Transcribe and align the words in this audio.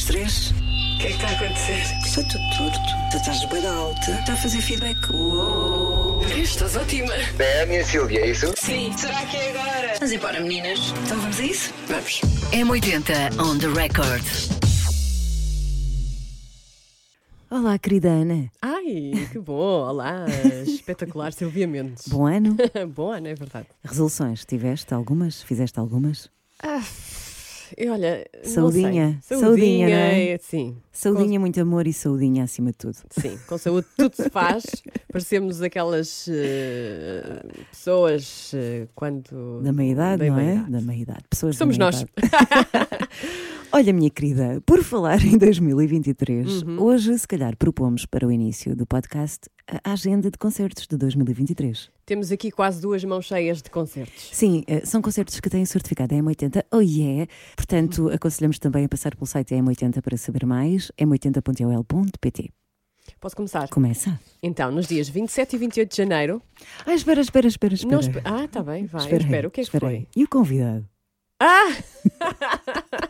das 0.00 0.04
três. 0.04 0.50
O 0.50 0.98
que 0.98 1.06
é 1.06 1.08
que 1.08 1.14
está 1.14 1.28
a 1.28 1.32
acontecer? 1.32 1.82
Estou 2.04 2.24
tudo 2.24 2.56
torto. 2.56 2.78
Tu 3.10 3.16
estás 3.16 3.44
bem 3.46 3.66
alta. 3.66 4.10
Está 4.12 4.32
a 4.32 4.36
fazer 4.36 4.60
feedback. 4.60 5.10
Uou. 5.12 6.22
Estás 6.36 6.76
ótima. 6.76 7.12
É 7.38 7.62
a 7.62 7.66
minha 7.66 7.84
Silvia, 7.84 8.20
é 8.20 8.30
isso? 8.30 8.52
Sim. 8.56 8.92
Será 8.96 9.24
que 9.26 9.36
é 9.36 9.50
agora? 9.50 9.94
Vamos 9.98 10.12
embora, 10.12 10.40
meninas. 10.40 10.78
Então 11.04 11.18
vamos 11.20 11.40
a 11.40 11.42
isso? 11.42 11.74
Vamos. 11.88 12.20
M80 12.52 13.40
on 13.40 13.58
the 13.58 13.68
record. 13.68 14.24
Olá, 17.50 17.78
querida 17.78 18.08
Ana. 18.10 18.50
Ai, 18.62 19.28
que 19.32 19.38
bom! 19.40 19.88
Olá, 19.88 20.24
espetacular, 20.64 21.32
Silvia 21.32 21.66
Mendes. 21.66 22.06
Bom 22.06 22.26
ano. 22.26 22.56
bom 22.94 23.10
ano, 23.10 23.26
é 23.26 23.34
verdade. 23.34 23.66
Resoluções, 23.82 24.44
tiveste 24.44 24.94
algumas? 24.94 25.42
Fizeste 25.42 25.80
algumas? 25.80 26.30
Ah, 26.62 26.80
e 27.76 27.88
olha, 27.88 28.26
Saudinha, 28.42 29.18
saudinha, 29.22 29.88
não 29.88 29.94
é? 29.94 30.38
Sim, 30.38 30.76
Saudinha, 30.92 31.38
muito 31.40 31.60
amor 31.60 31.86
e 31.86 31.92
saudinha 31.92 32.44
acima 32.44 32.70
de 32.72 32.78
tudo. 32.78 32.96
sim, 33.10 33.38
com 33.46 33.56
saúde 33.58 33.86
tudo 33.96 34.14
se 34.14 34.28
faz. 34.30 34.64
Parecemos 35.12 35.60
aquelas 35.62 36.26
eh, 36.30 37.42
pessoas 37.70 38.52
eh, 38.54 38.86
quando. 38.94 39.60
Da 39.62 39.72
meia-idade, 39.72 40.24
Da 40.24 40.30
não 40.30 40.38
é? 40.38 40.42
meia-idade. 40.44 40.70
Da 40.72 40.80
meia-idade. 40.80 41.24
Pessoas 41.28 41.56
da 41.56 41.58
Somos 41.58 41.78
nós. 41.78 42.04
Olha, 43.72 43.92
minha 43.92 44.10
querida, 44.10 44.60
por 44.66 44.82
falar 44.82 45.22
em 45.24 45.38
2023, 45.38 46.62
Uhum. 46.62 46.82
hoje, 46.82 47.16
se 47.18 47.26
calhar, 47.28 47.56
propomos 47.56 48.04
para 48.04 48.26
o 48.26 48.32
início 48.32 48.74
do 48.74 48.84
podcast 48.84 49.48
a 49.84 49.92
agenda 49.92 50.28
de 50.30 50.36
concertos 50.36 50.86
de 50.88 50.96
2023. 50.96 51.88
Temos 52.04 52.32
aqui 52.32 52.50
quase 52.50 52.80
duas 52.80 53.04
mãos 53.04 53.26
cheias 53.26 53.62
de 53.62 53.70
concertos. 53.70 54.30
Sim, 54.32 54.64
eh, 54.66 54.84
são 54.84 55.00
concertos 55.00 55.38
que 55.38 55.48
têm 55.48 55.64
certificado 55.64 56.12
M80, 56.14 56.64
oh 56.72 56.80
yeah! 56.80 57.26
Portanto, 57.54 58.08
aconselhamos 58.08 58.58
também 58.58 58.84
a 58.84 58.88
passar 58.88 59.14
pelo 59.14 59.26
site 59.26 59.54
M80 59.54 60.02
para 60.02 60.16
saber 60.16 60.44
mais, 60.44 60.90
m80.ol.pt. 60.98 62.50
Posso 63.20 63.36
começar? 63.36 63.68
Começa. 63.68 64.18
Então, 64.42 64.70
nos 64.72 64.86
dias 64.88 65.08
27 65.08 65.54
e 65.54 65.58
28 65.58 65.90
de 65.90 65.96
janeiro. 65.96 66.42
Ah, 66.84 66.94
espera, 66.94 67.20
espera, 67.20 67.46
espera, 67.46 67.74
espera. 67.74 67.92
Não 67.94 68.00
espe- 68.00 68.20
Ah, 68.24 68.48
tá 68.48 68.62
bem, 68.62 68.86
vai. 68.86 69.02
Espera 69.16 69.46
o 69.46 69.50
que 69.50 69.60
é 69.60 69.64
que 69.64 69.78
foi? 69.78 70.08
E 70.16 70.24
o 70.24 70.28
convidado? 70.28 70.84
Ah! 71.38 71.76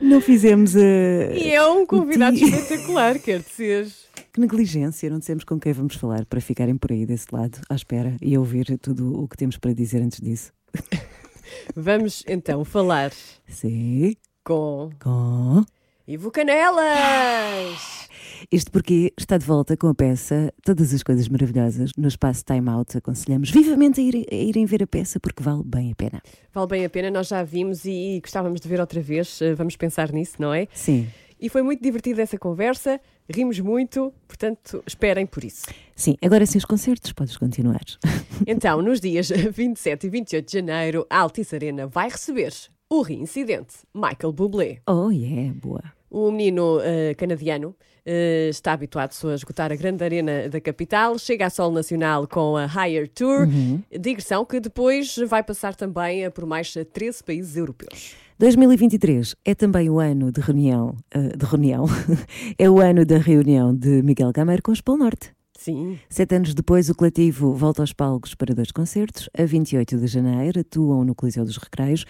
Não 0.00 0.20
fizemos 0.20 0.76
a. 0.76 1.34
E 1.34 1.50
é 1.52 1.64
um 1.66 1.86
convidado 1.86 2.36
espetacular, 2.36 3.18
quer 3.18 3.40
dizer. 3.40 3.88
Que 4.32 4.40
negligência, 4.40 5.08
não 5.08 5.18
dissemos 5.18 5.44
com 5.44 5.58
quem 5.58 5.72
vamos 5.72 5.96
falar 5.96 6.26
para 6.26 6.40
ficarem 6.40 6.76
por 6.76 6.92
aí 6.92 7.06
desse 7.06 7.26
lado, 7.32 7.58
à 7.68 7.74
espera 7.74 8.16
e 8.20 8.36
ouvir 8.36 8.78
tudo 8.78 9.22
o 9.22 9.26
que 9.26 9.36
temos 9.36 9.56
para 9.56 9.72
dizer 9.72 10.02
antes 10.02 10.20
disso. 10.20 10.52
Vamos 11.74 12.24
então 12.26 12.64
falar 12.64 13.12
Sim, 13.48 14.16
com 14.44 14.90
com. 15.00 15.64
Ivo 16.06 16.30
Canelas! 16.30 18.05
Isto 18.50 18.70
porque 18.70 19.12
está 19.18 19.36
de 19.38 19.44
volta 19.46 19.76
com 19.76 19.88
a 19.88 19.94
peça 19.94 20.52
Todas 20.64 20.92
as 20.94 21.02
Coisas 21.02 21.28
Maravilhosas 21.28 21.90
no 21.96 22.08
espaço 22.08 22.44
Time 22.44 22.68
Out. 22.68 22.96
Aconselhamos 22.98 23.50
vivamente 23.50 24.00
a, 24.00 24.04
ir- 24.04 24.26
a 24.30 24.34
irem 24.34 24.66
ver 24.66 24.82
a 24.82 24.86
peça 24.86 25.18
porque 25.20 25.42
vale 25.42 25.62
bem 25.64 25.92
a 25.92 25.94
pena. 25.94 26.22
Vale 26.52 26.66
bem 26.68 26.84
a 26.84 26.90
pena, 26.90 27.10
nós 27.10 27.28
já 27.28 27.42
vimos 27.42 27.84
e, 27.84 28.20
gostávamos 28.22 28.60
de 28.60 28.68
ver 28.68 28.80
outra 28.80 29.00
vez, 29.00 29.40
eh, 29.42 29.54
vamos 29.54 29.76
pensar 29.76 30.12
nisso, 30.12 30.34
não 30.38 30.52
é? 30.54 30.66
Sim, 30.72 31.06
E 31.40 31.48
foi 31.50 31.62
muito 31.62 31.82
divertida 31.82 32.22
essa 32.22 32.38
conversa, 32.38 32.98
rimos 33.28 33.60
muito, 33.60 34.12
portanto, 34.26 34.82
esperem 34.86 35.26
por 35.26 35.44
isso. 35.44 35.66
sim. 35.94 36.16
Agora 36.22 36.46
sim, 36.46 36.56
os 36.58 36.64
concertos, 36.64 37.12
podes 37.12 37.36
continuar. 37.36 37.84
Então, 38.46 38.82
nos 38.82 39.00
dias 39.00 39.30
27 39.52 40.06
e 40.06 40.10
28 40.10 40.46
de 40.46 40.52
janeiro, 40.52 41.06
a 41.08 41.20
Altice 41.20 41.54
Arena 41.54 41.86
vai 41.86 42.08
receber 42.10 42.52
o 42.90 43.00
reincidente 43.02 43.74
Michael 43.94 44.32
Bublé. 44.32 44.78
Oh, 44.86 45.10
yeah, 45.10 45.52
boa. 45.54 45.82
O 46.10 46.30
menino 46.30 46.80
eh, 46.82 47.14
canadiano 47.14 47.74
eh, 48.04 48.48
está 48.50 48.72
habituado 48.72 49.12
a 49.28 49.34
esgotar 49.34 49.72
a 49.72 49.76
grande 49.76 50.04
arena 50.04 50.48
da 50.48 50.60
capital, 50.60 51.18
chega 51.18 51.46
à 51.46 51.50
Sol 51.50 51.72
Nacional 51.72 52.28
com 52.28 52.56
a 52.56 52.66
Higher 52.66 53.08
Tour, 53.08 53.48
digressão 53.90 54.44
que 54.44 54.60
depois 54.60 55.16
vai 55.26 55.42
passar 55.42 55.74
também 55.74 56.30
por 56.30 56.46
mais 56.46 56.72
13 56.92 57.24
países 57.24 57.56
europeus. 57.56 58.14
2023 58.38 59.34
é 59.46 59.54
também 59.54 59.88
o 59.88 59.98
ano 59.98 60.30
de 60.30 60.42
reunião, 60.42 60.94
eh, 61.10 61.36
de 61.36 61.46
reunião, 61.46 61.86
é 62.58 62.68
o 62.68 62.78
ano 62.78 63.04
da 63.06 63.16
reunião 63.16 63.74
de 63.74 64.02
Miguel 64.02 64.30
Gameiro 64.30 64.62
com 64.62 64.72
os 64.72 64.82
Polo 64.82 64.98
Norte. 64.98 65.34
Sim, 65.58 65.98
Sete 66.10 66.34
anos 66.34 66.54
depois, 66.54 66.90
o 66.90 66.94
coletivo 66.94 67.54
volta 67.54 67.82
aos 67.82 67.94
palcos 67.94 68.34
para 68.34 68.54
dois 68.54 68.70
concertos. 68.70 69.30
A 69.36 69.44
28 69.44 69.96
de 69.96 70.06
janeiro 70.06 70.60
atuam 70.60 71.02
no 71.02 71.14
Coliseu 71.14 71.46
dos 71.46 71.56
Recreios 71.56 72.04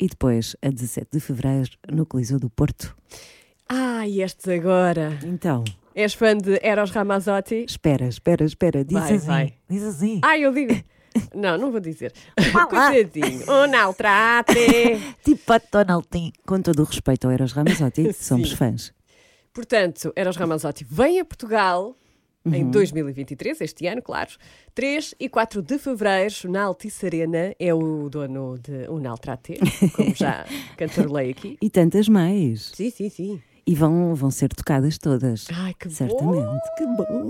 e 0.00 0.08
depois, 0.08 0.56
a 0.60 0.68
17 0.68 1.08
de 1.12 1.20
fevereiro, 1.20 1.70
no 1.90 2.04
Coliseu 2.04 2.40
do 2.40 2.50
Porto. 2.50 2.96
Ah, 3.68 4.06
e 4.06 4.22
estes 4.22 4.48
agora. 4.48 5.18
Então, 5.24 5.64
És 5.94 6.14
fã 6.14 6.36
de 6.36 6.58
Eros 6.62 6.90
Ramazzotti? 6.90 7.64
espera, 7.68 8.06
espera, 8.06 8.44
espera, 8.44 8.84
diz 8.84 8.98
Vai, 8.98 9.14
assim, 9.14 9.26
vai. 9.26 9.54
diz 9.68 9.82
assim. 9.82 10.20
Ah, 10.24 10.38
eu 10.38 10.52
digo. 10.52 10.74
Não, 11.34 11.58
não 11.58 11.72
vou 11.72 11.80
dizer. 11.80 12.12
Coitadinho. 12.52 13.42
Oh, 13.48 13.66
não, 13.66 13.92
trate. 13.92 14.54
Tipo 15.24 15.52
a 15.52 15.58
Tonaltin. 15.58 16.32
Com 16.46 16.60
todo 16.62 16.80
o 16.80 16.84
respeito 16.84 17.26
ao 17.26 17.32
Eros 17.32 17.52
Ramazzotti, 17.52 18.12
somos 18.14 18.52
fãs. 18.52 18.92
Portanto, 19.52 20.12
Eros 20.14 20.36
Ramazzotti 20.36 20.86
vem 20.88 21.18
a 21.18 21.24
Portugal 21.24 21.96
em 22.46 22.70
2023, 22.70 23.60
este 23.62 23.86
ano, 23.88 24.00
claro. 24.00 24.30
3 24.74 25.14
e 25.18 25.28
4 25.28 25.60
de 25.60 25.78
fevereiro, 25.78 26.34
na 26.44 26.62
Altice 26.64 27.04
Arena, 27.04 27.52
é 27.58 27.74
o 27.74 28.08
dono 28.08 28.56
de 28.58 28.88
Unal 28.88 29.18
Trate, 29.18 29.58
como 29.96 30.14
já 30.14 30.46
cantarolei 30.78 31.30
aqui. 31.30 31.58
E 31.60 31.68
tantas 31.68 32.08
mais. 32.08 32.70
Sim, 32.74 32.90
sim, 32.90 33.10
sim. 33.10 33.42
E 33.70 33.74
vão, 33.74 34.14
vão 34.14 34.30
ser 34.30 34.48
tocadas 34.48 34.96
todas. 34.96 35.44
Ai, 35.52 35.74
que 35.78 35.88
bom. 35.88 35.94
Certamente, 35.94 36.62
que 36.78 36.86
bom! 36.86 37.28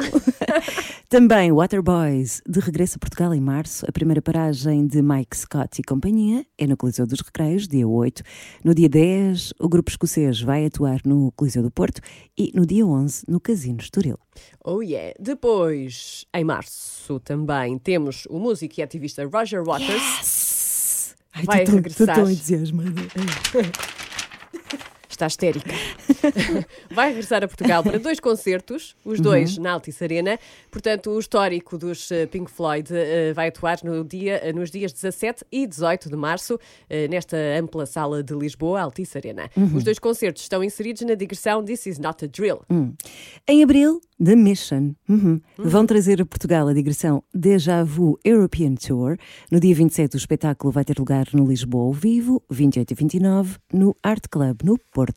Também 1.10 1.50
Waterboys, 1.50 2.40
de 2.48 2.60
regresso 2.60 2.94
a 2.94 2.98
Portugal 3.00 3.34
em 3.34 3.40
março. 3.40 3.84
A 3.88 3.90
primeira 3.90 4.22
paragem 4.22 4.86
de 4.86 5.02
Mike 5.02 5.36
Scott 5.36 5.80
e 5.80 5.82
companhia 5.82 6.46
é 6.56 6.64
no 6.64 6.76
Coliseu 6.76 7.08
dos 7.08 7.20
Recreios, 7.22 7.66
dia 7.66 7.88
8. 7.88 8.22
No 8.62 8.72
dia 8.72 8.88
10, 8.88 9.54
o 9.58 9.68
grupo 9.68 9.90
escocês 9.90 10.40
vai 10.40 10.64
atuar 10.64 11.00
no 11.04 11.32
Coliseu 11.32 11.60
do 11.60 11.72
Porto 11.72 12.00
e 12.38 12.52
no 12.54 12.64
dia 12.64 12.86
11, 12.86 13.24
no 13.26 13.40
Casino 13.40 13.80
Estoril. 13.80 14.16
Oh 14.64 14.80
yeah. 14.80 15.14
Depois, 15.18 16.24
em 16.32 16.44
março, 16.44 17.18
também 17.18 17.76
temos 17.78 18.26
o 18.30 18.38
músico 18.38 18.78
e 18.78 18.82
ativista 18.84 19.24
Roger 19.26 19.64
Waters. 19.64 21.16
Ai, 21.34 21.44
Vai 21.44 21.62
estou 21.64 21.80
tão- 21.82 21.90
estou 21.90 22.06
regressar. 22.06 22.14
tão 22.14 22.30
entusiasmada. 22.30 23.02
Está 25.18 25.26
histérica. 25.26 25.74
Vai 26.92 27.08
regressar 27.08 27.42
a 27.42 27.48
Portugal 27.48 27.82
para 27.82 27.98
dois 27.98 28.20
concertos, 28.20 28.94
os 29.04 29.18
dois 29.18 29.58
na 29.58 29.72
Altice 29.72 30.04
Arena. 30.04 30.38
Portanto, 30.70 31.10
o 31.10 31.18
histórico 31.18 31.76
dos 31.76 32.08
eh, 32.12 32.26
Pink 32.26 32.48
Floyd 32.48 32.88
eh, 32.94 33.32
vai 33.32 33.48
atuar 33.48 33.78
no 33.82 34.04
dia, 34.04 34.36
eh, 34.36 34.52
nos 34.52 34.70
dias 34.70 34.92
17 34.92 35.44
e 35.50 35.66
18 35.66 36.08
de 36.08 36.14
março, 36.14 36.56
nesta 37.10 37.36
ampla 37.60 37.84
sala 37.84 38.22
de 38.22 38.32
Lisboa, 38.32 38.80
Altice 38.80 39.18
Arena. 39.18 39.50
Os 39.74 39.82
dois 39.82 39.98
concertos 39.98 40.42
estão 40.42 40.62
inseridos 40.62 41.02
na 41.02 41.14
digressão 41.14 41.64
This 41.64 41.86
Is 41.86 41.98
Not 41.98 42.24
a 42.24 42.28
Drill. 42.28 42.60
Em 43.48 43.64
abril, 43.64 44.00
The 44.20 44.34
Mission 44.34 44.94
uhum, 45.08 45.40
vão 45.56 45.86
trazer 45.86 46.20
a 46.20 46.26
Portugal 46.26 46.66
a 46.66 46.72
digressão 46.72 47.22
Deja 47.32 47.84
Vu 47.84 48.18
European 48.24 48.74
Tour. 48.74 49.16
No 49.50 49.60
dia 49.60 49.74
27, 49.74 50.14
o 50.14 50.18
espetáculo 50.18 50.72
vai 50.72 50.84
ter 50.84 50.98
lugar 50.98 51.26
no 51.32 51.46
Lisboa 51.46 51.84
ao 51.84 51.92
vivo, 51.92 52.42
28 52.50 52.90
e 52.90 52.94
29, 52.94 53.58
no 53.72 53.96
Art 54.02 54.24
Club, 54.28 54.62
no 54.64 54.76
Porto. 54.92 55.07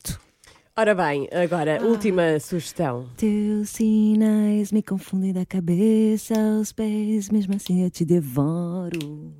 Ora 0.74 0.94
bem, 0.94 1.28
agora, 1.32 1.84
última 1.84 2.40
sugestão. 2.40 3.06
Teus 3.18 3.68
sinais 3.70 4.72
me 4.72 4.82
confundem 4.82 5.30
da 5.32 5.44
cabeça 5.44 6.32
aos 6.34 6.72
pés, 6.72 7.28
mesmo 7.28 7.54
assim 7.56 7.84
eu 7.84 7.90
te 7.90 8.06
devoro. 8.06 9.34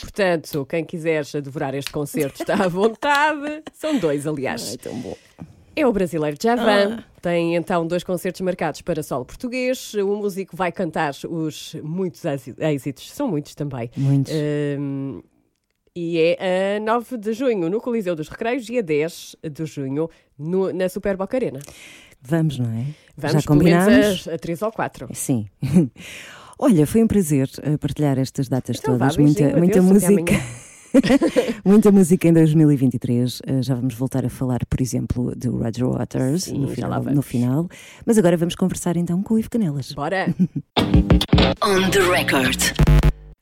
Portanto, 0.00 0.64
quem 0.64 0.84
quiser 0.86 1.24
devorar 1.42 1.74
este 1.74 1.90
concerto 1.92 2.40
está 2.40 2.64
à 2.64 2.68
vontade. 2.68 3.62
São 3.74 3.98
dois, 3.98 4.26
aliás. 4.26 4.76
tão 4.76 4.94
bom. 4.98 5.14
É 5.76 5.86
o 5.86 5.92
brasileiro 5.92 6.36
Javan. 6.42 7.04
Tem 7.20 7.54
então 7.54 7.86
dois 7.86 8.02
concertos 8.02 8.40
marcados 8.40 8.80
para 8.80 9.02
solo 9.02 9.26
português. 9.26 9.92
O 9.94 10.16
músico 10.16 10.56
vai 10.56 10.72
cantar 10.72 11.12
os 11.28 11.74
muitos 11.84 12.24
êxi- 12.24 12.54
êxitos, 12.58 13.12
são 13.12 13.28
muitos 13.28 13.54
também. 13.54 13.90
Muitos. 13.96 14.32
Hum, 14.78 15.22
e 15.94 16.18
é 16.38 16.76
a 16.76 16.80
9 16.80 17.16
de 17.16 17.32
junho 17.32 17.68
no 17.70 17.80
Coliseu 17.80 18.14
dos 18.16 18.28
Recreios 18.28 18.68
e 18.68 18.78
a 18.78 18.82
10 18.82 19.36
de 19.50 19.64
junho 19.66 20.08
no- 20.38 20.72
na 20.72 20.88
Super 20.88 21.16
Boca 21.16 21.36
Arena. 21.36 21.60
Vamos, 22.20 22.58
não 22.58 22.66
é? 22.70 22.84
Vamos 23.16 23.42
Já 23.42 23.48
combinámos? 23.48 24.26
a, 24.28 24.34
a 24.34 24.38
3 24.38 24.62
ou 24.62 24.72
4. 24.72 25.08
Sim. 25.14 25.46
Olha, 26.58 26.86
foi 26.86 27.02
um 27.04 27.06
prazer 27.06 27.48
eh, 27.62 27.76
partilhar 27.76 28.18
estas 28.18 28.48
datas 28.48 28.78
Então 28.80 28.98
vá, 28.98 29.10
todas. 29.10 29.16
muita 29.16 29.40
beijinho, 29.42 29.58
muita 29.58 29.78
adeus, 29.78 30.04
até 30.04 30.10
música. 30.14 30.32
Muita 31.64 31.92
música 31.92 32.26
em 32.28 32.32
2023. 32.32 33.40
Uh, 33.40 33.62
já 33.62 33.74
vamos 33.74 33.94
voltar 33.94 34.24
a 34.24 34.30
falar, 34.30 34.64
por 34.64 34.80
exemplo, 34.80 35.34
do 35.36 35.58
Roger 35.58 35.86
Waters 35.86 36.44
Sim, 36.44 36.60
no, 36.60 36.68
final, 36.68 37.04
no 37.04 37.20
final. 37.22 37.68
Mas 38.06 38.16
agora 38.16 38.38
vamos 38.38 38.54
conversar 38.54 38.96
então 38.96 39.22
com 39.22 39.34
o 39.34 39.38
Ivo 39.38 39.50
Canelas. 39.50 39.92
Bora! 39.92 40.34
On 41.62 41.90
the 41.90 42.00
record. 42.10 42.58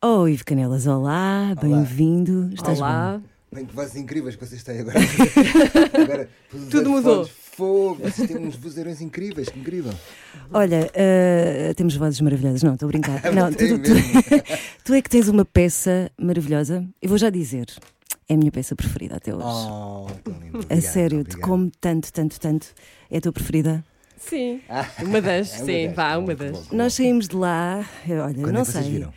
Oh, 0.03 0.29
Ivo 0.29 0.45
Canelas, 0.45 0.87
olá, 0.87 1.55
bem-vindo. 1.61 2.51
Estás 2.53 2.79
Olá! 2.79 3.19
bom? 3.19 3.29
Bem, 3.57 3.65
que 3.65 3.75
vozes 3.75 3.97
incríveis 3.97 4.37
que 4.37 4.45
vocês 4.47 4.63
têm 4.63 4.81
agora. 4.81 4.99
agora 6.03 6.29
Tudo 6.71 6.91
mudou. 6.91 7.25
Fogo, 7.27 8.03
vocês 8.03 8.29
têm 8.29 8.37
uns 8.37 8.55
vozeirões 8.57 9.01
incríveis, 9.01 9.49
que 9.49 9.59
incrível. 9.59 9.93
Olha, 10.53 10.91
eh, 10.93 11.73
temos 11.75 11.97
vozes 11.97 12.21
maravilhosas. 12.21 12.63
Não, 12.63 12.75
estou 12.75 12.87
a 12.87 12.91
brincar. 12.93 13.23
Não, 13.33 13.51
tu, 13.51 13.57
Tem 13.57 13.79
tu- 13.79 13.91
mesmo. 13.91 14.23
tu 14.85 14.93
é 14.95 15.01
que 15.01 15.09
tens 15.09 15.29
uma 15.29 15.45
peça 15.45 16.11
maravilhosa. 16.21 16.85
Eu 17.01 17.09
vou 17.09 17.17
já 17.17 17.31
dizer. 17.31 17.67
É 18.29 18.35
a 18.35 18.37
minha 18.37 18.53
peça 18.53 18.77
preferida 18.77 19.17
até 19.17 19.35
hoje. 19.35 19.47
Oh, 19.47 20.07
lindo. 20.27 20.59
a 20.59 20.61
Obrigado, 20.61 20.81
sério, 20.83 21.25
te 21.25 21.39
como 21.39 21.71
tanto, 21.81 22.13
tanto, 22.13 22.39
tanto. 22.39 22.67
É 23.11 23.17
a 23.19 23.21
tua 23.21 23.33
preferida? 23.33 23.83
Sim. 24.19 24.61
Uma 25.03 25.23
das, 25.23 25.55
É 25.55 25.57
uma 25.59 25.65
sim, 25.67 25.87
das, 25.87 25.97
vá, 25.97 26.11
tá 26.11 26.19
uma 26.19 26.27
bom, 26.35 26.45
das. 26.45 26.53
tá 26.59 26.65
bom. 26.71 26.77
Nós 26.77 26.93
saímos 26.95 27.29
de 27.29 27.37
lá, 27.37 27.89
eu- 28.07 28.19
olha, 28.23 28.35
Quando 28.35 28.53
não 28.53 28.61
é 28.61 28.65
que 28.65 28.71
vocês 28.73 28.85
sei. 28.85 28.93
viram? 28.95 29.13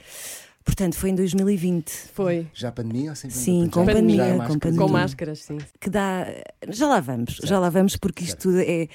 Portanto, 0.70 0.96
foi 0.96 1.10
em 1.10 1.16
2020. 1.16 1.90
Foi. 2.14 2.48
Já 2.54 2.70
a 2.70 2.72
pandemia 2.72 3.10
ou 3.10 3.16
sempre? 3.16 3.36
Sim, 3.36 3.66
Já- 3.66 3.72
com 3.72 3.80
já 3.86 3.86
pandemia, 3.94 4.24
há 4.24 4.28
com 4.28 4.38
máscaras? 4.38 4.60
pandemia. 4.60 4.86
Com 4.86 4.92
máscaras, 4.94 5.40
sim. 5.40 5.58
Que 5.80 5.90
dá. 5.90 6.28
Já 6.70 6.88
lá 6.88 7.00
vamos, 7.00 7.40
já 7.44 7.60
lá 7.60 7.70
vamos, 7.70 7.96
porque 7.98 8.24
isto 8.24 8.38
tudo 8.38 8.60
é, 8.60 8.84
é 8.84 8.88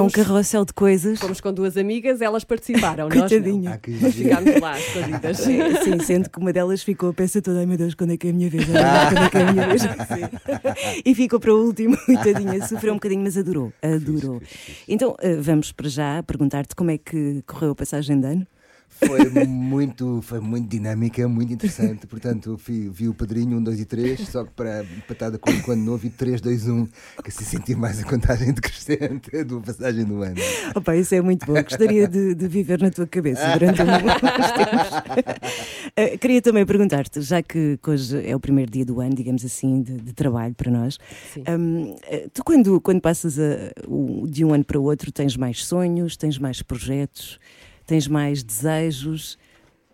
um 0.00 0.08
Fomos- 0.08 0.12
carrossel 0.14 0.64
de 0.64 0.72
coisas. 0.72 1.18
Fomos 1.18 1.40
com 1.40 1.52
duas 1.52 1.76
amigas, 1.76 2.20
elas 2.20 2.44
participaram. 2.44 3.08
nós 3.10 3.14
não. 3.16 3.28
Coitadinha. 3.28 3.80
Ah, 3.84 3.90
giro. 3.90 4.12
Ficámos 4.12 4.60
lá, 4.60 4.78
escondidas. 4.78 5.40
É, 5.40 5.82
Sim, 5.84 5.98
sendo 6.00 6.30
que 6.30 6.38
uma 6.38 6.52
delas 6.52 6.82
ficou 6.82 7.10
a 7.10 7.12
peça 7.12 7.42
toda, 7.42 7.58
ai 7.58 7.66
meu 7.66 7.76
Deus, 7.76 7.94
quando 7.94 8.12
é 8.12 8.16
que 8.16 8.28
é 8.28 8.30
a 8.30 8.32
minha 8.32 8.48
vez? 8.48 8.64
Quando 8.64 8.76
é 8.78 9.28
que 9.30 9.36
é 9.36 9.42
a 9.42 9.52
minha 9.52 9.66
vez? 9.66 9.82
Sim. 10.08 11.02
E 11.04 11.14
ficou 11.14 11.40
para 11.40 11.52
o 11.54 11.64
último, 11.66 11.96
coitadinha, 12.06 12.66
sofreu 12.66 12.92
um 12.92 12.96
bocadinho, 12.96 13.22
mas 13.22 13.36
adorou, 13.36 13.72
adorou. 13.82 14.40
Então, 14.86 15.14
eh, 15.20 15.36
vamos 15.36 15.72
para 15.72 15.88
já 15.88 16.22
perguntar-te 16.22 16.74
como 16.74 16.90
é 16.90 16.98
que 16.98 17.42
correu 17.46 17.72
a 17.72 17.74
passagem 17.74 18.20
de 18.20 18.26
ano. 18.26 18.46
Foi 18.90 19.28
muito, 19.30 20.20
foi 20.22 20.40
muito 20.40 20.68
dinâmica, 20.68 21.28
muito 21.28 21.52
interessante. 21.52 22.04
Portanto, 22.06 22.58
vi, 22.66 22.88
vi 22.88 23.08
o 23.08 23.14
padrinho 23.14 23.58
1, 23.58 23.62
2 23.62 23.80
e 23.80 23.84
3, 23.84 24.20
só 24.28 24.44
que 24.44 24.50
para 24.50 24.82
empatada 24.82 25.38
com 25.38 25.52
quando 25.62 25.82
não 25.82 25.96
vi 25.96 26.10
3, 26.10 26.40
2, 26.40 26.66
1, 26.68 26.86
que 27.22 27.28
assim 27.28 27.44
senti 27.44 27.76
mais 27.76 28.00
a 28.00 28.04
contagem 28.04 28.52
decrescente 28.52 29.44
do 29.44 29.60
passagem 29.60 30.04
do 30.04 30.20
ano. 30.22 30.34
Opa, 30.74 30.96
isso 30.96 31.14
é 31.14 31.20
muito 31.20 31.46
bom, 31.46 31.62
gostaria 31.62 32.08
de, 32.08 32.34
de 32.34 32.48
viver 32.48 32.80
na 32.82 32.90
tua 32.90 33.06
cabeça 33.06 33.46
durante 33.56 33.80
um- 33.82 33.84
uns 33.84 34.52
tempos. 34.52 35.48
Eh, 35.96 36.16
Queria 36.16 36.40
também 36.40 36.64
perguntar-te, 36.64 37.20
já 37.20 37.42
que 37.42 37.76
hoje 37.86 38.24
é 38.24 38.34
o 38.36 38.38
primeiro 38.38 38.70
dia 38.70 38.84
do 38.84 39.00
ano, 39.00 39.14
digamos 39.14 39.44
assim, 39.44 39.82
de, 39.82 39.96
de 39.96 40.12
trabalho 40.12 40.54
para 40.54 40.70
nós, 40.70 40.96
Sim. 41.34 41.42
hum, 41.48 41.96
eh, 42.08 42.28
tu 42.32 42.44
quando, 42.44 42.80
quando 42.80 43.00
passas 43.00 43.36
a- 43.38 43.72
o- 43.86 44.24
de 44.28 44.44
um 44.44 44.52
ano 44.52 44.64
para 44.64 44.78
o 44.78 44.84
outro 44.84 45.10
tens 45.10 45.36
mais 45.36 45.64
sonhos, 45.64 46.16
tens 46.16 46.38
mais 46.38 46.62
projetos, 46.62 47.40
tens 47.88 48.06
mais 48.06 48.42
desejos, 48.42 49.38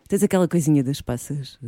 tens 0.08 0.22
aquela 0.24 0.48
coisinha 0.48 0.82
das 0.82 1.00
passas. 1.00 1.58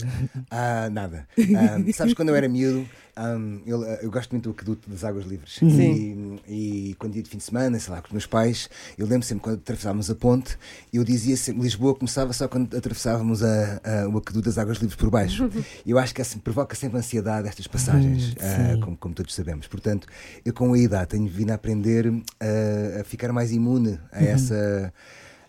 Ah, 0.50 0.90
nada. 0.90 1.26
Ah, 1.56 1.78
sabes, 1.94 2.14
quando 2.14 2.30
eu 2.30 2.34
era 2.34 2.48
miúdo, 2.48 2.84
ahm, 3.14 3.60
eu, 3.64 3.82
eu 3.84 4.10
gosto 4.10 4.32
muito 4.32 4.44
do 4.44 4.50
aqueduto 4.50 4.90
das 4.90 5.04
águas 5.04 5.24
livres. 5.24 5.54
Sim. 5.54 6.40
E, 6.48 6.90
e 6.90 6.94
quando 6.96 7.14
ia 7.14 7.22
de 7.22 7.30
fim 7.30 7.38
de 7.38 7.44
semana, 7.44 7.78
sei 7.78 7.92
lá, 7.94 8.00
com 8.00 8.08
os 8.08 8.12
meus 8.12 8.26
pais, 8.26 8.68
eu 8.98 9.06
lembro 9.06 9.24
sempre 9.24 9.44
quando 9.44 9.58
atravessávamos 9.58 10.10
a 10.10 10.16
ponte, 10.16 10.58
eu 10.92 11.04
dizia 11.04 11.36
sempre: 11.36 11.62
Lisboa 11.62 11.94
começava 11.94 12.32
só 12.32 12.48
quando 12.48 12.76
atravessávamos 12.76 13.42
a, 13.44 13.80
a- 13.84 14.08
o 14.08 14.18
aqueduto 14.18 14.46
das 14.46 14.58
águas 14.58 14.78
livres 14.78 14.96
por 14.96 15.10
baixo. 15.10 15.48
E 15.86 15.90
eu 15.92 15.98
acho 15.98 16.12
que 16.12 16.20
assim, 16.20 16.40
provoca 16.40 16.74
sempre 16.74 16.98
ansiedade 16.98 17.46
estas 17.46 17.68
passagens, 17.68 18.34
sim. 18.36 18.80
como, 18.80 18.96
como 18.96 19.14
todos 19.14 19.32
sabemos. 19.32 19.68
Portanto, 19.68 20.08
eu 20.44 20.52
com 20.52 20.72
a 20.72 20.78
idade 20.78 21.10
tenho 21.10 21.28
vindo 21.28 21.52
a 21.52 21.54
aprender 21.54 22.12
ah, 22.40 23.00
a 23.00 23.04
ficar 23.04 23.32
mais 23.32 23.52
imune 23.52 23.96
a 24.10 24.24
essa 24.24 24.92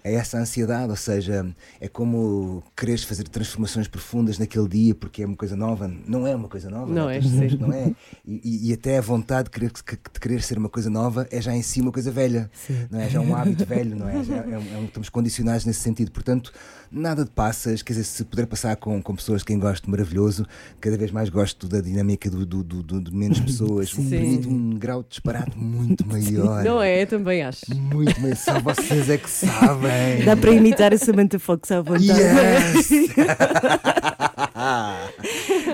a 0.04 0.10
essa 0.10 0.38
ansiedade, 0.38 0.90
ou 0.90 0.96
seja, 0.96 1.46
é 1.82 1.88
como 1.88 2.64
quereres 2.76 3.04
fazer 3.04 3.28
transformações 3.28 3.88
profundas 3.88 4.38
naquele 4.40 4.68
dia 4.68 4.96
porque 4.96 5.24
é 5.24 5.26
uma 5.26 5.36
coisa 5.36 5.56
nova. 5.56 5.92
Não 6.08 6.26
é 6.26 6.36
uma 6.36 6.48
coisa 6.48 6.70
nova, 6.70 6.92
Não 6.94 7.10
é, 7.10 7.14
Tens 7.20 7.26
de 7.26 7.30
dizer 7.32 7.52
sim. 7.52 7.58
não 7.58 7.74
é. 7.74 7.92
E, 8.26 8.42
e- 8.44 8.70
e 8.70 8.74
até 8.74 8.98
a 8.98 9.02
vontade 9.02 9.46
de 9.46 9.52
querer, 9.52 9.72
que- 9.72 9.96
de 10.14 10.20
querer 10.20 10.42
ser 10.42 10.58
uma 10.58 10.70
coisa 10.70 10.90
nova 10.90 11.28
é 11.32 11.42
já 11.42 11.54
em 11.56 11.62
si 11.62 11.82
uma 11.82 11.92
coisa 11.92 12.10
velha, 12.12 12.50
não 12.90 13.00
é? 13.00 13.10
Já 13.10 13.20
é 13.20 13.22
um 13.22 13.36
hábito 13.36 13.66
velho, 13.66 13.96
não 13.96 14.08
é? 14.08 14.24
Já 14.24 14.36
é 14.36 14.40
é 14.40 14.84
estamos 14.86 15.10
condicionados 15.10 15.66
nesse 15.66 15.82
sentido. 15.82 16.12
Portanto, 16.12 16.52
nada 16.92 17.26
de 17.26 17.32
passas, 17.32 17.82
quer 17.82 17.94
dizer, 17.94 18.06
se 18.06 18.24
puder 18.24 18.46
passar 18.48 18.76
com, 18.78 19.02
com 19.02 19.16
pessoas 19.16 19.42
de 19.42 19.46
quem 19.46 19.60
gosto, 19.60 19.90
maravilhoso. 19.90 20.46
Cada 20.80 20.98
vez 20.98 21.12
mais 21.12 21.30
gosto 21.30 21.68
da 21.68 21.82
dinâmica 21.82 22.30
do, 22.30 22.46
do, 22.46 22.64
do- 22.64 23.02
de 23.02 23.14
menos 23.14 23.40
pessoas. 23.40 23.90
Sim. 23.90 24.10
Permite 24.10 24.48
um 24.48 24.70
grau 24.78 25.04
de 25.04 25.10
disparate 25.10 25.58
muito 25.58 26.06
maior. 26.08 26.64
Não 26.64 26.82
é? 26.82 27.06
Também 27.06 27.42
acho. 27.44 27.66
Muito 27.76 28.20
maior. 28.22 28.36
Só 28.38 28.60
vocês 28.62 29.10
é 29.10 29.18
que 29.18 29.30
sabem. 29.30 29.87
Dá 30.26 30.36
para 30.36 30.52
imitar 30.52 30.94
a 30.94 30.98
Samantha 30.98 31.40
Fox 31.40 31.72
à 31.72 31.82
vontade. 31.82 32.08
Yes! 32.08 32.90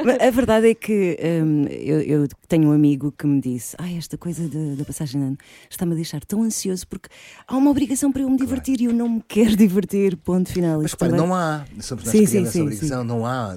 Mas 0.06 0.20
a 0.20 0.32
verdade 0.32 0.70
é 0.70 0.74
que 0.76 1.18
hum, 1.44 1.66
eu, 1.70 2.02
eu 2.02 2.28
tenho 2.48 2.70
um 2.70 2.72
amigo 2.72 3.12
que 3.18 3.26
me 3.28 3.40
disse: 3.42 3.76
Ah, 3.80 3.92
esta 3.92 4.18
coisa 4.18 4.48
da- 4.48 4.76
da 4.76 4.86
passagem 4.86 5.20
de 5.22 5.28
ano 5.28 5.38
está-me 5.70 5.94
a 5.94 5.96
deixar 5.96 6.24
tão 6.26 6.44
ansioso 6.44 6.88
porque 6.88 7.10
há 7.48 7.56
uma 7.56 7.72
obrigação 7.72 8.12
para 8.12 8.22
eu 8.22 8.30
me 8.30 8.38
divertir 8.38 8.82
e 8.82 8.86
eu 8.86 8.94
não 8.94 9.08
me 9.10 9.24
quero 9.28 9.56
divertir. 9.58 10.18
Ponto 10.18 10.52
final. 10.52 10.82
Mas 10.82 10.92
repara, 10.92 11.12
também- 11.12 11.28
não 11.28 11.36
há, 11.36 11.66
somos 11.80 12.04
nós 12.04 12.12
Sim, 12.12 12.20
que 12.22 12.28
sim, 12.28 12.46
sim, 12.46 12.62
obrigação, 12.62 13.04
não 13.04 13.26
há 13.26 13.56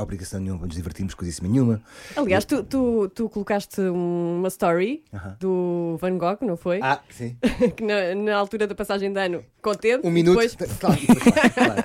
obrigação 0.00 0.40
nenhuma 0.40 0.58
para 0.58 0.66
nos 0.68 0.76
divertirmos, 0.76 1.14
coisíssima 1.14 1.48
nenhuma. 1.48 1.80
Aliás, 2.16 2.44
tu, 2.44 2.62
tu, 2.62 3.08
tu 3.14 3.28
colocaste 3.28 3.80
uma 3.80 4.48
story 4.48 5.02
Aham. 5.12 5.36
do 5.40 5.96
Van 6.00 6.16
Gogh, 6.18 6.38
não 6.42 6.56
foi? 6.56 6.80
Ah, 6.82 7.00
sim. 7.10 7.36
Que 7.76 7.84
na, 7.84 8.14
na 8.14 8.36
altura 8.36 8.66
da 8.66 8.74
passagem 8.74 9.12
de 9.12 9.20
ano, 9.20 9.42
contente. 9.62 10.06
Um 10.06 10.10
minuto. 10.10 10.38
Depois, 10.40 10.54
Claro, 10.78 11.00
depois, 11.00 11.22
claro, 11.22 11.52
claro. 11.54 11.82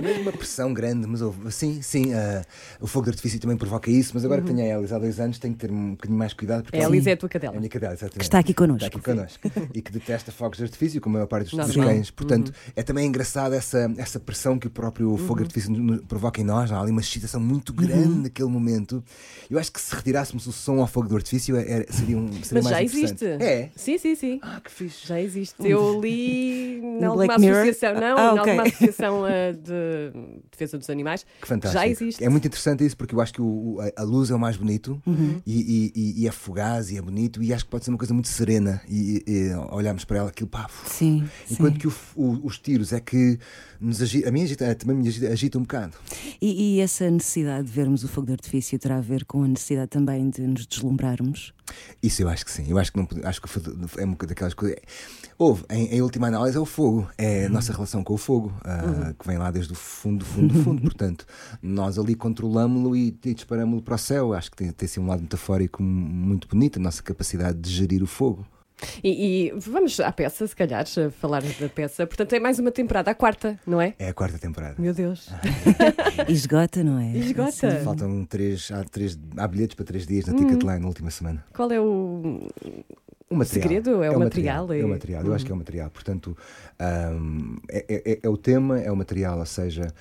É 0.00 0.02
mesmo 0.02 0.22
uma 0.22 0.32
pressão 0.32 0.72
grande, 0.72 1.06
mas 1.06 1.20
houve- 1.22 1.50
sim, 1.52 1.82
sim, 1.82 2.14
ah, 2.14 2.42
o 2.80 2.86
fogo 2.86 3.04
de 3.04 3.10
artifício 3.10 3.38
também 3.38 3.56
provoca 3.56 3.90
isso, 3.90 4.12
mas 4.14 4.24
agora 4.24 4.40
que 4.40 4.46
tenho 4.52 4.60
a 4.60 4.78
Elis 4.78 4.92
há 4.92 4.98
dois 4.98 5.20
anos 5.20 5.38
tenho 5.38 5.54
que 5.54 5.60
ter 5.60 5.70
um 5.72 5.90
bocadinho 5.92 6.18
mais 6.18 6.32
cuidado 6.32 6.62
porque 6.64 6.76
é 6.78 6.84
a 6.84 6.88
Liz 6.88 7.06
é 7.06 7.12
a 7.12 7.16
tua 7.16 7.26
É 7.26 7.28
a 7.28 7.32
cadela. 7.32 7.56
minha 7.56 7.68
cadela, 7.68 7.92
exatamente. 7.92 8.18
Que 8.18 8.24
está 8.24 8.38
aqui 8.38 8.54
connosco. 8.54 8.86
Está 8.86 8.98
aqui 8.98 9.04
connosco. 9.04 9.40
e 9.74 9.82
que 9.82 9.92
detesta 9.92 10.32
fogos 10.32 10.58
de 10.58 10.64
artifício, 10.64 11.00
como 11.00 11.16
a 11.16 11.18
maior 11.20 11.26
parte 11.26 11.54
dos, 11.54 11.66
dos 11.66 11.76
cães. 11.76 12.10
Portanto, 12.10 12.52
é 12.74 12.82
também 12.82 13.06
engraçado 13.06 13.54
essa, 13.54 13.92
essa 13.96 14.18
pressão 14.18 14.58
que 14.58 14.66
o 14.66 14.70
próprio 14.70 15.16
fogo 15.16 15.36
de 15.36 15.42
artifício 15.44 15.70
no- 15.70 15.78
no- 15.96 16.02
provoca 16.04 16.40
em 16.40 16.44
nós. 16.44 16.72
Há 16.72 16.80
ali 16.80 16.90
uma 16.90 17.00
excitação 17.00 17.40
muito 17.40 17.72
grande 17.72 18.22
naquele 18.22 18.48
momento. 18.48 19.02
Eu 19.50 19.58
acho 19.58 19.70
que 19.72 19.80
se 19.80 19.94
retirássemos 19.94 20.46
o 20.46 20.52
som 20.52 20.80
ao 20.80 20.86
fogo 20.86 21.08
do 21.08 21.16
artifício 21.16 21.56
é- 21.56 21.80
é- 21.82 21.86
seria, 21.90 22.16
um, 22.16 22.28
seria 22.42 22.62
Mas 22.62 22.64
mais 22.64 22.76
já 22.76 22.82
existe. 22.82 23.24
É? 23.26 23.70
Sim, 23.76 23.98
sim, 23.98 24.14
sim. 24.14 24.38
Ah, 24.42 24.60
que 24.62 24.70
fixe. 24.70 25.06
Já 25.06 25.20
existe. 25.20 25.54
Eu 25.64 26.00
li 26.00 26.78
em 26.80 27.00
No 27.00 27.12
alguma 27.12 27.34
associação, 27.34 27.94
não, 27.94 28.16
Ah, 28.18 28.22
em 28.22 28.38
ok. 28.38 28.38
alguma 28.38 28.62
associação 28.62 29.26
eh, 29.26 29.52
de 29.90 30.40
defesa 30.50 30.78
dos 30.78 30.88
animais. 30.90 31.24
Que 31.40 31.46
fantástico. 31.48 31.82
Já 31.82 31.88
existe. 31.88 32.24
É 32.24 32.28
muito 32.28 32.46
interessante 32.46 32.84
isso 32.84 32.96
porque 32.96 33.14
eu 33.14 33.20
acho 33.20 33.32
que 33.32 33.42
o- 33.42 33.74
o- 33.76 33.80
a- 33.80 33.90
a 34.02 34.02
luz 34.04 34.30
é 34.30 34.34
o 34.34 34.38
mais 34.38 34.56
bonito 34.56 35.00
Uhum. 35.06 35.40
e, 35.46 35.60
e- 35.60 35.92
e- 35.94 36.22
e 36.22 36.28
é 36.28 36.32
fugaz 36.32 36.90
e 36.90 36.96
é 36.96 37.02
bonito 37.02 37.42
e 37.42 37.52
acho 37.52 37.64
que 37.64 37.70
pode 37.70 37.84
ser 37.84 37.90
uma 37.90 37.98
coisa 37.98 38.14
muito 38.14 38.28
serena 38.28 38.80
e, 38.88 39.22
e, 39.26 39.32
e 39.32 39.54
olharmos 39.70 40.04
para 40.04 40.18
ela 40.18 40.28
aquilo, 40.30 40.48
pá, 40.48 40.68
Sim, 40.86 41.28
Enquanto 41.50 41.74
sim. 41.74 41.78
que 41.80 41.88
o 41.88 41.92
o- 42.16 42.46
os 42.46 42.58
tiros 42.58 42.92
é 42.92 43.00
que 43.00 43.38
nos 43.80 44.02
agita, 44.02 44.28
a 44.28 44.32
mim 44.32 44.42
agita, 44.42 44.74
também 44.74 44.96
me 44.96 45.08
agita, 45.08 45.28
agita 45.28 45.58
um 45.58 45.62
bocado. 45.62 45.94
E, 46.40 46.76
e 46.76 46.80
essa 46.80 47.10
necessidade 47.10 47.66
de 47.66 47.72
vermos 47.72 48.04
o 48.04 48.08
fogo 48.08 48.26
de 48.26 48.32
artifício 48.32 48.78
terá 48.78 48.98
a 48.98 49.00
ver 49.00 49.24
com 49.24 49.42
a 49.42 49.48
necessidade 49.48 49.88
também 49.88 50.28
de 50.28 50.42
nos 50.42 50.66
deslumbrarmos? 50.66 51.52
Isso 52.02 52.22
eu 52.22 52.28
acho 52.28 52.44
que 52.44 52.50
sim. 52.50 52.66
Eu 52.68 52.78
acho 52.78 52.92
que, 52.92 52.98
não, 52.98 53.08
acho 53.24 53.40
que 53.40 53.48
é 53.98 54.04
uma 54.04 54.16
daquelas 54.16 54.54
coisas. 54.54 54.78
Houve, 55.38 55.64
em, 55.70 55.86
em 55.86 56.02
última 56.02 56.26
análise, 56.26 56.56
é 56.56 56.60
o 56.60 56.66
fogo. 56.66 57.08
É 57.16 57.46
a 57.46 57.48
nossa 57.48 57.72
relação 57.72 58.04
com 58.04 58.14
o 58.14 58.18
fogo, 58.18 58.52
ah, 58.64 59.14
que 59.18 59.26
vem 59.26 59.38
lá 59.38 59.50
desde 59.50 59.72
o 59.72 59.76
fundo, 59.76 60.18
do 60.18 60.24
fundo, 60.24 60.54
do 60.54 60.60
fundo. 60.64 60.82
Portanto, 60.82 61.26
nós 61.62 61.98
ali 61.98 62.14
controlamos-lo 62.14 62.94
e, 62.94 63.16
e 63.24 63.34
disparamos-lo 63.34 63.82
para 63.82 63.94
o 63.94 63.98
céu. 63.98 64.34
Acho 64.34 64.50
que 64.50 64.56
tem, 64.56 64.70
tem 64.72 64.86
assim 64.86 65.00
um 65.00 65.06
lado 65.06 65.22
metafórico 65.22 65.82
muito 65.82 66.48
bonito, 66.48 66.78
a 66.78 66.82
nossa 66.82 67.02
capacidade 67.02 67.58
de 67.58 67.70
gerir 67.70 68.02
o 68.02 68.06
fogo. 68.06 68.46
E, 69.02 69.46
e 69.48 69.52
vamos 69.58 69.98
à 70.00 70.10
peça, 70.12 70.46
se 70.46 70.54
calhar, 70.56 70.82
a 70.84 71.10
falar 71.10 71.42
da 71.42 71.68
peça. 71.68 72.06
Portanto, 72.06 72.32
é 72.34 72.40
mais 72.40 72.58
uma 72.58 72.70
temporada, 72.70 73.10
a 73.10 73.14
quarta, 73.14 73.58
não 73.66 73.80
é? 73.80 73.94
É 73.98 74.08
a 74.08 74.14
quarta 74.14 74.38
temporada. 74.38 74.74
Meu 74.78 74.94
Deus. 74.94 75.28
Esgota, 76.28 76.82
não 76.84 76.98
é? 76.98 77.16
Esgota. 77.16 77.80
Faltam 77.84 78.24
três 78.24 78.70
há, 78.70 78.84
três, 78.84 79.18
há 79.36 79.46
bilhetes 79.48 79.74
para 79.74 79.84
três 79.84 80.06
dias 80.06 80.26
na 80.26 80.32
Uhum. 80.32 80.38
Ticketline 80.46 80.80
na 80.80 80.86
última 80.86 81.10
semana. 81.10 81.44
Qual 81.54 81.70
é 81.70 81.80
o. 81.80 82.48
O 83.28 83.36
material. 83.36 83.62
segredo 83.62 84.02
é 84.02 84.10
o 84.10 84.16
o 84.16 84.18
material, 84.18 84.72
É 84.72 84.80
é- 84.80 84.84
o 84.84 84.88
material, 84.88 85.24
eu 85.24 85.32
acho 85.32 85.44
que 85.46 85.52
é 85.52 85.54
o 85.54 85.58
material. 85.58 85.88
Portanto, 85.90 86.36
hum, 87.12 87.58
é, 87.70 87.84
é- 88.12 88.18
é 88.24 88.28
o 88.28 88.36
tema, 88.36 88.80
é 88.80 88.90
o 88.90 88.96
material, 88.96 89.38
ou 89.38 89.46
seja, 89.46 89.94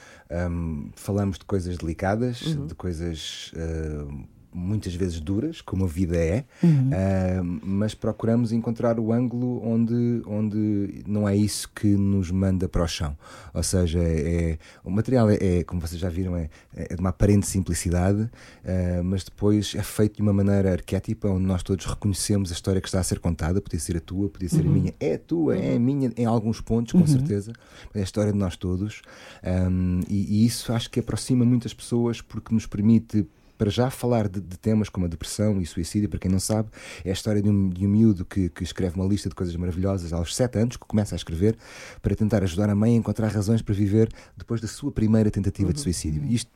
hum, 0.49 0.89
falamos 0.95 1.37
de 1.37 1.45
coisas 1.45 1.77
delicadas, 1.77 2.37
de 2.39 2.73
coisas 2.73 3.51
hum, 3.55 4.23
muitas 4.53 4.93
vezes 4.95 5.19
duras, 5.19 5.61
como 5.61 5.85
a 5.85 5.87
vida 5.87 6.17
é, 6.17 6.45
hum, 6.63 7.59
mas 7.63 7.93
procuramos 7.93 8.51
encontrar 8.51 8.99
o 8.99 9.13
ângulo 9.13 9.61
onde, 9.63 10.21
onde 10.25 11.03
não 11.07 11.27
é 11.27 11.35
isso 11.35 11.69
que 11.73 11.87
nos 11.87 12.31
manda 12.31 12.67
para 12.67 12.83
o 12.83 12.87
chão. 12.87 13.15
Ou 13.53 13.63
seja, 13.63 13.99
é, 13.99 14.57
o 14.83 14.89
material 14.89 15.29
é, 15.29 15.37
é, 15.39 15.63
como 15.63 15.79
vocês 15.79 15.99
já 15.99 16.09
viram, 16.09 16.35
é, 16.35 16.49
é 16.75 16.95
de 16.95 16.99
uma 16.99 17.09
aparente 17.09 17.47
simplicidade, 17.47 18.21
uh, 18.21 19.03
mas 19.03 19.23
depois 19.23 19.73
é 19.75 19.83
feito 19.83 20.17
de 20.17 20.21
uma 20.21 20.33
maneira 20.33 20.71
arquétipa, 20.71 21.27
onde 21.27 21.45
nós 21.45 21.63
todos 21.63 21.85
reconhecemos 21.85 22.49
a 22.51 22.53
história 22.53 22.81
que 22.81 22.87
está 22.87 22.99
a 22.99 23.03
ser 23.03 23.19
contada. 23.19 23.61
Podia 23.61 23.79
ser 23.79 23.97
a 23.97 23.99
tua, 23.99 24.29
podia 24.29 24.49
ser 24.49 24.61
a 24.61 24.69
minha. 24.69 24.93
É 24.99 25.13
a 25.13 25.19
tua, 25.19 25.57
é 25.57 25.75
a 25.75 25.79
minha, 25.79 26.11
em 26.17 26.25
alguns 26.25 26.61
pontos, 26.61 26.93
com 26.93 27.05
certeza. 27.05 27.53
É 27.93 27.99
a 27.99 28.03
história 28.03 28.31
de 28.31 28.37
nós 28.37 28.55
todos. 28.55 29.01
Um, 29.43 30.01
e, 30.07 30.43
e 30.43 30.45
isso 30.45 30.71
acho 30.73 30.89
que 30.89 30.99
aproxima 30.99 31.45
muitas 31.45 31.73
pessoas 31.73 32.21
porque 32.21 32.53
nos 32.53 32.65
permite 32.65 33.27
para 33.59 33.69
já 33.69 33.91
falar 33.91 34.29
de, 34.29 34.39
de 34.39 34.57
temas 34.57 34.87
como 34.87 35.05
a 35.05 35.09
depressão 35.09 35.59
e 35.61 35.65
suicídio, 35.65 36.07
para 36.07 36.17
quem 36.17 36.31
não 36.31 36.39
sabe, 36.39 36.69
é 37.03 37.09
a 37.09 37.13
história 37.13 37.41
de 37.41 37.49
um, 37.49 37.69
de 37.69 37.85
um 37.85 37.89
miúdo 37.89 38.23
que, 38.23 38.47
que 38.47 38.63
escreve 38.63 38.95
uma 38.95 39.05
lista 39.05 39.27
de 39.27 39.35
coisas 39.35 39.53
maravilhosas 39.57 40.13
aos 40.13 40.33
7 40.33 40.59
anos, 40.59 40.77
que 40.77 40.85
começa 40.87 41.13
a 41.13 41.17
escrever 41.17 41.57
para 42.01 42.15
tentar 42.15 42.41
ajudar 42.41 42.69
a 42.69 42.75
mãe 42.75 42.93
a 42.93 42.97
encontrar 42.97 43.27
razões 43.27 43.61
para 43.61 43.75
viver 43.75 44.09
depois 44.37 44.61
da 44.61 44.67
sua 44.67 44.93
primeira 44.93 45.29
tentativa 45.29 45.73
de 45.73 45.81
suicídio. 45.81 46.23
Isto 46.23 46.49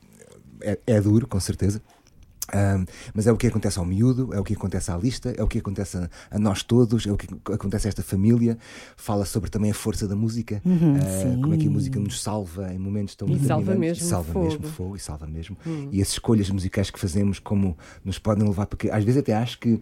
é, 0.61 0.79
é 0.87 1.01
duro, 1.01 1.27
com 1.27 1.41
certeza. 1.41 1.81
Um, 2.53 2.85
mas 3.13 3.25
é 3.25 3.31
o 3.31 3.37
que 3.37 3.47
acontece 3.47 3.79
ao 3.79 3.85
miúdo, 3.85 4.33
é 4.33 4.39
o 4.39 4.43
que 4.43 4.53
acontece 4.53 4.91
à 4.91 4.97
lista, 4.97 5.33
é 5.37 5.41
o 5.41 5.47
que 5.47 5.59
acontece 5.59 5.97
a, 5.97 6.09
a 6.31 6.37
nós 6.37 6.61
todos, 6.61 7.05
é 7.07 7.11
o 7.11 7.15
que 7.17 7.27
acontece 7.51 7.87
a 7.87 7.89
esta 7.89 8.03
família. 8.03 8.57
Fala 8.97 9.23
sobre 9.25 9.49
também 9.49 9.71
a 9.71 9.73
força 9.73 10.07
da 10.07 10.15
música, 10.15 10.61
Uhum, 10.65 10.97
uh, 10.97 11.41
como 11.41 11.53
é 11.53 11.57
que 11.57 11.67
a 11.67 11.71
música 11.71 11.99
nos 11.99 12.21
salva 12.21 12.73
em 12.73 12.77
momentos 12.77 13.15
tão 13.15 13.27
E 13.29 13.39
salva 13.39 13.63
determinantes. 13.65 13.79
mesmo 14.01 14.05
E 14.05 14.09
salva 14.09 14.33
fogo. 14.33 14.45
mesmo 14.45 14.63
fogo 14.67 14.95
e 14.95 14.99
salva 14.99 15.25
mesmo. 15.27 15.57
E 15.91 16.01
as 16.01 16.09
escolhas 16.09 16.49
musicais 16.49 16.89
que 16.89 16.99
fazemos, 16.99 17.39
como 17.39 17.77
nos 18.03 18.19
podem 18.19 18.45
levar, 18.47 18.65
porque 18.65 18.89
às 18.89 19.03
vezes 19.03 19.19
até 19.21 19.33
acho 19.33 19.57
que 19.59 19.79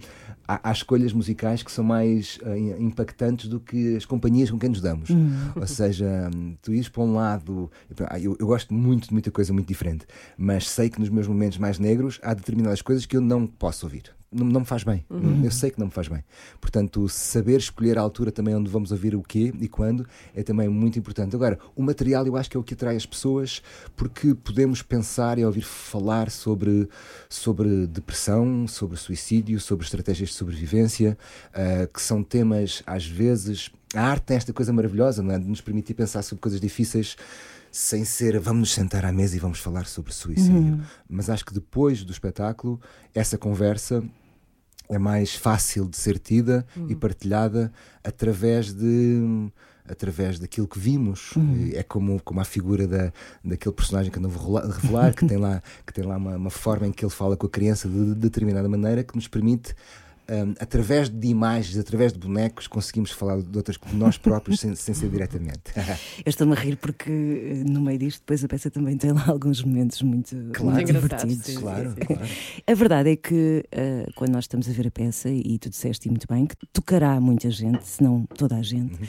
há, 0.48 0.70
há 0.70 0.72
escolhas 0.72 1.14
musicais 1.14 1.64
que 1.64 1.72
são 1.72 1.84
mais 1.84 2.38
uh, 2.44 2.82
impactantes 2.82 3.48
do 3.48 3.60
que 3.60 3.96
as 3.96 4.06
companhias 4.06 4.52
com 4.52 4.60
quem 4.60 4.70
nos 4.70 4.82
damos. 4.82 5.10
Ou 5.56 5.66
seja, 5.68 6.30
tu 6.62 6.74
ires 6.74 6.90
para 6.90 7.02
um 7.04 7.16
lado. 7.16 7.72
Eu, 8.22 8.36
eu 8.40 8.46
gosto 8.48 8.74
muito 8.74 9.08
de 9.08 9.14
muita 9.14 9.32
coisa 9.32 9.52
muito 9.54 9.68
diferente, 9.68 10.06
mas 10.38 10.70
sei 10.70 10.90
que 10.90 11.00
nos 11.00 11.10
meus 11.10 11.28
momentos 11.28 11.58
mais 11.58 11.80
negros 11.80 12.20
há 12.22 12.34
determinadas 12.52 12.82
coisas 12.82 13.06
que 13.06 13.16
eu 13.16 13.22
não 13.22 13.48
posso 13.48 13.86
ouvir. 13.86 14.04
Não, 14.32 14.46
não 14.46 14.62
me 14.62 14.66
faz 14.66 14.84
bem. 14.84 15.06
Eu 15.44 15.52
sei 15.52 15.72
que 15.72 15.80
não 15.80 15.88
me 15.88 15.92
faz 15.92 16.08
bem. 16.08 16.24
Portanto, 16.62 17.10
saber 17.10 17.58
escolher 17.58 17.98
a 17.98 18.02
altura 18.02 18.32
também 18.32 18.56
onde 18.56 18.70
vamos 18.70 18.92
ouvir 18.92 19.14
o 19.14 19.22
quê 19.22 19.54
e 19.60 19.68
quando 19.68 20.08
é 20.34 20.42
também 20.42 20.70
muito 20.70 20.98
importante. 20.98 21.36
Agora, 21.36 21.60
o 21.76 21.84
material 21.84 22.26
eu 22.26 22.38
acho 22.38 22.50
que 22.50 22.56
é 22.56 22.60
o 22.60 22.64
que 22.64 22.74
atrai 22.74 22.96
as 22.96 23.06
pessoas 23.06 23.62
porque 23.94 24.34
podemos 24.34 24.82
pensar 24.82 25.38
e 25.38 25.44
ouvir 25.44 25.64
falar 25.64 26.32
sobre, 26.32 26.88
sobre 27.28 27.86
depressão, 27.88 28.68
sobre 28.70 28.96
suicídio, 28.96 29.60
sobre 29.60 29.84
estratégias 29.84 30.30
de 30.30 30.36
sobrevivência, 30.36 31.18
ah, 31.54 31.88
que 31.94 32.02
são 32.02 32.24
temas, 32.24 32.82
às 32.86 33.06
vezes. 33.06 33.70
A 33.94 34.02
arte 34.02 34.24
tem 34.28 34.38
esta 34.38 34.54
coisa 34.54 34.72
maravilhosa, 34.72 35.22
não 35.22 35.36
é? 35.36 35.40
De 35.40 35.48
nos 35.48 35.60
permitir 35.60 35.94
pensar 35.94 36.22
sobre 36.22 36.42
coisas 36.42 36.62
difíceis 36.62 37.18
sem 37.72 38.04
ser 38.04 38.38
vamos 38.40 38.60
nos 38.60 38.74
sentar 38.74 39.06
à 39.06 39.12
mesa 39.12 39.36
e 39.36 39.40
vamos 39.40 39.60
falar 39.60 39.86
sobre 39.86 40.14
suicídio. 40.14 40.82
Mas 41.10 41.30
acho 41.30 41.46
que 41.46 41.54
depois 41.54 42.04
do 42.04 42.12
espetáculo, 42.12 42.80
essa 43.16 43.38
conversa 43.38 44.04
é 44.90 44.98
mais 44.98 45.34
fácil 45.34 45.88
de 45.88 45.96
ser 45.96 46.20
tida 46.20 46.66
e 46.90 46.96
partilhada 46.96 47.72
através 48.04 48.74
de 48.74 49.50
através 49.88 50.38
daquilo 50.38 50.68
que 50.68 50.78
vimos. 50.78 51.32
E 51.72 51.76
é 51.76 51.84
como 51.84 52.22
como 52.22 52.42
a 52.42 52.46
figura 52.46 52.86
da 52.86 53.14
daquele 53.44 53.74
personagem 53.74 54.12
que 54.12 54.18
eu 54.18 54.22
não 54.22 54.30
vou 54.30 54.60
revelar 54.60 55.14
que 55.16 55.26
tem 55.26 55.38
lá 55.38 55.64
que 55.88 55.94
tem 55.94 56.04
lá 56.04 56.18
uma, 56.18 56.36
uma 56.36 56.50
forma 56.50 56.88
em 56.88 56.92
que 56.92 57.06
ele 57.06 57.12
fala 57.12 57.38
com 57.38 57.48
a 57.48 57.50
criança 57.50 57.88
de, 57.88 58.08
de 58.08 58.16
determinada 58.16 58.68
maneira 58.68 59.04
que 59.04 59.16
nos 59.16 59.28
permite 59.30 59.74
hum, 60.32 60.54
através 60.60 61.10
de 61.10 61.28
imagens, 61.28 61.78
através 61.78 62.14
de 62.14 62.20
bonecos, 62.20 62.66
conseguimos 62.68 63.12
falar 63.12 63.42
de 63.42 63.58
outras 63.58 63.78
de 63.78 63.96
nós 63.96 64.18
próprios 64.18 64.60
sem, 64.60 64.74
sem 64.76 64.94
ser 64.96 65.10
diretamente. 65.10 65.62
Eu 66.26 66.30
estou-me 66.30 66.54
a 66.54 66.56
rir 66.56 66.78
porque 66.78 67.12
eh, 67.12 67.64
no 67.70 67.82
meio 67.82 68.00
disto 68.00 68.20
depois 68.22 68.44
a 68.44 68.48
peça 68.48 68.72
também 68.72 68.98
tem 68.98 69.12
lá 69.12 69.26
alguns 69.28 69.62
momentos 69.64 70.02
muito, 70.02 70.36
Claro. 70.54 70.76
muito 70.78 70.94
divertidos. 70.94 71.46
sim, 71.46 71.56
claro, 71.56 71.90
sim. 71.92 72.00
claro. 72.06 72.28
A 72.66 72.74
verdade 72.74 73.10
é 73.12 73.16
que 73.16 73.66
eh, 73.72 74.08
quando 74.16 74.32
nós 74.32 74.46
estamos 74.46 74.68
a 74.70 74.72
ver 74.72 74.88
a 74.88 74.92
peça, 74.92 75.30
e 75.30 75.60
tu 75.60 75.70
disseste 75.70 76.10
muito 76.10 76.26
bem, 76.30 76.46
que 76.46 76.56
tocará 76.72 77.20
muita 77.20 77.50
gente, 77.52 77.86
se 77.88 78.02
não 78.02 78.26
toda 78.26 78.56
a 78.56 78.62
gente, 78.62 78.94
Uhum. 78.94 79.08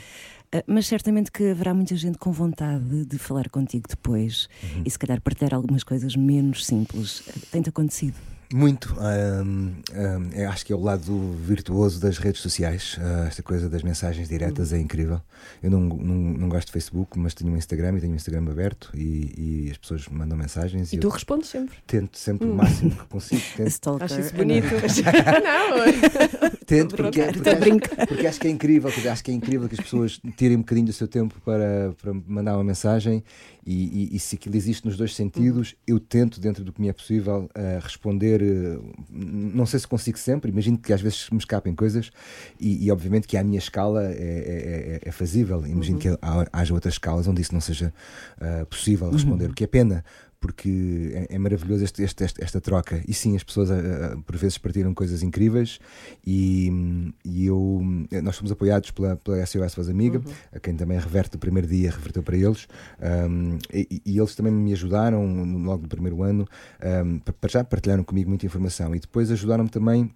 eh, 0.51 0.63
mas 0.67 0.85
certamente 0.87 1.31
que 1.31 1.45
haverá 1.51 1.73
muita 1.73 1.95
gente 1.95 2.17
com 2.17 2.31
vontade 2.31 3.05
de 3.05 3.17
falar 3.17 3.49
contigo 3.49 3.87
depois 3.87 4.47
Uhum. 4.63 4.83
e 4.85 4.89
se 4.91 4.99
calhar 4.99 5.21
partilhar 5.21 5.53
algumas 5.53 5.83
coisas 5.83 6.15
menos 6.15 6.65
simples. 6.65 7.23
Tem-te 7.51 7.69
acontecido? 7.69 8.15
Muito. 8.53 8.95
hum, 8.99 9.73
hum, 9.91 10.29
eu 10.33 10.49
acho 10.49 10.65
que 10.65 10.71
é 10.71 10.75
o 10.75 10.79
lado 10.79 11.33
virtuoso 11.33 11.99
das 11.99 12.19
redes 12.19 12.41
sociais. 12.41 12.97
Ah, 13.01 13.25
esta 13.27 13.41
coisa 13.41 13.67
das 13.67 13.81
mensagens 13.81 14.29
diretas 14.29 14.71
é 14.71 14.79
incrível. 14.79 15.19
Eu 15.61 15.71
não, 15.71 15.79
não, 15.79 16.15
não 16.15 16.49
gosto 16.49 16.67
de 16.67 16.73
Facebook, 16.73 17.17
mas 17.17 17.33
tenho 17.33 17.51
um 17.51 17.57
Instagram 17.57 17.97
e 17.97 18.01
tenho 18.01 18.13
um 18.13 18.15
Instagram 18.15 18.49
aberto 18.49 18.91
e, 18.93 19.65
e 19.67 19.71
as 19.71 19.77
pessoas 19.77 20.07
mandam 20.07 20.37
mensagens 20.37 20.93
E 20.93 20.97
e, 20.97 20.99
tu 20.99 21.07
eu 21.07 21.11
respondes 21.11 21.49
sempre. 21.49 21.77
tento 21.87 22.17
sempre 22.17 22.47
o 22.47 22.53
máximo 22.53 22.91
que 22.91 23.05
consigo. 23.07 23.41
Tento, 23.55 24.03
Acho 24.03 24.19
isso 24.19 24.33
a 24.33 24.37
bonito. 24.37 24.67
não, 25.43 26.55
tento 26.65 26.95
porque, 26.95 27.21
porque, 27.21 27.49
acho, 27.49 28.07
porque 28.07 28.27
acho 28.27 28.39
que 28.39 28.47
é 28.47 28.51
incrível, 28.51 28.91
porque 28.91 29.07
acho 29.07 29.23
que 29.23 29.31
é 29.31 29.33
incrível 29.33 29.67
que 29.67 29.75
as 29.75 29.81
pessoas 29.81 30.19
tirem 30.37 30.57
um 30.57 30.61
bocadinho 30.61 30.87
do 30.87 30.93
seu 30.93 31.07
tempo 31.07 31.35
para, 31.43 31.93
para 32.01 32.13
mandar 32.13 32.55
uma 32.55 32.63
mensagem 32.63 33.23
e, 33.65 34.09
e- 34.13 34.15
e 34.15 34.19
se 34.19 34.35
aquilo 34.35 34.55
existe 34.55 34.85
nos 34.85 34.97
dois 34.97 35.15
sentidos, 35.15 35.75
eu 35.87 35.99
tento, 35.99 36.39
dentro 36.39 36.63
do 36.63 36.71
que 36.73 36.81
me 36.81 36.89
é 36.89 36.93
possível, 36.93 37.49
ah, 37.55 37.79
responder. 37.81 38.41
eh, 38.41 38.77
não 39.09 39.65
sei 39.65 39.79
se 39.79 39.87
consigo 39.87 40.17
sempre, 40.17 40.51
imagino 40.51 40.77
que 40.77 40.91
às 40.93 41.01
vezes 41.01 41.29
me 41.29 41.37
escapem 41.37 41.73
coisas 41.73 42.11
e, 42.59 42.85
e 42.85 42.91
obviamente 42.91 43.27
que 43.27 43.37
à 43.37 43.43
minha 43.43 43.59
escala 43.59 44.03
é, 44.05 44.11
é, 44.13 44.99
é- 45.05 45.09
é 45.09 45.11
fazível. 45.11 45.65
Imagino 45.65 45.97
que 45.99 46.07
há- 46.21 46.47
haja 46.51 46.73
outras 46.73 46.95
escalas 46.95 47.27
onde 47.27 47.41
isso 47.41 47.53
não 47.53 47.61
seja 47.61 47.93
ah, 48.39 48.65
possível 48.69 49.09
responder, 49.09 49.49
o 49.49 49.53
que 49.53 49.63
é 49.63 49.67
pena. 49.67 50.03
Porque 50.43 51.11
é, 51.29 51.35
é 51.35 51.37
maravilhoso 51.39 51.85
este- 51.85 52.03
este- 52.03 52.25
esta 52.43 52.59
troca. 52.59 53.01
E 53.07 53.13
sim, 53.13 53.33
as 53.33 53.43
pessoas 53.45 53.71
ah, 53.71 53.75
ah, 53.77 54.17
por 54.25 54.35
vezes 54.35 54.57
partilham 54.57 54.93
coisas 54.93 55.23
incríveis 55.23 55.79
e, 56.27 56.69
e 57.23 57.45
eu, 57.45 57.81
nós 58.21 58.35
fomos 58.35 58.51
apoiados 58.51 58.91
pela, 58.91 59.15
pela 59.15 59.45
SOS 59.45 59.73
Voz 59.73 59.87
Amiga, 59.87 60.21
a 60.53 60.59
quem 60.59 60.75
também 60.75 60.99
reverte 60.99 61.37
o 61.37 61.39
primeiro 61.39 61.65
dia, 61.65 61.89
reverteu 61.91 62.21
para 62.21 62.35
eles, 62.35 62.67
um, 63.29 63.57
e, 63.73 64.01
e 64.05 64.17
eles 64.19 64.35
também 64.35 64.51
me 64.51 64.73
ajudaram 64.73 65.23
logo 65.63 65.83
no 65.83 65.87
primeiro 65.87 66.21
ano, 66.21 66.45
um, 67.05 67.19
pa- 67.19 67.31
para 67.31 67.49
já 67.49 67.63
partilharam 67.63 68.03
comigo 68.03 68.27
muita 68.29 68.45
informação 68.45 68.93
e 68.93 68.99
depois 68.99 69.31
ajudaram-me 69.31 69.69
também 69.69 70.11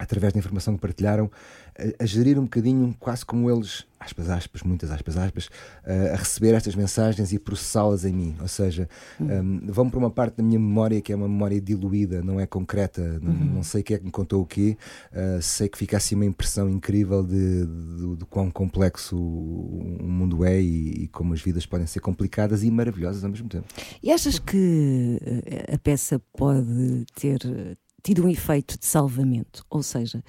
através 0.00 0.32
da 0.32 0.38
informação 0.38 0.74
que 0.74 0.80
partilharam, 0.80 1.30
a, 1.78 2.02
a 2.02 2.06
gerir 2.06 2.38
um 2.38 2.44
bocadinho, 2.44 2.94
quase 2.98 3.24
como 3.24 3.50
eles, 3.50 3.86
aspas, 3.98 4.30
aspas, 4.30 4.62
muitas 4.62 4.90
aspas, 4.90 5.16
aspas, 5.16 5.50
a, 5.84 6.14
a 6.14 6.16
receber 6.16 6.54
estas 6.54 6.74
mensagens 6.74 7.32
e 7.32 7.38
processá-las 7.38 8.04
em 8.06 8.12
mim. 8.12 8.36
Ou 8.40 8.48
seja, 8.48 8.88
um, 9.20 9.60
vão 9.66 9.90
para 9.90 9.98
uma 9.98 10.10
parte 10.10 10.38
da 10.38 10.42
minha 10.42 10.58
memória 10.58 11.02
que 11.02 11.12
é 11.12 11.16
uma 11.16 11.28
memória 11.28 11.60
diluída, 11.60 12.22
não 12.22 12.40
é 12.40 12.46
concreta, 12.46 13.20
não, 13.20 13.32
não 13.32 13.62
sei 13.62 13.82
quem 13.82 13.96
é 13.96 13.98
que 13.98 14.04
me 14.06 14.10
contou 14.10 14.40
o 14.40 14.46
quê, 14.46 14.76
uh, 15.12 15.42
sei 15.42 15.68
que 15.68 15.76
fica 15.76 15.98
assim 15.98 16.14
uma 16.14 16.24
impressão 16.24 16.68
incrível 16.68 17.22
de, 17.22 17.66
de, 17.66 18.16
de 18.16 18.24
quão 18.24 18.50
complexo 18.50 19.16
o 19.16 20.02
mundo 20.02 20.44
é 20.46 20.60
e, 20.60 21.04
e 21.04 21.08
como 21.08 21.34
as 21.34 21.42
vidas 21.42 21.66
podem 21.66 21.86
ser 21.86 22.00
complicadas 22.00 22.64
e 22.64 22.70
maravilhosas 22.70 23.22
ao 23.22 23.30
mesmo 23.30 23.48
tempo. 23.48 23.66
E 24.02 24.10
achas 24.10 24.38
que 24.38 25.18
eh, 25.22 25.74
a 25.74 25.78
peça 25.78 26.18
pode 26.32 27.04
ter 27.14 27.40
eh, 27.44 27.76
tido 28.02 28.24
um 28.24 28.28
efeito 28.28 28.78
de 28.78 28.86
salvamento? 28.86 29.64
Ou 29.70 29.82
seja, 29.82 30.22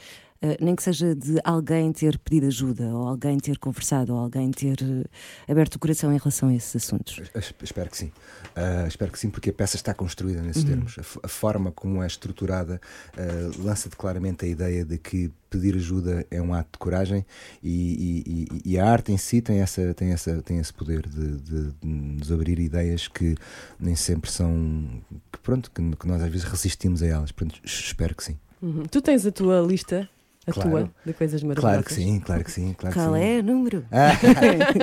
nem 0.60 0.76
que 0.76 0.82
seja 0.84 1.14
de 1.16 1.40
alguém 1.44 1.92
ter 1.94 2.18
pedido 2.20 2.48
ajuda, 2.48 2.86
ou 2.96 3.08
alguém 3.08 3.38
ter 3.38 3.58
conversado, 3.60 4.14
ou 4.14 4.20
alguém 4.20 4.50
ter 4.52 4.78
eh, 4.82 5.52
aberto 5.52 5.76
o 5.76 5.80
coração 5.80 6.12
em 6.12 6.18
relação 6.18 6.50
a 6.50 6.54
esses 6.56 6.76
assuntos? 6.76 7.20
Es- 7.36 7.54
Espero 7.62 7.90
que 7.90 7.98
sim. 7.98 8.12
Ah, 8.56 8.86
espero 8.88 9.12
que 9.12 9.20
sim, 9.20 9.30
porque 9.30 9.50
a 9.52 9.54
peça 9.54 9.76
está 9.76 9.94
construída 9.94 10.42
nesses 10.42 10.64
termos. 10.64 10.96
A, 10.98 11.02
a 11.24 11.28
forma 11.28 11.72
como 11.72 12.02
é 12.04 12.08
estruturada 12.08 12.82
ah, 13.18 13.52
lança-te 13.64 13.96
claramente 13.96 14.44
a 14.46 14.48
ideia 14.48 14.84
de 14.84 14.98
que 14.98 15.32
pedir 15.50 15.76
ajuda 15.76 16.26
é 16.32 16.42
um 16.42 16.54
ato 16.54 16.70
de 16.74 16.80
coragem 16.80 17.26
e, 17.62 18.24
e- 18.26 18.48
e- 18.56 18.72
e 18.74 18.80
a 18.80 18.90
arte 18.90 19.12
em 19.12 19.18
si 19.18 19.42
tem, 19.42 19.60
essa, 19.60 19.94
tem, 19.94 20.12
essa, 20.12 20.42
tem 20.42 20.58
esse 20.60 20.74
poder 20.74 21.08
de, 21.08 21.38
de- 21.42 21.72
de 21.72 21.88
nos 21.88 22.32
abrir 22.32 22.58
ideias 22.60 23.08
que 23.08 23.36
nem 23.80 23.96
sempre 23.96 24.32
são. 24.32 25.02
que 25.32 25.40
pronto, 25.40 25.70
que, 25.70 25.82
que 25.98 26.08
nós 26.08 26.22
às 26.22 26.30
vezes 26.32 26.46
resistimos 26.48 27.04
a 27.04 27.08
elas. 27.08 27.32
Portanto, 27.32 27.60
espero 27.64 28.16
que 28.16 28.24
sim. 28.24 28.38
Uhum. 28.62 28.84
Tu 28.84 29.02
tens 29.02 29.26
a 29.26 29.32
tua 29.32 29.60
lista, 29.62 30.10
a 30.48 30.52
Claro. 30.52 30.70
tua, 30.72 30.92
de 31.06 31.14
coisas 31.14 31.44
maravilhosas. 31.44 31.62
Claro 31.62 31.84
que 31.84 31.94
sim, 31.94 32.20
claro 32.20 32.44
que 32.44 32.52
sim. 32.52 32.74
Claro 32.78 32.96
que 32.96 33.02
Qual 33.02 33.14
sim. 33.16 33.22
é 33.22 33.40
o 33.40 33.44
número? 33.44 33.86
Ah, 33.92 34.12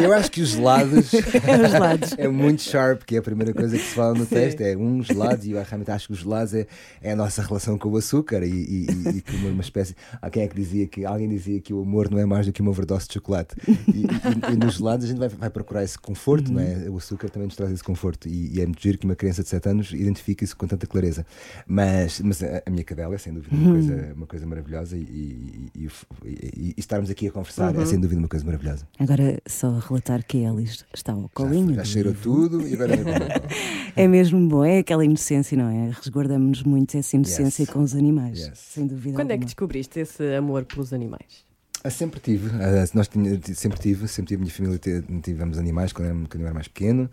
eu 0.00 0.12
acho 0.12 0.30
que 0.30 0.40
os 0.40 0.50
gelados 0.50 1.12
É 1.14 1.66
os 1.66 1.72
lados. 1.72 2.14
é 2.16 2.28
muito 2.28 2.62
sharp, 2.62 3.02
que 3.02 3.16
é 3.16 3.18
a 3.18 3.22
primeira 3.22 3.52
coisa 3.52 3.76
que 3.76 3.82
se 3.82 3.94
fala 3.94 4.14
no 4.14 4.24
Sim. 4.24 4.34
texto. 4.36 4.60
É 4.60 4.76
um 4.76 5.02
gelado, 5.02 5.44
e 5.44 5.52
eu 5.52 5.62
realmente 5.62 5.90
acho 5.90 6.06
que 6.06 6.12
os 6.12 6.20
gelados 6.20 6.54
é, 6.54 6.66
é 7.02 7.12
a 7.12 7.16
nossa 7.16 7.42
relação 7.42 7.76
com 7.76 7.88
o 7.88 7.96
açúcar 7.96 8.44
e, 8.44 8.50
e, 8.50 8.86
e- 9.16 9.22
como 9.22 9.48
uma 9.48 9.60
espécie. 9.62 9.94
Há 10.22 10.30
quem 10.30 10.44
é 10.44 10.48
que 10.48 10.54
dizia 10.54 10.86
que 10.86 11.04
alguém 11.04 11.28
dizia 11.28 11.60
que 11.60 11.74
o 11.74 11.82
amor 11.82 12.08
não 12.10 12.18
é 12.18 12.24
mais 12.24 12.46
do 12.46 12.52
que 12.52 12.62
uma 12.62 12.70
overdose 12.70 13.08
de 13.08 13.14
chocolate. 13.14 13.56
E, 13.66 13.72
e- 14.04 14.52
e 14.52 14.56
nos 14.56 14.74
gelados 14.76 15.04
a 15.06 15.08
gente 15.08 15.18
vai, 15.18 15.28
vai 15.28 15.50
procurar 15.50 15.82
esse 15.82 15.98
conforto, 15.98 16.52
não 16.52 16.60
é? 16.60 16.88
O 16.88 16.96
açúcar 16.98 17.28
também 17.30 17.46
nos 17.46 17.56
traz 17.56 17.72
esse 17.72 17.82
conforto. 17.84 18.28
E, 18.28 18.60
é 18.60 18.64
muito 18.66 18.80
giro 18.80 18.96
que 18.96 19.04
uma 19.06 19.16
criança 19.16 19.42
de 19.42 19.48
7 19.48 19.68
anos 19.68 19.92
identifique 19.92 20.44
isso 20.44 20.56
com 20.56 20.66
tanta 20.68 20.86
clareza. 20.86 21.26
Mas, 21.66 22.20
mas 22.20 22.42
a, 22.42 22.62
a 22.64 22.70
minha 22.70 22.84
cadela 22.84 23.14
é 23.14 23.18
sem 23.18 23.32
dúvida 23.32 23.54
uma 23.56 23.72
coisa, 23.72 24.12
uma 24.14 24.26
coisa 24.26 24.46
maravilhosa 24.46 24.96
e, 24.96 25.47
e- 25.74 25.88
e- 26.24 26.68
e- 26.68 26.74
estarmos 26.76 27.10
aqui 27.10 27.28
a 27.28 27.32
conversar 27.32 27.74
é 27.76 27.84
sem 27.86 27.98
dúvida 28.00 28.20
uma 28.20 28.28
coisa 28.28 28.44
maravilhosa. 28.44 28.86
Agora 28.98 29.40
só 29.46 29.78
relatar 29.78 30.24
que 30.26 30.44
a 30.44 30.50
Alice 30.50 30.84
está 30.94 31.12
ao 31.12 31.28
colinho. 31.34 31.70
Já, 31.74 31.82
já 31.82 31.84
cheirou 31.84 32.12
livro. 32.12 32.32
tudo 32.32 32.68
e 32.68 32.74
agora 32.74 32.94
é 32.94 32.98
É 34.04 34.06
mesmo 34.08 34.46
bom, 34.48 34.64
é 34.64 34.78
aquela 34.78 35.04
inocência, 35.04 35.56
não 35.56 35.68
é? 35.68 35.90
Resguardamos-nos 35.90 36.62
muito 36.62 36.96
essa 36.96 37.16
inocência 37.16 37.62
Yes. 37.62 37.70
com 37.70 37.80
os 37.80 37.94
animais, 37.94 38.38
Yes. 38.38 38.58
sem 38.58 38.86
dúvida. 38.86 39.14
Quando 39.16 39.26
é 39.30 39.34
que 39.34 39.34
alguma. 39.34 39.46
descobriste 39.46 40.00
esse 40.00 40.34
amor 40.36 40.64
pelos 40.64 40.92
animais? 40.92 41.46
Ah, 41.84 41.90
sempre 41.90 42.18
tive, 42.18 42.50
Ah, 42.56 42.84
nós 42.92 43.06
tinha- 43.06 43.40
sempre 43.54 43.78
tive, 43.78 44.08
sempre 44.08 44.28
tive, 44.30 44.40
a 44.42 44.44
minha 44.44 44.52
família 44.52 44.80
tivemos 45.22 45.58
animais 45.58 45.92
quando, 45.92 46.06
era- 46.08 46.14
quando 46.28 46.40
eu 46.40 46.46
era 46.46 46.52
mais 46.54 46.66
pequeno 46.66 47.08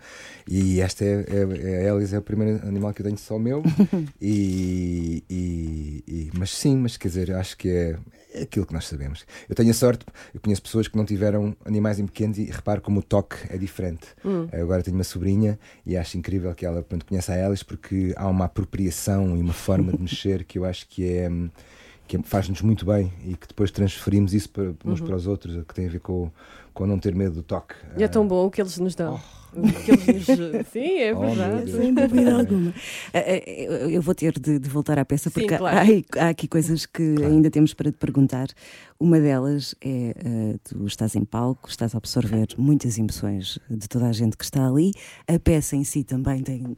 e 0.47 0.81
esta 0.81 1.05
é, 1.05 1.23
é, 1.29 1.83
é 1.85 1.89
a 1.89 1.93
Alice, 1.93 2.15
é 2.15 2.17
o 2.17 2.21
primeiro 2.21 2.67
animal 2.67 2.91
que 2.91 3.01
eu 3.01 3.05
tenho 3.05 3.17
só 3.17 3.37
meu. 3.37 3.61
e, 4.19 5.23
e- 5.29 6.03
e- 6.07 6.31
mas 6.35 6.49
sim, 6.49 6.77
mas 6.77 6.97
quer 6.97 7.09
dizer, 7.09 7.31
acho 7.33 7.55
que 7.57 7.69
é, 7.69 7.89
é 7.91 7.97
aquilo 8.41 8.65
que 8.65 8.73
nós 8.73 8.87
sabemos. 8.87 9.25
Eu 9.47 9.55
tenho 9.55 9.71
a 9.71 9.73
sorte, 9.73 10.05
eu 10.33 10.39
conheço 10.39 10.61
pessoas 10.61 10.87
que 10.87 10.97
não 10.97 11.05
tiveram 11.05 11.55
animais 11.65 11.99
em 11.99 12.05
pequenos 12.05 12.37
e 12.37 12.45
reparo 12.45 12.81
como 12.81 12.99
o 12.99 13.03
toque 13.03 13.35
é 13.49 13.57
diferente. 13.57 14.07
Eu 14.51 14.63
Agora 14.63 14.83
tenho 14.83 14.95
uma 14.97 15.03
sobrinha 15.03 15.59
e 15.85 15.95
acho 15.95 16.17
incrível 16.17 16.53
que 16.53 16.65
ela 16.65 16.81
pronto, 16.83 17.05
conheça 17.05 17.33
a 17.33 17.45
Alice 17.45 17.63
porque 17.63 18.13
há 18.15 18.27
uma 18.27 18.45
apropriação 18.45 19.37
e 19.37 19.41
uma 19.41 19.53
forma 19.53 19.91
de 19.91 20.01
mexer 20.01 20.43
que 20.43 20.57
eu 20.57 20.65
acho 20.65 20.87
que 20.87 21.07
é 21.07 21.29
hum, 21.29 21.49
que 22.07 22.21
faz-nos 22.23 22.61
muito 22.61 22.85
bem 22.85 23.11
e 23.25 23.35
que 23.35 23.47
depois 23.47 23.71
transferimos 23.71 24.33
isso 24.33 24.49
para, 24.49 24.73
uns 24.85 25.01
para 25.01 25.15
os 25.15 25.25
outros, 25.27 25.55
que 25.65 25.73
tem 25.73 25.87
a 25.87 25.89
ver 25.89 25.99
com, 25.99 26.31
com 26.75 26.85
não 26.85 26.99
ter 26.99 27.15
medo 27.15 27.33
do 27.35 27.41
toque. 27.43 27.73
E 27.97 28.03
é 28.03 28.07
tão 28.07 28.27
bom 28.27 28.45
o 28.45 28.51
que 28.51 28.61
eles 28.61 28.77
nos 28.77 28.93
dão. 28.93 29.19
O 29.55 29.61
que 29.71 29.91
eles 29.91 30.27
nos... 30.27 30.67
Sim, 30.67 30.97
é 30.99 31.15
Oh, 31.15 31.21
verdade. 31.21 31.63
Deus. 31.71 31.77
Sem 31.77 31.93
dúvida 31.93 32.35
alguma. 32.37 32.73
Ah, 33.13 33.19
ah, 33.19 33.49
Eu 33.89 34.01
vou 34.01 34.13
ter 34.13 34.37
de, 34.37 34.59
de 34.59 34.69
voltar 34.69 34.99
à 34.99 35.05
peça 35.05 35.29
Sim, 35.29 35.33
porque 35.39 35.53
há- 35.53 35.57
claro. 35.57 35.77
há, 36.17 36.25
há 36.25 36.29
aqui 36.29 36.45
coisas 36.47 36.85
que 36.85 37.15
ainda 37.23 37.49
temos 37.49 37.73
para 37.73 37.89
te 37.89 37.97
perguntar. 37.97 38.47
Uma 38.99 39.19
delas 39.19 39.73
é: 39.81 40.13
ah, 40.19 40.59
tu 40.63 40.85
estás 40.85 41.15
em 41.15 41.23
palco, 41.23 41.69
estás 41.69 41.95
a 41.95 41.97
absorver 41.97 42.47
muitas 42.57 42.97
emoções 42.97 43.57
de 43.69 43.87
toda 43.87 44.07
a 44.07 44.11
gente 44.11 44.35
que 44.37 44.43
está 44.43 44.67
ali. 44.67 44.91
A 45.27 45.39
peça 45.39 45.77
em 45.77 45.85
si 45.85 46.03
também 46.03 46.43
tem, 46.43 46.75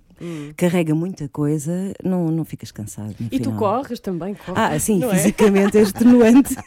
carrega 0.56 0.94
muita 0.94 1.28
coisa, 1.30 1.72
não, 2.04 2.28
não 2.28 2.46
ficas 2.46 2.72
cansado. 2.72 3.16
no 3.20 3.26
Hum. 3.26 3.30
E 3.32 3.40
tu 3.40 3.46
final. 3.52 3.58
corres 3.60 4.00
também, 4.00 4.36
corres. 4.36 4.54
Ah, 4.56 4.78
sim, 4.80 5.00
não 5.00 5.12
é? 5.12 5.16
fisicamente 5.18 5.78
é 5.80 5.82
extenuante. 5.82 6.56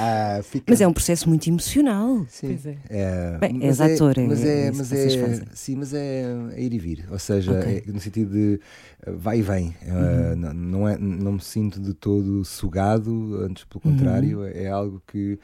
Ah, 0.00 0.40
fica- 0.44 0.66
Mas 0.68 0.80
é 0.80 0.86
um 0.86 0.92
processo 0.92 1.28
muito 1.28 1.48
emocional. 1.48 2.24
Sim. 2.28 2.48
É. 2.66 2.76
É, 2.88 3.38
Bem, 3.38 3.58
és 3.64 3.80
ator, 3.80 4.18
é- 4.18 4.26
mas 4.26 4.44
é 4.44 4.66
é, 4.66 4.70
isso 4.70 4.78
mas 4.78 4.88
vocês 4.88 5.14
é, 5.14 5.18
fazem. 5.18 5.46
sim, 5.54 5.76
mas 5.76 5.94
é, 5.94 6.24
é 6.52 6.62
ir 6.62 6.72
e 6.74 6.78
vir, 6.78 7.06
ou 7.10 7.18
seja, 7.18 7.52
Ok. 7.52 7.82
é 7.86 7.92
no 7.92 8.00
sentido 8.00 8.32
de 8.32 8.60
uh, 9.06 9.16
vai 9.18 9.38
e 9.38 9.42
vem. 9.42 9.68
Uh, 9.86 10.34
Uhum. 10.34 10.36
não, 10.36 10.54
não 10.54 10.88
é, 10.88 10.98
não 10.98 11.32
me 11.32 11.40
sinto 11.40 11.80
de 11.80 11.94
todo 11.94 12.44
sugado, 12.44 13.36
antes 13.42 13.64
pelo 13.64 13.82
Uhum. 13.84 13.92
contrário, 13.92 14.44
é 14.44 14.68
algo 14.68 15.02
que 15.06 15.38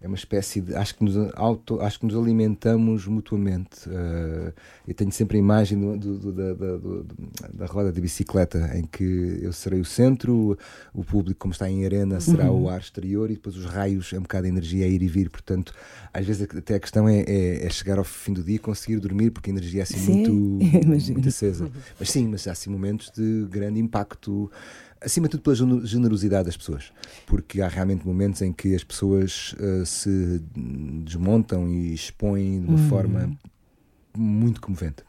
é 0.00 0.06
uma 0.06 0.16
espécie 0.16 0.60
de. 0.60 0.74
Acho 0.76 0.94
que 0.94 1.02
nos, 1.04 1.16
auto, 1.34 1.80
acho 1.80 1.98
que 1.98 2.06
nos 2.06 2.14
alimentamos 2.14 3.06
mutuamente. 3.06 3.88
Uh, 3.88 4.52
eu 4.86 4.94
tenho 4.94 5.10
sempre 5.10 5.36
a 5.36 5.40
imagem 5.40 5.78
do, 5.78 5.96
do- 5.98 6.18
do- 6.32 6.54
do- 6.78 7.06
da 7.52 7.66
roda 7.66 7.90
de 7.92 8.00
bicicleta 8.00 8.70
em 8.76 8.84
que 8.84 9.38
eu 9.42 9.52
serei 9.52 9.80
o 9.80 9.84
centro, 9.84 10.56
o 10.94 11.02
público, 11.02 11.40
como 11.40 11.52
está 11.52 11.68
em 11.68 11.84
arena, 11.84 12.20
será 12.20 12.50
Uhum. 12.50 12.64
o 12.64 12.68
ar 12.68 12.80
exterior 12.80 13.28
e 13.30 13.34
depois 13.34 13.56
os 13.56 13.64
raios 13.64 14.12
é 14.12 14.18
um 14.18 14.22
bocado 14.22 14.44
de 14.44 14.50
energia 14.50 14.84
a 14.84 14.88
ir 14.88 15.02
e 15.02 15.08
vir. 15.08 15.28
Portanto, 15.30 15.72
às 16.14 16.24
vezes 16.24 16.42
até 16.42 16.76
a 16.76 16.80
questão 16.80 17.08
é, 17.08 17.20
é- 17.22 17.66
é 17.66 17.70
chegar 17.70 17.98
ao 17.98 18.04
fim 18.04 18.32
do 18.32 18.42
dia 18.44 18.54
e 18.56 18.58
conseguir 18.60 19.00
dormir, 19.00 19.30
porque 19.32 19.50
a 19.50 19.52
energia 19.52 19.80
é 19.80 19.82
assim 19.82 19.98
Sim, 19.98 20.12
muito, 20.28 20.32
muito 21.12 21.28
acesa. 21.28 21.68
Mas 21.98 22.10
sim, 22.10 22.28
mas 22.28 22.46
há 22.46 22.52
assim 22.52 22.70
momentos 22.70 23.10
de 23.10 23.46
grande 23.50 23.80
impacto. 23.80 24.50
Acima 25.00 25.26
de 25.28 25.32
tudo 25.32 25.42
pela 25.42 25.54
gener- 25.56 25.84
generosidade 25.86 26.46
das 26.46 26.56
pessoas, 26.56 26.92
porque 27.26 27.60
há 27.60 27.68
realmente 27.68 28.04
momentos 28.06 28.42
em 28.42 28.52
que 28.52 28.74
as 28.74 28.82
pessoas 28.82 29.54
uh, 29.54 29.86
se 29.86 30.42
desmontam 31.04 31.68
e 31.68 31.94
expõem 31.94 32.60
de 32.62 32.66
uma 32.66 32.78
Uhum. 32.78 32.88
forma 32.88 33.38
muito 34.16 34.60
comovente. 34.60 35.04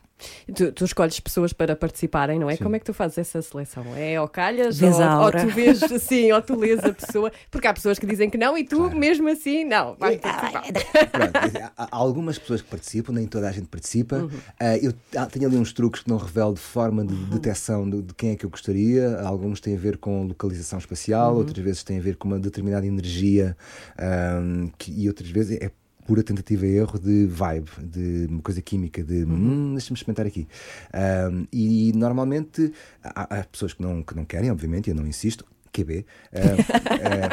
Tu, 0.53 0.71
tu 0.71 0.85
escolhes 0.85 1.19
pessoas 1.19 1.53
para 1.53 1.75
participarem, 1.75 2.37
não 2.39 2.49
é? 2.49 2.55
Sim. 2.55 2.63
Como 2.63 2.75
é 2.75 2.79
que 2.79 2.85
tu 2.85 2.93
fazes 2.93 3.17
essa 3.17 3.41
seleção? 3.41 3.83
É 3.95 4.15
ao 4.17 4.27
calhas? 4.27 4.81
Ou, 4.81 4.89
ou 4.91 5.31
tu 5.31 5.47
vês 5.47 5.81
assim, 5.83 6.31
ou 6.31 6.41
tu 6.41 6.55
lês 6.55 6.83
a 6.83 6.93
pessoa? 6.93 7.31
Porque 7.49 7.67
há 7.67 7.73
pessoas 7.73 7.97
que 7.99 8.05
dizem 8.05 8.29
que 8.29 8.37
não 8.37 8.57
e 8.57 8.63
tu, 8.63 8.77
Claro. 8.77 8.97
mesmo 8.97 9.29
assim, 9.29 9.63
não. 9.63 9.95
Vai 9.95 10.15
É, 10.15 10.17
participar. 10.17 10.63
Pronto, 11.11 11.33
há, 11.77 11.83
há 11.83 11.87
algumas 11.95 12.37
pessoas 12.37 12.61
que 12.61 12.69
participam, 12.69 13.13
nem 13.13 13.27
toda 13.27 13.47
a 13.47 13.51
gente 13.51 13.67
participa. 13.67 14.17
Uhum. 14.17 14.29
Ah, 14.59 14.77
eu 14.77 14.93
ah, 15.15 15.25
tenho 15.25 15.47
ali 15.47 15.57
uns 15.57 15.71
truques 15.73 16.01
que 16.03 16.09
não 16.09 16.17
revelo 16.17 16.53
de 16.53 16.59
forma 16.59 17.05
de 17.05 17.13
Uhum. 17.13 17.29
detecção 17.29 17.89
de, 17.89 18.01
de 18.01 18.13
quem 18.13 18.31
é 18.31 18.35
que 18.35 18.45
eu 18.45 18.49
gostaria. 18.49 19.19
Alguns 19.21 19.59
têm 19.59 19.75
a 19.75 19.79
ver 19.79 19.97
com 19.97 20.23
localização 20.25 20.79
espacial, 20.79 21.31
Uhum. 21.33 21.37
outras 21.39 21.63
vezes 21.63 21.83
têm 21.83 21.97
a 21.97 22.01
ver 22.01 22.15
com 22.17 22.27
uma 22.27 22.39
determinada 22.39 22.85
energia 22.85 23.55
ahm, 23.97 24.67
que- 24.77 24.91
e 24.91 25.07
outras 25.07 25.29
vezes 25.29 25.57
é 25.61 25.71
pura 26.09 26.23
tentativa 26.23 26.65
e 26.65 26.75
erro 26.75 26.97
de 26.97 27.27
vibe, 27.27 27.69
de 27.83 28.25
uma 28.31 28.41
coisa 28.41 28.59
química, 28.63 29.03
de 29.03 29.23
hum, 29.25 29.75
deixa-me 29.75 29.95
experimentar 29.95 30.25
aqui. 30.25 30.47
Ahm, 30.91 31.45
e 31.53 31.91
normalmente 31.93 32.73
há, 33.03 33.41
há 33.41 33.43
pessoas 33.43 33.73
que 33.73 33.81
não, 33.83 34.01
que 34.01 34.15
não 34.15 34.25
querem, 34.25 34.49
obviamente, 34.49 34.87
e 34.87 34.89
eu 34.89 34.95
não 34.95 35.05
insisto. 35.05 35.45
QB, 35.71 36.05
ah, 36.33 36.37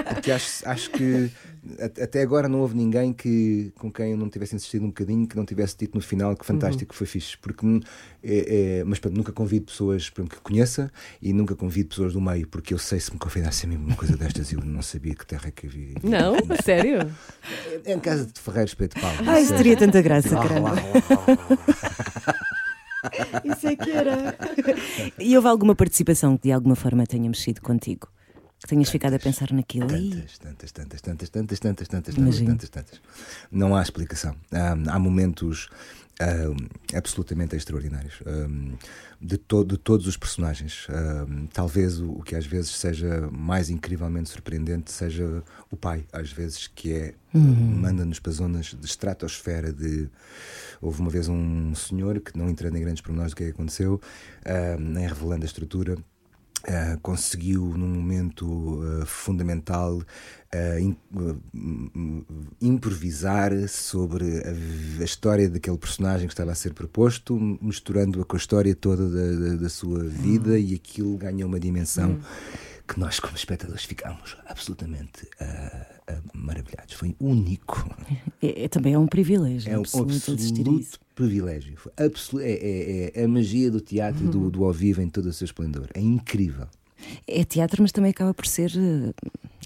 ah, 0.08 0.14
porque 0.14 0.30
acho, 0.30 0.68
acho 0.68 0.90
que 0.90 1.30
até 2.00 2.22
agora 2.22 2.48
não 2.48 2.60
houve 2.60 2.76
ninguém 2.76 3.12
que, 3.12 3.72
com 3.78 3.90
quem 3.90 4.12
eu 4.12 4.16
não 4.16 4.28
tivesse 4.28 4.54
insistido 4.54 4.84
um 4.84 4.88
bocadinho, 4.88 5.26
que 5.26 5.36
não 5.36 5.44
tivesse 5.44 5.76
dito 5.76 5.94
no 5.94 6.00
final 6.00 6.36
que 6.36 6.44
fantástico, 6.46 6.94
foi 6.94 7.06
fixe. 7.06 7.36
Porque, 7.38 7.66
hum, 7.66 7.80
é, 8.22 8.78
é- 8.80 8.84
mas 8.84 8.98
pronto, 8.98 9.16
nunca 9.16 9.32
convido 9.32 9.66
pessoas 9.66 10.10
exemplo, 10.16 10.28
que 10.36 10.40
conheça 10.42 10.90
e 11.20 11.32
nunca 11.32 11.54
convido 11.56 11.88
pessoas 11.88 12.12
do 12.12 12.20
meio, 12.20 12.46
porque 12.46 12.72
eu 12.72 12.78
sei 12.78 13.00
se 13.00 13.12
me 13.12 13.18
convidassem 13.18 13.68
a 13.68 13.72
mim 13.72 13.84
uma 13.84 13.96
coisa 13.96 14.16
destas 14.16 14.52
eu 14.52 14.60
não 14.60 14.82
sabia 14.82 15.14
que 15.14 15.26
terra 15.26 15.48
é 15.48 15.50
que 15.50 15.66
havia. 15.66 15.94
Não? 16.02 16.36
Sério? 16.64 17.10
É 17.84 17.92
em 17.92 17.98
casa 18.00 18.26
de 18.26 18.38
Ferreiros 18.40 18.74
Peito 18.74 18.94
de 18.94 19.00
Pau. 19.02 19.12
Ai, 19.26 19.42
isso 19.42 19.54
teria 19.56 19.76
tanta 19.76 20.00
graça, 20.00 20.30
caramba. 20.30 20.72
Isso 23.44 23.66
é 23.68 23.76
que 23.76 23.90
era. 23.90 24.36
E 25.18 25.36
houve 25.36 25.48
alguma 25.48 25.74
participação 25.74 26.36
que 26.36 26.44
de 26.44 26.52
alguma 26.52 26.74
forma 26.74 27.06
tenha 27.06 27.28
mexido 27.28 27.60
contigo? 27.60 28.08
Que 28.66 28.70
tenhas 28.70 28.90
ficado 28.90 29.14
a 29.14 29.18
pensar 29.20 29.52
naquilo? 29.52 29.86
Tantas, 29.86 30.38
tantas, 30.38 30.72
tantas, 30.72 31.00
tantas, 31.00 31.30
tantas, 31.30 31.60
tantas, 31.60 31.86
tantas, 31.88 32.14
tantas, 32.16 32.40
tantas, 32.40 32.68
tantas. 32.68 33.00
Não 33.48 33.76
há 33.76 33.80
explicação. 33.80 34.34
Há, 34.50 34.72
há 34.92 34.98
momentos 34.98 35.68
ah, 36.18 36.96
absolutamente 36.96 37.54
extraordinários 37.54 38.14
ah, 38.26 38.48
de, 39.20 39.38
to- 39.38 39.64
de 39.64 39.78
todos 39.78 40.08
os 40.08 40.16
personagens. 40.16 40.88
Ah, 40.90 41.26
talvez 41.52 42.00
o, 42.00 42.10
o 42.10 42.22
que 42.24 42.34
às 42.34 42.44
vezes 42.44 42.70
seja 42.72 43.28
mais 43.30 43.70
incrivelmente 43.70 44.30
surpreendente 44.30 44.90
seja 44.90 45.44
o 45.70 45.76
pai, 45.76 46.04
às 46.12 46.32
vezes, 46.32 46.66
que 46.66 46.92
é 46.92 47.14
manda-nos 47.32 48.18
para 48.18 48.32
zonas 48.32 48.74
de 48.74 48.84
estratosfera 48.84 49.72
de 49.72 50.08
houve 50.80 51.00
uma 51.02 51.10
vez 51.10 51.28
um 51.28 51.72
senhor 51.76 52.18
que 52.18 52.36
não 52.36 52.48
entrando 52.48 52.76
em 52.76 52.80
grandes 52.80 53.00
pormenores 53.00 53.32
do 53.32 53.36
que 53.36 53.44
é 53.44 53.46
que 53.46 53.52
aconteceu, 53.52 54.00
ah, 54.44 54.76
nem 54.76 55.06
revelando 55.06 55.44
a 55.44 55.46
estrutura, 55.46 55.96
Uh, 56.68 56.98
conseguiu 57.00 57.62
num 57.78 57.86
momento 57.86 58.44
uh, 58.80 59.06
fundamental 59.06 59.98
uh, 59.98 60.96
uh, 61.14 61.40
um, 61.54 62.24
improvisar 62.60 63.52
sobre 63.68 64.38
a, 64.38 65.00
a 65.00 65.04
história 65.04 65.48
daquele 65.48 65.78
personagem 65.78 66.26
que 66.26 66.32
estava 66.34 66.50
a 66.50 66.56
ser 66.56 66.74
proposto, 66.74 67.38
misturando-a 67.62 68.24
com 68.24 68.34
a 68.34 68.38
história 68.38 68.74
toda 68.74 69.08
da, 69.08 69.48
da- 69.50 69.56
da 69.62 69.68
sua 69.68 70.02
vida 70.02 70.58
e 70.58 70.74
aquilo 70.74 71.16
ganhou 71.16 71.48
uma 71.48 71.60
dimensão 71.60 72.18
que 72.88 72.98
nós 72.98 73.20
como 73.20 73.36
espectadores 73.36 73.84
ficámos 73.84 74.36
absolutamente 74.46 75.24
maravilhados. 76.34 76.94
Foi 76.94 77.14
único. 77.20 77.88
é, 78.42 78.64
é- 78.64 78.68
também 78.68 78.94
é 78.94 78.98
um 78.98 79.06
privilégio. 79.06 79.70
É 79.72 79.76
um 79.78 79.82
absoluto, 79.82 80.32
absoluto. 80.32 80.98
Privilégio. 81.16 81.74
É, 81.96 82.06
é- 82.44 83.12
é 83.20 83.24
a 83.24 83.28
magia 83.28 83.70
do 83.70 83.80
teatro 83.80 84.24
e 84.24 84.28
do, 84.28 84.50
do 84.50 84.64
ao 84.64 84.72
vivo 84.72 85.02
em 85.02 85.08
todo 85.08 85.26
o 85.26 85.32
seu 85.32 85.46
esplendor. 85.46 85.88
É 85.94 86.00
incrível. 86.00 86.66
É 87.26 87.44
teatro, 87.44 87.82
mas 87.82 87.92
também 87.92 88.10
acaba 88.10 88.32
por 88.34 88.46
ser 88.46 88.72
eh, 88.76 89.12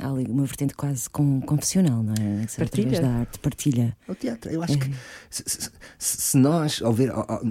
há 0.00 0.08
ali 0.10 0.24
uma 0.28 0.44
vertente 0.44 0.74
quase 0.74 1.08
com, 1.10 1.40
confessional, 1.40 2.02
não 2.02 2.12
é? 2.14 2.46
Ser 2.46 2.62
através 2.62 2.70
Partilha. 2.70 3.00
da 3.00 3.08
arte, 3.10 3.38
partilha. 3.38 3.96
É 4.08 4.12
o 4.12 4.14
teatro. 4.14 4.50
Eu 4.50 4.62
acho 4.62 4.78
que 4.78 4.90
se, 5.30 5.44
se- 5.46 5.70
se 5.98 6.36
nós, 6.36 6.80
ao 6.82 6.92
ver, 6.92 7.10
ao- 7.10 7.30
ao- 7.30 7.42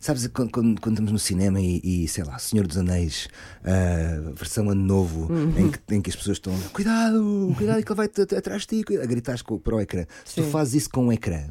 sabes, 0.00 0.26
quando, 0.28 0.50
quando- 0.50 0.80
quando 0.80 0.94
estamos 0.94 1.12
no 1.12 1.18
cinema 1.18 1.60
e, 1.60 1.80
e, 1.82 2.08
sei 2.08 2.24
lá, 2.24 2.38
Senhor 2.38 2.66
dos 2.66 2.76
Anéis, 2.78 3.28
a 3.64 4.30
versão 4.32 4.68
Ano 4.70 4.82
Novo, 4.82 5.28
em, 5.58 5.70
que, 5.70 5.94
em 5.94 6.00
que 6.00 6.10
as 6.10 6.16
pessoas 6.16 6.36
estão, 6.38 6.54
cuidado, 6.72 7.54
cuidado, 7.56 7.82
que 7.82 7.92
ele 7.92 7.96
vai 7.96 8.06
atrás 8.38 8.62
de 8.62 8.68
ti, 8.68 8.82
cuidado", 8.84 9.04
a 9.04 9.08
gritar 9.08 9.42
com- 9.42 9.58
para 9.58 9.76
o 9.76 9.80
ecrã. 9.80 10.04
Se 10.24 10.36
tu 10.36 10.42
fazes 10.44 10.74
isso 10.74 10.90
com 10.90 11.06
um 11.06 11.12
ecrã, 11.12 11.44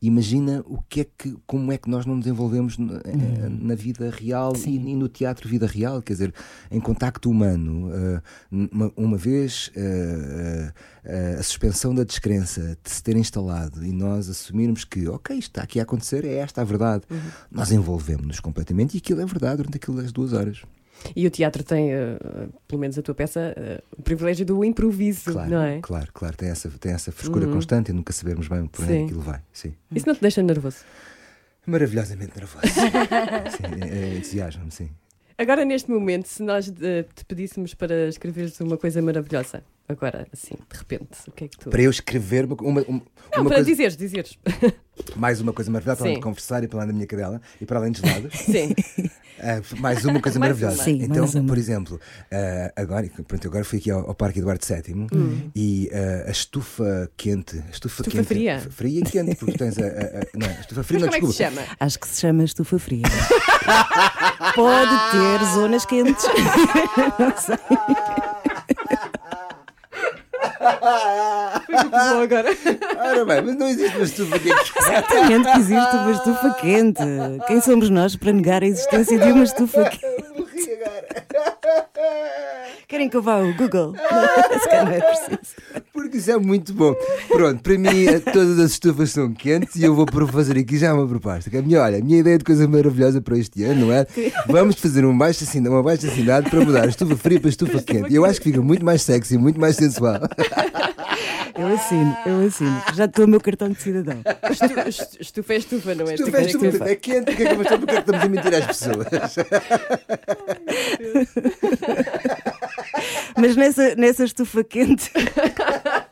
imagina 0.00 0.62
o 0.66 0.82
que 0.88 1.02
é 1.02 1.04
que, 1.04 1.36
como 1.46 1.70
é 1.72 1.78
que 1.78 1.88
nós 1.88 2.04
não 2.06 2.16
nos 2.16 2.26
envolvemos 2.26 2.76
na, 2.78 3.00
na 3.48 3.74
vida 3.74 4.10
real 4.10 4.52
e, 4.66 4.74
e 4.76 4.94
no 4.96 5.08
teatro 5.08 5.48
vida 5.48 5.66
real, 5.66 6.02
quer 6.02 6.14
dizer, 6.14 6.34
em 6.70 6.80
contacto 6.80 7.21
humano. 7.30 7.90
ah, 7.92 8.22
uma, 8.96 9.16
vez 9.16 9.70
ah, 9.76 10.72
ah, 11.04 11.40
a 11.40 11.42
suspensão 11.42 11.94
da 11.94 12.04
descrença 12.04 12.76
de 12.82 12.90
se 12.90 13.02
ter 13.02 13.16
instalado 13.16 13.84
e 13.84 13.92
nós 13.92 14.28
assumirmos 14.28 14.84
que, 14.84 15.08
ok, 15.08 15.36
isto 15.36 15.50
está 15.50 15.62
aqui 15.62 15.80
a 15.80 15.82
acontecer, 15.82 16.24
é 16.24 16.34
esta 16.36 16.60
a 16.60 16.64
verdade, 16.64 17.04
nós 17.50 17.70
envolvemos-nos 17.72 18.40
completamente 18.40 18.94
e 18.94 18.98
aquilo 18.98 19.20
é 19.20 19.26
verdade 19.26 19.58
durante 19.58 19.76
aquelas 19.76 20.12
duas 20.12 20.32
horas. 20.32 20.62
E 21.16 21.26
o 21.26 21.30
teatro 21.30 21.64
tem, 21.64 21.92
eh, 21.92 22.16
pelo 22.68 22.80
menos 22.80 22.96
a 22.96 23.02
tua 23.02 23.14
peça, 23.14 23.52
eh, 23.56 23.82
o 23.98 24.02
privilégio 24.02 24.46
do 24.46 24.64
improviso, 24.64 25.32
Claro, 25.32 25.50
não 25.50 25.60
é? 25.62 25.80
claro, 25.80 26.08
claro, 26.12 26.36
tem 26.36 26.48
essa, 26.48 26.68
tem 26.70 26.92
essa 26.92 27.10
frescura 27.10 27.46
constante 27.48 27.90
e 27.90 27.92
nunca 27.92 28.12
sabermos 28.12 28.46
bem 28.46 28.66
por 28.66 28.84
onde 28.84 28.92
Sim. 28.92 29.04
aquilo 29.06 29.20
vai. 29.20 29.40
Sim. 29.52 29.74
Isso 29.94 30.06
não 30.06 30.14
te 30.14 30.20
deixa 30.20 30.42
nervoso? 30.42 30.78
Maravilhosamente 31.66 32.36
nervoso. 32.36 32.66
sim, 33.56 33.84
é, 33.84 33.98
é 33.98 34.16
entusiasmo, 34.16 34.70
sim. 34.70 34.90
Agora, 35.36 35.64
neste 35.64 35.90
momento, 35.90 36.26
se 36.26 36.42
nós 36.42 36.72
eh, 36.80 37.04
te 37.14 37.24
pedíssemos 37.24 37.74
para 37.74 38.08
escreveres 38.08 38.60
uma 38.60 38.76
coisa 38.76 39.00
maravilhosa, 39.00 39.64
Agora, 39.88 40.26
assim, 40.32 40.54
de 40.70 40.78
repente, 40.78 41.08
o 41.28 41.32
que 41.32 41.44
é 41.44 41.48
que 41.48 41.58
tu. 41.58 41.68
Para 41.70 41.82
eu 41.82 41.90
escrever 41.90 42.44
uma, 42.46 42.54
uma, 42.62 42.82
uma 42.82 43.02
Não, 43.36 43.44
para 43.44 43.56
coisa, 43.56 43.64
dizeres, 43.64 43.96
dizeres. 43.96 44.38
mais 45.16 45.40
uma 45.40 45.52
coisa 45.52 45.70
maravilhosa, 45.70 45.96
para 45.98 46.06
além 46.06 46.16
de 46.18 46.22
conversar 46.22 46.62
e 46.64 46.68
para 46.68 46.78
além 46.78 46.88
da 46.88 46.94
minha 46.94 47.06
cadela 47.06 47.40
e 47.60 47.66
para 47.66 47.78
além 47.78 47.92
dos 47.92 48.00
lados. 48.02 48.32
Sim. 48.40 48.74
Ah, 49.44 49.60
mais 49.80 50.04
uma 50.04 50.20
coisa 50.20 50.38
Mais 50.38 50.56
maravilhosa. 50.60 50.76
uma. 50.76 50.84
Sim, 50.84 51.02
então, 51.02 51.22
mais 51.22 51.34
uma. 51.34 51.48
por 51.48 51.58
exemplo, 51.58 52.00
ah, 52.30 52.72
agora, 52.76 53.10
pronto, 53.26 53.48
agora 53.48 53.64
fui 53.64 53.78
aqui 53.78 53.90
ao, 53.90 54.06
ao 54.06 54.14
Parque 54.14 54.38
Eduardo 54.38 54.64
VII 54.64 54.94
Hum. 55.12 55.50
e 55.56 55.90
ah, 55.92 56.28
a 56.28 56.30
estufa 56.30 57.10
quente, 57.16 57.56
a 57.58 57.70
estufa, 57.70 58.02
Estufa 58.02 58.10
quente, 58.18 58.26
fria? 58.26 58.60
fria 58.70 59.00
e 59.00 59.02
quente, 59.02 59.34
porque 59.36 59.58
tens 59.58 59.76
a, 59.78 59.82
a- 59.82 59.86
a- 59.86 60.26
não, 60.38 60.46
a 60.46 60.60
estufa 60.60 60.84
fria, 60.84 61.00
Mas 61.00 61.02
não, 61.02 61.08
como 61.08 61.16
é 61.16 61.20
que 61.20 61.26
se 61.32 61.42
desculpa. 61.42 61.62
chama? 61.66 61.76
Acho 61.80 61.98
que 61.98 62.08
se 62.08 62.20
chama 62.20 62.44
estufa 62.44 62.78
fria. 62.78 63.02
Pode 64.54 65.10
ter 65.10 65.44
zonas 65.54 65.86
quentes. 65.86 66.24
Não 67.18 67.36
sei. 67.36 68.31
Foi 71.66 71.74
muito 71.74 71.90
bom 71.90 72.22
agora. 72.22 72.48
Ora 72.98 73.24
bem, 73.24 73.42
mas 73.42 73.56
não 73.56 73.68
existe 73.68 73.96
uma 73.96 74.04
estufa 74.04 74.38
quente. 74.38 74.72
Exatamente 74.76 75.52
que 75.52 75.58
existe 75.58 75.96
uma 75.96 76.10
estufa 76.12 76.50
quente. 76.60 77.02
Quem 77.46 77.60
somos 77.60 77.90
nós 77.90 78.16
para 78.16 78.32
negar 78.32 78.62
a 78.62 78.66
existência 78.66 79.18
de 79.18 79.32
uma 79.32 79.44
estufa 79.44 79.84
quente? 79.90 80.41
Querem 82.88 83.08
que 83.08 83.16
eu 83.16 83.22
vá 83.22 83.34
ao 83.34 83.52
Google? 83.54 83.94
Se 84.60 84.68
calhar 84.68 84.84
não 84.84 84.92
é 84.92 85.00
preciso. 85.00 85.82
Porque 85.92 86.18
isso 86.18 86.30
é 86.30 86.38
muito 86.38 86.74
bom. 86.74 86.94
Pronto, 87.28 87.62
para 87.62 87.78
mim 87.78 88.06
eh, 88.06 88.18
todas 88.18 88.58
as 88.58 88.72
estufas 88.72 89.10
são 89.10 89.32
quentes 89.32 89.76
e 89.76 89.84
eu 89.84 89.94
vou 89.94 90.06
fazer 90.26 90.58
aqui 90.58 90.76
já 90.76 90.92
uma 90.92 91.06
proposta. 91.06 91.48
Que 91.48 91.58
a 91.58 91.62
minha, 91.62 91.80
olha, 91.80 91.98
a 91.98 92.02
minha 92.02 92.18
ideia 92.18 92.38
de 92.38 92.44
coisa 92.44 92.68
maravilhosa 92.68 93.20
para 93.20 93.38
este 93.38 93.64
ano, 93.64 93.86
não 93.86 93.92
é? 93.92 94.06
Vamos 94.46 94.76
fazer 94.76 95.04
um 95.04 95.16
baixo 95.16 95.44
assinado, 95.44 95.74
uma 95.74 95.82
baixa 95.82 96.06
assinada 96.06 96.48
para 96.48 96.60
mudar 96.60 96.84
a 96.84 96.88
estufa 96.88 97.16
fria 97.16 97.40
para 97.40 97.48
a 97.48 97.50
estufa 97.50 97.82
quente. 97.82 98.12
E 98.12 98.16
eu 98.16 98.24
acho 98.24 98.40
que 98.40 98.50
fica 98.50 98.60
muito 98.60 98.84
mais 98.84 99.02
sexy, 99.02 99.38
muito 99.38 99.60
mais 99.60 99.76
sensual. 99.76 100.20
Eu 101.54 101.66
assino, 101.68 102.16
eu 102.26 102.46
assino. 102.46 102.82
Já 102.94 103.04
estou 103.04 103.24
o 103.24 103.28
meu 103.28 103.40
cartão 103.40 103.68
de 103.68 103.80
cidadão. 103.80 104.22
Estu- 104.50 104.88
estu- 104.88 105.16
Estufa 105.20 105.52
é 105.52 105.56
estufa, 105.56 105.94
não 105.94 106.08
é? 106.08 106.14
Estufa 106.14 106.38
é 106.38 106.42
Estufa 106.46 106.66
estufa, 106.66 106.90
é 106.90 106.96
quente, 106.96 107.24
porque 107.26 107.42
é 107.42 107.46
que, 107.48 107.54
mas 107.56 107.66
porque 107.68 107.90
é 107.90 107.94
que 107.94 108.00
estamos 108.00 108.22
a 108.22 108.28
mentir 108.28 108.54
às 108.54 108.66
pessoas? 108.66 109.06
Mas 113.36 113.56
nessa, 113.56 113.94
nessa 113.96 114.24
estufa 114.24 114.62
quente 114.64 115.10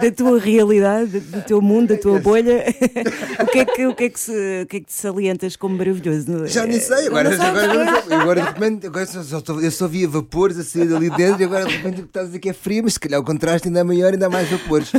da 0.00 0.10
tua 0.10 0.38
realidade, 0.38 1.20
do 1.20 1.42
teu 1.42 1.60
mundo, 1.62 1.88
da 1.88 1.96
tua 1.96 2.18
bolha, 2.20 2.64
o 3.40 3.46
que 3.46 3.58
é 3.58 3.64
que, 3.64 3.86
o 3.86 3.94
que, 3.94 4.04
é 4.04 4.08
que, 4.10 4.20
se, 4.20 4.32
o 4.62 4.66
que, 4.66 4.76
é 4.76 4.80
que 4.80 4.86
te 4.86 4.92
salientas 4.92 5.56
como 5.56 5.76
maravilhoso? 5.76 6.46
Já 6.46 6.66
nem 6.66 6.78
sei, 6.80 7.06
agora, 7.06 7.34
agora, 7.34 7.70
agora, 8.00 8.22
agora 8.22 8.40
de 8.42 8.46
repente, 8.48 8.86
agora 8.86 9.06
só, 9.06 9.22
só, 9.22 9.60
eu 9.60 9.70
só 9.70 9.88
via 9.88 10.08
vapores 10.08 10.58
a 10.58 10.64
sair 10.64 10.86
dali 10.88 11.10
dentro 11.10 11.40
e 11.42 11.44
agora 11.44 11.64
de 11.66 11.76
repente 11.76 12.00
estás 12.02 12.24
a 12.24 12.26
dizer 12.28 12.38
que 12.38 12.48
é 12.48 12.52
frio, 12.52 12.82
mas 12.84 12.94
se 12.94 13.00
calhar 13.00 13.20
o 13.20 13.24
contraste 13.24 13.68
ainda 13.68 13.80
é 13.80 13.84
maior 13.84 14.10
e 14.10 14.12
ainda 14.14 14.26
há 14.26 14.30
mais 14.30 14.48
vapores. 14.48 14.92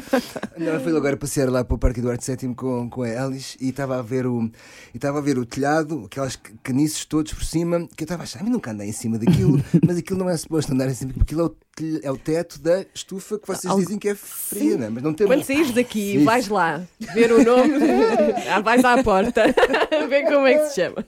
Não, 0.57 0.79
fui 0.79 0.95
agora 0.95 1.17
passear 1.17 1.49
lá 1.49 1.63
para 1.63 1.75
o 1.75 1.77
Parque 1.77 1.99
Eduardo 1.99 2.23
VII 2.23 2.53
com, 2.55 2.89
com 2.89 3.03
a 3.03 3.07
Alice 3.23 3.57
e 3.59 3.69
estava 3.69 3.97
a 3.99 4.01
ver 4.01 4.25
o, 4.25 4.43
e 4.93 4.97
estava 4.97 5.17
a 5.19 5.21
ver 5.21 5.37
o 5.37 5.45
telhado, 5.45 6.03
aquelas 6.05 6.35
ca- 6.35 6.51
caniços 6.63 7.05
todos 7.05 7.33
por 7.33 7.43
cima, 7.43 7.87
que 7.95 8.03
eu 8.03 8.05
estava 8.05 8.23
a 8.23 8.25
achar, 8.25 8.41
"Mas 8.43 8.51
nunca 8.51 8.71
andei 8.71 8.89
em 8.89 8.91
cima 8.93 9.17
daquilo, 9.17 9.61
mas 9.85 9.97
aquilo 9.97 10.19
não 10.19 10.29
é 10.29 10.37
suposto 10.37 10.73
andar 10.73 10.87
em 10.89 10.93
cima, 10.93 11.11
porque 11.13 11.33
aquilo 11.33 11.41
é 11.41 11.45
o, 11.45 11.55
tel- 11.75 11.99
é 12.03 12.11
o 12.11 12.17
teto 12.17 12.59
da 12.59 12.85
estufa 12.93 13.37
que 13.37 13.47
vocês 13.47 13.75
dizem 13.75 13.97
que 13.99 14.07
é 14.09 14.15
fria, 14.15 14.77
não 14.77 14.85
é? 14.85 14.89
Mas 14.89 15.03
não 15.03 15.13
tem 15.13 15.27
Quando 15.27 15.43
saís 15.43 15.71
daqui, 15.71 16.13
Sim. 16.19 16.23
vais 16.23 16.47
lá 16.47 16.81
ver 17.13 17.31
o 17.31 17.43
nome, 17.43 17.73
ah, 18.49 18.61
vais 18.61 18.83
à 18.85 19.03
porta, 19.03 19.43
ver 20.09 20.23
como 20.25 20.47
é 20.47 20.57
que 20.57 20.69
se 20.69 20.75
chama. 20.81 21.05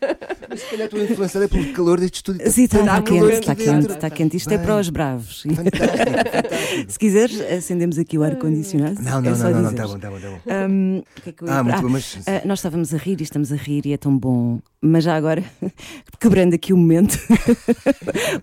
Mas 0.50 0.62
se 0.62 0.66
calhar 0.70 0.86
estou 0.86 1.02
influenciada 1.04 1.48
pelo 1.48 1.72
calor 1.74 2.00
deste 2.00 2.16
estúdio. 2.16 2.52
Sim, 2.52 2.64
está, 2.66 2.80
Está 2.80 3.00
está 3.00 3.12
quente, 3.12 3.34
está 3.40 3.56
quente, 3.56 3.92
está 3.92 4.10
quente. 4.10 4.38
Isto 4.38 4.52
é 4.54 4.58
Bem. 4.58 4.66
para 4.66 4.80
os 4.80 4.90
bravos. 4.90 5.42
Fantástico, 5.44 5.78
fantástico. 5.78 6.92
Se 6.92 7.00
quiseres, 7.00 7.42
acendemos 7.42 7.98
aqui 7.98 8.18
o 8.18 8.24
ar-condicionado. 8.24 9.02
Não, 9.02 9.20
É 9.20 9.22
não, 9.22 9.36
só 9.36 9.44
não, 9.46 9.52
não, 9.52 9.62
não, 9.62 9.70
dizeres. 9.72 9.92
tá 9.92 9.96
bom, 9.96 10.00
tá 10.00 10.10
bom, 10.10 10.20
tá 10.20 10.30
bom. 10.30 10.68
Hum, 10.70 11.04
o 11.18 11.22
que 11.22 11.30
é 11.30 11.34
que 11.34 11.46
Ah, 11.48 11.64
muito 11.64 11.82
bom, 11.82 11.90
mas- 11.90 12.18
ah, 12.28 12.42
nós 12.46 12.60
estávamos 12.60 12.94
a 12.94 12.98
rir 12.98 13.20
e 13.20 13.24
estamos 13.24 13.52
a 13.52 13.56
rir 13.56 13.86
e 13.86 13.94
é 13.94 13.98
tão 13.98 14.18
bom. 14.18 14.60
Mas 14.82 15.04
já 15.06 15.16
agora, 15.16 15.44
quebrando 16.20 16.54
aqui 16.54 16.72
o 16.72 16.78
momento, 16.78 17.18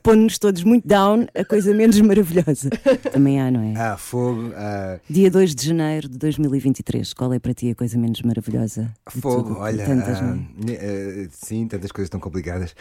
pondo-nos 0.02 0.38
todos 0.38 0.62
muito 0.64 0.87
down, 0.87 1.26
a 1.34 1.44
coisa 1.44 1.72
menos 1.72 1.98
maravilhosa. 2.18 2.70
Também 3.12 3.40
há, 3.40 3.50
não 3.50 3.61
é? 3.61 3.74
Há 3.77 3.96
fogo, 3.96 4.53
há 4.55 4.98
Dia 5.11 5.31
2 5.31 5.55
de 5.55 5.66
janeiro 5.66 6.09
de 6.09 6.16
2023. 6.18 7.12
Qual 7.12 7.33
é 7.33 7.38
para 7.38 7.53
ti 7.53 7.70
a 7.70 7.74
coisa 7.74 7.98
menos 7.98 8.22
maravilhosa? 8.22 8.90
fogo, 9.09 9.48
tudo? 9.48 9.59
olha. 9.61 9.85
Tantas, 9.85 10.18
é? 10.20 10.22
ne- 10.24 10.72
eh, 10.74 11.29
sim, 11.31 11.66
tantas 11.66 11.90
coisas 11.92 12.09
tão 12.09 12.20
complicadas. 12.20 12.74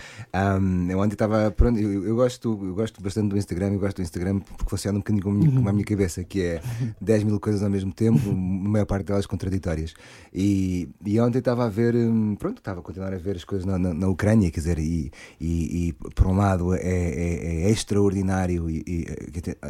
Eu 0.89 0.99
ontem 0.99 1.13
estava. 1.13 1.49
pronto, 1.51 1.79
Eu, 1.79 2.05
eu 2.05 2.15
gosto, 2.15 2.59
eu 2.63 2.75
gosto 2.75 3.01
bastante 3.01 3.29
do 3.29 3.37
Instagram, 3.37 3.73
eu 3.73 3.79
gosto 3.79 3.97
do 3.97 4.03
Instagram 4.03 4.39
porque 4.39 4.69
funciona 4.69 4.97
um 4.97 5.01
bocadinho 5.01 5.23
com 5.23 5.29
a 5.29 5.33
minha, 5.33 5.61
com 5.61 5.69
a 5.69 5.73
minha 5.73 5.85
cabeça, 5.85 6.23
que 6.23 6.41
é 6.41 6.61
10 7.01 7.23
mil 7.23 7.39
coisas 7.39 7.63
ao 7.63 7.69
mesmo 7.69 7.91
tempo, 7.91 8.29
a 8.29 8.33
maior 8.33 8.85
parte 8.85 9.05
delas 9.07 9.25
contraditórias. 9.25 9.93
E, 10.33 10.89
e 11.05 11.19
ontem 11.19 11.39
estava 11.39 11.65
a 11.65 11.69
ver, 11.69 11.95
hum, 11.95 12.35
pronto, 12.35 12.57
estava 12.59 12.79
a 12.79 12.83
continuar 12.83 13.13
a 13.13 13.17
ver 13.17 13.35
as 13.35 13.43
coisas 13.43 13.65
na, 13.65 13.77
na, 13.77 13.93
na 13.93 14.07
Ucrânia, 14.07 14.49
quer 14.51 14.59
dizer, 14.59 14.79
e, 14.79 15.11
e, 15.39 15.87
e, 15.89 15.93
por 16.13 16.27
um 16.27 16.35
lado 16.35 16.73
é, 16.75 16.79
é- 16.79 17.63
é 17.65 17.69
extraordinário 17.69 18.69
e, 18.69 18.83
e 18.87 19.05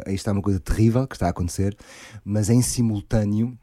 aí 0.06 0.14
está 0.14 0.32
uma 0.32 0.42
coisa 0.42 0.60
terrível 0.60 1.06
que 1.06 1.16
está 1.16 1.26
a 1.26 1.30
acontecer, 1.30 1.76
mas 2.24 2.50
em 2.50 2.62
simultâneo 2.62 3.56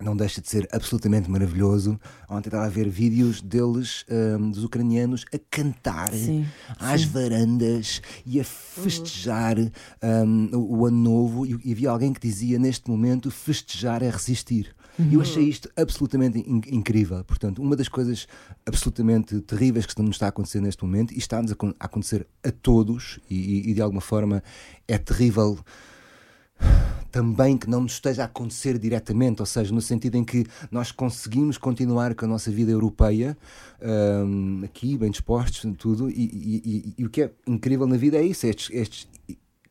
não 0.00 0.16
deixa 0.16 0.40
de 0.40 0.48
ser 0.48 0.68
absolutamente 0.72 1.30
maravilhoso. 1.30 2.00
Ontem 2.28 2.48
estava 2.48 2.64
a 2.64 2.68
ver 2.68 2.88
vídeos 2.88 3.40
deles, 3.40 4.04
hum, 4.10 4.50
dos 4.50 4.64
ucranianos, 4.64 5.26
a 5.32 5.38
cantar 5.50 6.12
Sim, 6.12 6.46
às 6.78 7.04
varandas 7.04 8.00
e 8.24 8.40
a 8.40 8.44
festejar 8.44 9.58
hum, 9.58 10.50
o, 10.54 10.78
o 10.78 10.86
ano 10.86 10.96
novo. 10.96 11.46
E, 11.46 11.58
e 11.64 11.72
havia 11.72 11.90
alguém 11.90 12.12
que 12.12 12.20
dizia: 12.20 12.58
neste 12.58 12.90
momento, 12.90 13.30
festejar 13.30 14.02
é 14.02 14.10
resistir. 14.10 14.74
E 15.10 15.14
eu 15.14 15.20
achei 15.20 15.44
isto 15.44 15.68
absolutamente 15.76 16.38
in- 16.38 16.62
incrível. 16.68 17.22
Portanto, 17.24 17.62
uma 17.62 17.76
das 17.76 17.88
coisas 17.88 18.26
absolutamente 18.66 19.40
terríveis 19.40 19.86
que 19.86 20.00
nos 20.02 20.16
está 20.16 20.26
a 20.26 20.28
acontecer 20.30 20.60
neste 20.60 20.84
momento, 20.84 21.12
e 21.14 21.18
está-nos 21.18 21.52
a, 21.52 21.54
a 21.54 21.84
acontecer 21.86 22.26
a 22.44 22.50
todos, 22.50 23.18
e- 23.30 23.70
e- 23.70 23.74
de 23.74 23.80
alguma 23.80 24.00
forma 24.00 24.42
é 24.88 24.98
terrível 24.98 25.58
também 27.10 27.56
que 27.58 27.68
não 27.68 27.80
nos 27.80 27.92
esteja 27.94 28.22
a 28.22 28.26
acontecer 28.26 28.78
diretamente, 28.78 29.40
ou 29.42 29.46
seja, 29.46 29.74
no 29.74 29.80
sentido 29.80 30.16
em 30.16 30.22
que 30.24 30.46
nós 30.70 30.92
conseguimos 30.92 31.58
continuar 31.58 32.14
com 32.14 32.24
a 32.24 32.28
nossa 32.28 32.50
vida 32.52 32.70
europeia, 32.70 33.36
hum, 33.82 34.60
aqui, 34.64 34.96
bem 34.96 35.10
dispostos, 35.10 35.64
tudo, 35.76 36.08
e, 36.08 36.12
e- 36.14 36.62
e- 36.64 36.94
e 36.98 37.04
o 37.04 37.10
que 37.10 37.22
é 37.22 37.32
incrível 37.46 37.86
na 37.86 37.96
vida 37.96 38.16
é 38.16 38.22
isso, 38.24 38.46
é 38.46 38.50
estes, 38.50 38.70
estes 38.72 39.08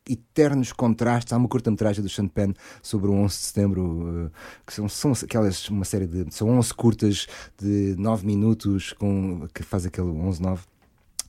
eternos 0.09 0.73
contrastes. 0.73 1.31
Há 1.31 1.37
uma 1.37 1.47
curta-metragem 1.47 2.03
do 2.03 2.09
Sean 2.09 2.27
Penn 2.27 2.53
sobre 2.81 3.09
o 3.09 3.13
11 3.13 3.35
de 3.35 3.41
setembro, 3.41 4.25
eh, 4.25 4.31
que 4.65 4.73
são, 4.73 4.89
são 4.89 5.11
aquelas, 5.11 5.69
uma 5.69 5.85
série 5.85 6.07
de, 6.07 6.33
são 6.33 6.49
11 6.49 6.73
curtas 6.73 7.27
de 7.57 7.95
9 7.97 8.25
minutos, 8.25 8.93
com, 8.93 9.47
que 9.53 9.63
faz 9.63 9.85
aquele 9.85 10.07
11-9, 10.07 10.59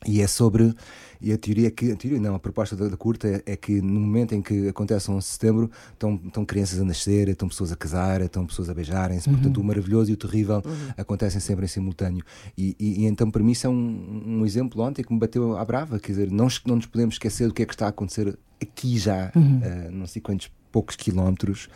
e 0.06 0.20
é 0.20 0.26
sobre. 0.26 0.74
E 1.22 1.32
a 1.32 1.36
teoria 1.38 1.68
é 1.68 1.70
que. 1.70 1.92
A 1.92 1.96
teoria 1.96 2.18
não, 2.18 2.34
a 2.34 2.38
proposta 2.38 2.74
da, 2.74 2.88
da 2.88 2.96
curta 2.96 3.28
é, 3.28 3.42
é 3.52 3.56
que 3.56 3.82
no 3.82 4.00
momento 4.00 4.34
em 4.34 4.40
que 4.40 4.68
acontece 4.68 5.10
o 5.10 5.14
11 5.14 5.26
de 5.26 5.32
setembro, 5.32 5.70
estão, 5.92 6.18
estão 6.24 6.44
crianças 6.44 6.80
a 6.80 6.84
nascer, 6.84 7.28
estão 7.28 7.46
pessoas 7.48 7.70
a 7.72 7.76
casar, 7.76 8.22
estão 8.22 8.46
pessoas 8.46 8.70
a 8.70 8.74
beijarem-se. 8.74 9.28
Portanto, 9.28 9.60
o 9.60 9.64
maravilhoso 9.64 10.10
e 10.10 10.14
o 10.14 10.16
terrível 10.16 10.62
acontecem 10.96 11.40
sempre 11.40 11.66
em 11.66 11.68
simultâneo. 11.68 12.24
E, 12.56 12.74
e- 12.80 13.02
e 13.02 13.04
então, 13.06 13.30
para 13.30 13.42
mim, 13.42 13.52
isso 13.52 13.66
é 13.66 13.70
um, 13.70 14.22
um 14.40 14.46
exemplo 14.46 14.82
ontem 14.82 15.02
que 15.04 15.12
me 15.12 15.18
bateu 15.18 15.56
à 15.58 15.64
brava. 15.64 15.98
Quer 15.98 16.12
dizer, 16.12 16.30
não, 16.30 16.48
não 16.66 16.76
nos 16.76 16.86
podemos 16.86 17.16
esquecer 17.16 17.46
do 17.48 17.52
que 17.54 17.62
é 17.62 17.66
que 17.66 17.74
está 17.74 17.86
a 17.86 17.90
acontecer 17.90 18.38
aqui 18.62 18.98
já, 18.98 19.30
eh, 19.62 19.90
não 19.90 20.06
sei 20.06 20.20
quantos 20.22 20.50
poucos 20.70 20.96
quilómetros, 20.96 21.68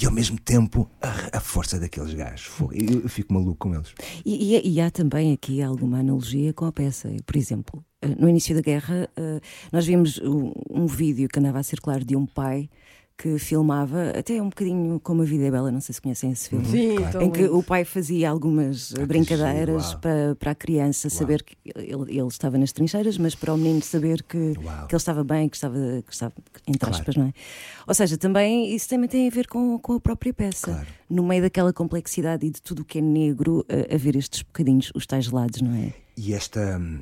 e 0.00 0.06
ao 0.06 0.12
mesmo 0.12 0.38
tempo 0.38 0.88
a, 1.02 1.38
a 1.38 1.40
força 1.40 1.78
daqueles 1.78 2.14
gajos. 2.14 2.50
Eu, 2.72 3.00
eu 3.02 3.08
fico 3.08 3.32
maluco 3.34 3.56
com 3.68 3.74
eles. 3.74 3.92
E, 4.24 4.56
e- 4.56 4.68
e 4.74 4.80
há 4.80 4.90
também 4.90 5.32
aqui 5.32 5.60
alguma 5.62 5.98
analogia 6.00 6.52
com 6.52 6.64
a 6.64 6.72
peça. 6.72 7.08
Por 7.24 7.36
exemplo, 7.36 7.84
eh, 8.02 8.08
no 8.18 8.28
início 8.28 8.54
da 8.54 8.60
guerra, 8.60 9.08
eh, 9.16 9.40
nós 9.72 9.86
vimos 9.86 10.18
um, 10.18 10.52
um 10.70 10.86
vídeo 10.86 11.28
que 11.28 11.38
andava 11.38 11.58
a 11.58 11.62
circular 11.62 12.02
de 12.04 12.14
um 12.16 12.26
pai 12.26 12.68
que 13.18 13.38
filmava, 13.38 14.10
até 14.10 14.42
um 14.42 14.50
bocadinho 14.50 15.00
como 15.00 15.22
A 15.22 15.24
Vida 15.24 15.44
é 15.44 15.50
Bela, 15.50 15.70
não 15.70 15.80
sei 15.80 15.94
se 15.94 16.02
conhecem 16.02 16.30
esse 16.32 16.50
filme. 16.50 16.66
Sim, 16.66 16.96
Claro. 16.96 17.22
Em 17.22 17.30
que 17.30 17.44
o 17.44 17.62
pai 17.62 17.82
fazia 17.84 18.28
algumas 18.28 18.92
que 18.92 19.06
brincadeiras 19.06 19.92
uau. 19.92 20.00
para, 20.00 20.36
para 20.38 20.50
a 20.50 20.54
criança 20.54 21.08
saber 21.08 21.42
que 21.42 21.56
ele, 21.74 22.18
ele 22.18 22.28
estava 22.28 22.58
nas 22.58 22.72
trincheiras, 22.72 23.16
mas 23.16 23.34
para 23.34 23.54
o 23.54 23.56
menino 23.56 23.82
saber 23.82 24.22
que, 24.22 24.52
Uau. 24.62 24.86
que 24.86 24.94
ele 24.94 24.98
estava 24.98 25.24
bem, 25.24 25.48
que 25.48 25.56
estava, 25.56 25.76
que 26.06 26.12
estava 26.12 26.34
entre 26.66 26.78
Claro. 26.78 26.94
aspas, 26.94 27.16
não 27.16 27.24
é? 27.26 27.32
Ou 27.86 27.94
seja, 27.94 28.18
também 28.18 28.74
isso 28.74 28.86
também 28.88 29.08
tem 29.08 29.26
a 29.26 29.30
ver 29.30 29.46
com, 29.48 29.78
com 29.78 29.94
a 29.94 30.00
própria 30.00 30.34
peça. 30.34 30.66
Claro. 30.72 30.86
No 31.08 31.22
meio 31.22 31.40
daquela 31.40 31.72
complexidade 31.72 32.44
e 32.44 32.50
de 32.50 32.60
tudo 32.60 32.82
o 32.82 32.84
que 32.84 32.98
é 32.98 33.00
negro, 33.02 33.64
a, 33.68 33.94
a 33.94 33.96
ver 33.96 34.14
estes 34.16 34.42
bocadinhos, 34.42 34.92
os 34.94 35.06
tais 35.06 35.30
lados, 35.30 35.62
não 35.62 35.74
é? 35.74 35.94
E 36.18 36.34
esta. 36.34 36.76
hum, 36.78 37.00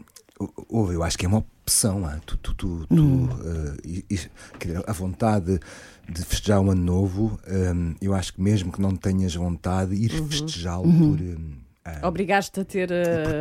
Ouve, 0.68 0.94
eu 0.94 1.03
acho 1.05 1.16
que 1.16 1.24
é 1.24 1.29
uma 1.29 1.38
opção. 1.38 2.05
ah, 2.05 2.18
Tu, 2.27 2.37
tu, 2.38 2.55
tu, 2.55 2.87
tu, 2.88 2.94
Hum. 2.94 3.29
eh, 3.44 3.77
e- 3.85 4.05
e- 4.11 4.18
quer 4.59 4.66
dizer, 4.72 4.85
a 4.85 4.92
vontade 4.92 5.61
de 6.08 6.22
festejar 6.24 6.60
um 6.60 6.70
ano 6.70 6.82
novo, 6.84 7.38
hum, 7.48 7.94
eu 8.00 8.14
acho 8.14 8.34
que 8.34 8.40
mesmo 8.40 8.70
que 8.72 8.80
não 8.80 8.94
tenhas 8.94 9.34
vontade, 9.34 9.94
ir 9.94 10.12
Uhum. 10.20 10.28
festejá-lo 10.28 10.84
por. 10.84 11.20
hum, 11.20 11.56
ah, 11.84 12.06
Obrigaste 12.08 12.60
a 12.60 12.64
ter 12.64 12.90
uh, 12.90 12.92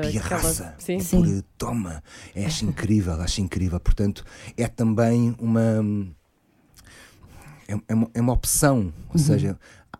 por 0.01 0.07
aquela... 0.07 0.11
pirraça, 0.11 0.75
Sim. 0.77 0.99
Sim. 0.99 1.17
por 1.21 1.27
eh, 1.27 1.41
toma, 1.57 2.03
acho 2.45 2.65
incrível, 2.65 3.13
acho 3.21 3.41
incrível. 3.41 3.79
Portanto, 3.79 4.23
é 4.57 4.67
também 4.67 5.35
uma. 5.39 5.83
é, 7.67 7.75
é 7.87 7.93
uma, 7.93 8.09
é 8.13 8.21
uma 8.21 8.33
opção, 8.33 8.93
ou 9.09 9.17
seja, 9.19 9.57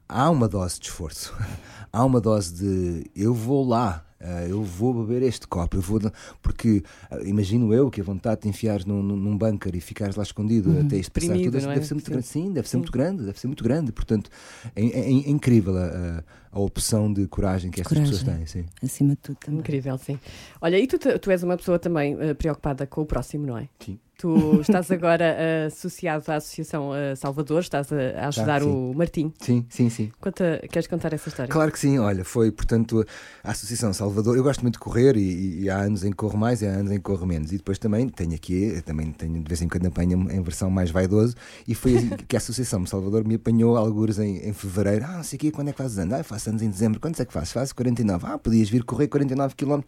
há 0.08 0.30
uma 0.30 0.48
dose 0.48 0.80
de 0.80 0.86
esforço, 0.88 1.34
há 1.92 2.04
uma 2.06 2.20
dose 2.22 2.54
de 2.54 3.12
eu 3.16 3.34
vou 3.34 3.66
lá. 3.68 4.06
Ah, 4.24 4.48
eu 4.48 4.64
vou 4.64 4.94
beber 5.06 5.22
este 5.28 5.48
copo, 5.48 5.78
eu 5.78 5.82
vou. 5.82 6.00
Porque 6.42 6.84
ah, 7.12 7.20
imagino 7.24 7.74
eu 7.74 7.90
que 7.92 8.02
a 8.02 8.04
vontade 8.04 8.42
de 8.42 8.50
enfiares 8.50 8.86
num, 8.86 9.02
num, 9.04 9.38
bunker 9.38 9.76
e 9.76 9.82
ficares 9.82 10.16
lá 10.16 10.24
escondido 10.24 10.80
até 10.80 10.98
isto 10.98 11.12
passar 11.12 11.34
tudo 11.34 11.58
é? 11.58 11.62
deve 11.74 11.86
ser 11.86 11.94
muito 11.94 12.06
Sim. 12.06 12.12
grande. 12.12 12.28
Sim, 12.28 12.52
deve 12.54 12.70
ser 12.70 12.78
muito 12.78 12.92
grande, 12.92 13.24
deve 13.24 13.40
ser 13.40 13.48
muito 13.48 13.64
grande. 13.64 13.92
Portanto, 13.92 14.30
é, 14.76 14.86
é- 14.86 15.00
é 15.08 15.30
incrível 15.30 15.78
a, 15.78 16.24
a- 16.52 16.60
opção 16.60 17.12
de 17.12 17.28
coragem 17.28 17.72
que 17.72 17.82
estas 17.82 17.98
Coragem. 17.98 18.18
pessoas 18.18 18.38
têm. 18.38 18.46
Sim. 18.46 18.66
Acima 18.84 19.10
de 19.12 19.16
tudo 19.18 19.38
também. 19.38 19.60
Incrível, 19.60 19.98
sim. 19.98 20.20
Olha, 20.62 20.78
e 20.80 20.86
tu, 20.88 20.98
tu 21.20 21.32
és 21.32 21.42
uma 21.44 21.58
pessoa 21.58 21.80
também 21.80 22.16
eh, 22.20 22.34
preocupada 22.36 22.86
com 22.86 23.02
o 23.02 23.06
próximo, 23.06 23.46
não 23.48 23.58
é? 23.58 23.68
Sim. 23.80 23.98
Tu 24.24 24.62
estás 24.62 24.90
agora 24.90 25.36
eh, 25.38 25.66
associado 25.66 26.32
à 26.32 26.36
Associação 26.36 26.96
eh, 26.96 27.14
Salvador, 27.14 27.60
estás 27.60 27.92
a, 27.92 28.22
a 28.22 28.28
ajudar 28.30 28.62
sim. 28.62 28.70
o 28.70 28.94
Martim. 28.96 29.34
Sim, 29.38 29.66
sim, 29.68 29.90
sim. 29.90 30.14
Conta, 30.22 30.62
queres 30.72 30.88
contar 30.88 31.12
essa 31.12 31.28
história? 31.28 31.52
Claro 31.52 31.70
que 31.70 31.78
sim, 31.78 32.00
olha, 32.00 32.24
foi 32.24 32.50
portanto 32.50 33.06
a 33.44 33.52
Associação 33.52 33.92
Salvador. 33.92 34.38
Eu 34.38 34.44
gosto 34.44 34.62
muito 34.62 34.76
de 34.76 34.80
correr 34.80 35.18
e, 35.18 35.64
e 35.64 35.70
há 35.70 35.78
anos 35.80 36.06
em 36.06 36.12
que 36.12 36.16
corro 36.16 36.38
mais 36.38 36.62
e 36.62 36.68
há 36.68 36.70
anos 36.70 36.90
em 36.90 36.96
que 36.96 37.02
corro 37.02 37.28
menos. 37.28 37.52
E 37.52 37.58
depois 37.58 37.78
também 37.78 38.08
tenho 38.08 38.34
aqui, 38.34 38.82
também 38.86 39.12
tenho 39.12 39.44
de 39.44 39.50
vez 39.50 39.62
em 39.62 39.68
quando 39.68 39.88
apanho 39.88 40.32
em 40.32 40.42
versão 40.42 40.70
mais 40.70 40.90
vaidoso. 40.90 41.36
E 41.68 41.76
foi 41.76 41.98
assim 41.98 42.10
que 42.26 42.38
a 42.38 42.40
Associação 42.40 42.86
Salvador 42.86 43.28
me 43.28 43.36
apanhou 43.36 43.76
algures 43.76 44.20
em, 44.20 44.38
em 44.38 44.54
fevereiro. 44.54 45.04
Ah, 45.04 45.18
não 45.18 45.24
sei 45.24 45.36
o 45.36 45.40
quê, 45.42 45.52
quando 45.52 45.68
é 45.68 45.74
que 45.74 45.78
fazes 45.78 45.98
anos? 45.98 46.14
Ah, 46.14 46.24
faço 46.24 46.50
anos 46.50 46.62
em 46.62 46.70
dezembro. 46.70 46.98
Quantos 46.98 47.20
é 47.20 47.26
que 47.26 47.34
fazes? 47.34 47.52
Faço 47.52 47.76
49. 47.76 48.26
Ah, 48.26 48.38
podias 48.38 48.70
vir 48.70 48.86
correr 48.86 49.10
49 49.10 49.54
km. 49.56 49.82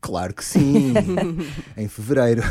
Claro 0.00 0.32
que 0.32 0.44
sim, 0.44 0.94
em 1.76 1.86
fevereiro. 1.88 2.42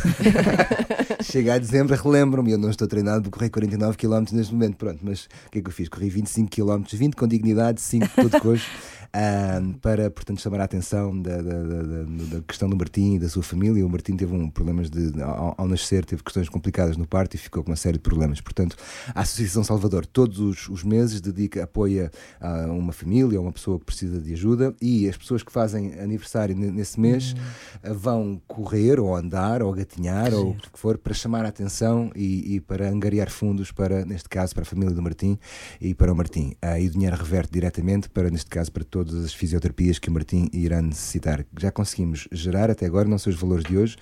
Chega 1.32 1.54
a 1.54 1.58
dezembro, 1.60 1.96
relembro-me. 2.02 2.52
Eu 2.52 2.58
não 2.58 2.72
estou 2.72 2.88
treinado 2.88 3.22
para 3.22 3.32
correr 3.32 3.50
49 3.50 3.98
km 3.98 4.26
neste 4.32 4.52
momento. 4.52 4.78
Pronto, 4.78 5.00
mas 5.04 5.26
o 5.48 5.52
que 5.52 5.60
é 5.60 5.62
que 5.62 5.68
eu 5.68 5.72
fiz? 5.72 5.88
Corri 5.88 6.10
25 6.10 6.50
km, 6.50 6.84
20 6.92 7.16
com 7.16 7.28
dignidade, 7.28 7.82
5 7.82 8.08
todo 8.16 8.32
coxo, 8.42 8.66
ah, 9.14 9.60
para, 9.82 10.10
portanto, 10.10 10.42
chamar 10.42 10.62
a 10.62 10.64
atenção 10.66 11.20
da, 11.22 11.38
da, 11.42 11.64
da- 11.64 11.84
da- 11.84 12.42
questão 12.48 12.70
do 12.70 12.76
Martim 12.78 13.16
e 13.16 13.20
da 13.20 13.30
sua 13.30 13.44
família. 13.44 13.86
O 13.86 13.90
Martim 13.90 14.16
teve 14.16 14.34
um, 14.34 14.50
problemas 14.50 14.90
de, 14.90 15.22
ao, 15.22 15.56
ao 15.58 15.68
nascer, 15.68 16.06
teve 16.06 16.24
questões 16.24 16.48
complicadas 16.50 16.98
no 16.98 17.08
parto 17.08 17.36
e 17.36 17.38
ficou 17.38 17.64
com 17.64 17.72
uma 17.72 17.76
série 17.76 17.98
de 17.98 18.04
problemas. 18.04 18.42
Portanto, 18.42 18.76
a 19.14 19.22
Associação 19.22 19.64
Salvador, 19.64 20.06
todos 20.06 20.40
os, 20.40 20.70
os 20.70 20.84
meses, 20.84 21.22
dedica, 21.22 21.64
apoia 21.64 22.12
a 22.40 22.68
uma 22.68 22.92
família 22.94 23.40
ou 23.40 23.46
uma 23.46 23.52
pessoa 23.52 23.80
que 23.80 23.86
precisa 23.86 24.20
de 24.20 24.34
ajuda 24.34 24.74
e 24.82 25.08
as 25.10 25.18
pessoas 25.18 25.44
que 25.44 25.52
fazem 25.52 25.94
aniversário 26.00 26.56
ne- 26.56 26.72
nesse 26.72 27.00
mês 27.00 27.36
ah, 27.84 27.94
vão 27.94 28.42
correr 28.48 29.00
ou 29.00 29.16
andar 29.16 29.62
ou 29.64 29.74
gatinhar 29.74 30.34
ou 30.34 30.52
o 30.52 30.56
que 30.56 30.80
for 30.80 30.98
para 30.98 31.14
chamar 31.14 31.46
a 31.46 31.50
atenção 31.50 32.12
e, 32.16 32.56
e 32.56 32.60
para 32.62 32.90
angariar 32.90 33.30
fundos 33.30 33.72
para, 33.72 34.06
neste 34.06 34.30
caso, 34.30 34.54
para 34.54 34.64
a 34.64 34.66
família 34.66 34.94
do 34.94 35.02
Martim 35.02 35.38
e 35.82 35.94
para 35.94 36.12
o 36.12 36.16
Martim. 36.16 36.54
Ah, 36.62 36.80
e 36.80 36.88
o 36.88 36.92
dinheiro 36.92 37.16
reverte 37.16 37.52
diretamente 37.54 38.10
para, 38.10 38.30
neste 38.30 38.50
caso, 38.50 38.72
para 38.72 38.84
todas 39.06 39.26
as 39.26 39.34
fisioterapias 39.34 40.00
que 40.00 40.10
o 40.10 40.12
Martim 40.12 40.50
irá 40.54 40.82
necessitar. 40.82 41.46
Já 41.60 41.72
conseguimos 41.72 42.28
gerar 42.32 42.70
até 42.70 42.86
agora, 42.86 43.08
não 43.08 43.18
sei 43.18 43.34
os 43.34 43.40
valores 43.40 43.64
de 43.66 43.78
hoje, 43.78 43.98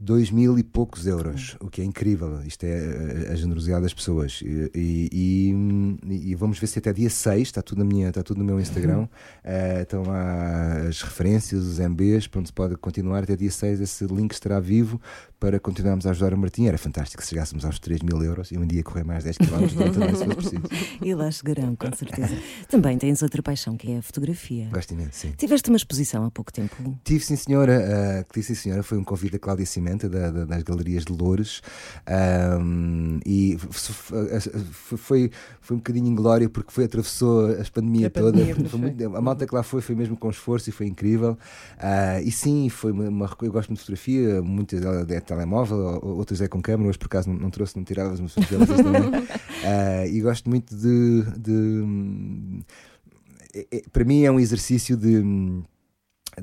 dois 0.00 0.30
mil 0.30 0.58
e 0.58 0.62
poucos 0.62 1.06
euros, 1.06 1.56
o 1.60 1.68
que 1.68 1.82
é 1.82 1.84
incrível. 1.84 2.40
Isto 2.42 2.64
é 2.64 3.28
a, 3.28 3.32
a 3.32 3.36
generosidade 3.36 3.82
das 3.82 3.92
pessoas. 3.92 4.40
E, 4.42 4.70
e- 4.74 5.54
e- 6.08 6.30
e 6.30 6.34
vamos 6.34 6.58
ver 6.58 6.66
se 6.66 6.78
até 6.78 6.92
dia 6.92 7.10
6, 7.10 7.42
está 7.48 7.60
tudo, 7.62 7.78
na 7.80 7.84
minha, 7.84 8.08
está 8.08 8.22
tudo 8.22 8.38
no 8.38 8.44
meu 8.44 8.58
Instagram, 8.58 9.06
eh, 9.44 9.82
estão 9.82 10.02
lá 10.02 10.88
as 10.88 11.02
referências, 11.02 11.64
os 11.64 11.78
MBs, 11.78 12.26
para 12.26 12.40
onde 12.40 12.48
se 12.48 12.52
pode 12.52 12.76
continuar 12.76 13.22
até 13.24 13.36
dia 13.36 13.50
6. 13.50 13.80
Esse 13.80 14.06
link 14.06 14.32
estará 14.32 14.58
vivo 14.58 15.00
para 15.38 15.58
continuarmos 15.60 16.06
a 16.06 16.10
ajudar 16.10 16.32
o 16.34 16.38
Martim. 16.38 16.66
Era 16.66 16.78
fantástico 16.78 17.22
se 17.22 17.28
chegássemos 17.30 17.64
aos 17.64 17.78
3 17.78 18.00
mil 18.02 18.22
euros 18.22 18.50
e 18.52 18.58
um 18.58 18.66
dia 18.66 18.82
correr 18.82 19.04
mais 19.04 19.24
10 19.24 19.36
km 19.38 19.66
de 19.66 19.74
volta, 19.74 19.92
também, 19.92 20.14
se 20.14 20.24
fosse 20.24 20.36
preciso. 20.36 20.62
E 21.02 21.14
lá 21.14 21.30
chegarão, 21.30 21.74
com 21.76 21.90
certeza. 21.96 22.34
Também 22.68 22.96
tens 22.98 23.22
outra 23.22 23.42
paixão 23.42 23.76
que 23.76 23.90
é 23.92 23.98
a 23.98 24.02
fotografia. 24.02 24.68
Gosto 24.72 24.92
imenso, 24.92 25.10
sim. 25.12 25.32
Tiveste 25.36 25.68
uma 25.70 25.76
exposição 25.76 26.24
há 26.24 26.30
pouco 26.30 26.52
tempo. 26.52 26.98
Tive, 27.04 27.24
sim, 27.24 27.36
senhora. 27.36 28.22
Uh, 28.26 28.32
tive, 28.32 28.46
sim, 28.46 28.54
senhora. 28.54 28.82
Foi 28.82 28.98
um 28.98 29.04
convite 29.04 29.32
da 29.32 29.38
Cláudia 29.38 29.64
Da- 29.96 30.30
da- 30.30 30.44
das 30.44 30.62
Galerias 30.62 31.04
de 31.04 31.12
Loures. 31.12 31.60
Um, 32.60 33.18
e 33.24 33.56
foi, 34.96 35.30
foi 35.60 35.74
um 35.76 35.78
bocadinho 35.78 36.06
inglória 36.06 36.48
porque 36.48 36.70
foi, 36.72 36.84
atravessou 36.84 37.50
a 37.52 37.64
pandemia 37.72 38.06
A 38.06 38.10
pandemia, 38.10 38.54
toda. 38.54 38.56
pois 38.60 38.70
Foi 38.70 38.80
muito- 38.80 39.16
a 39.16 39.20
malta 39.20 39.46
que 39.46 39.54
lá 39.54 39.62
foi 39.62 39.80
foi 39.80 39.94
mesmo 39.94 40.16
com 40.16 40.28
esforço 40.30 40.68
e 40.68 40.72
foi 40.72 40.86
incrível. 40.86 41.32
Uh, 41.78 42.20
e 42.24 42.30
sim, 42.30 42.68
foi 42.68 42.92
uma, 42.92 43.08
uma- 43.08 43.36
eu 43.42 43.52
gosto 43.52 43.68
muito 43.70 43.78
de 43.78 43.84
fotografia, 43.84 44.42
muitas 44.42 44.80
delas 44.80 45.08
é 45.10 45.20
telemóvel, 45.20 45.78
outras 46.02 46.40
é 46.40 46.48
com 46.48 46.60
câmera. 46.60 46.88
Hoje, 46.90 46.98
por 46.98 47.06
acaso, 47.06 47.28
não, 47.30 47.36
não 47.38 47.50
trouxe, 47.50 47.76
não 47.76 47.84
tirava 47.84 48.12
as 48.12 48.20
fotografias 48.20 48.80
também. 48.82 49.20
Uh, 49.20 50.06
e 50.12 50.20
gosto 50.20 50.48
muito 50.48 50.74
de. 50.76 51.22
de- 51.38 52.64
é- 53.54 53.66
é- 53.78 53.82
para 53.92 54.04
mim, 54.04 54.22
é 54.24 54.30
um 54.30 54.38
exercício 54.38 54.96
de 54.96 55.22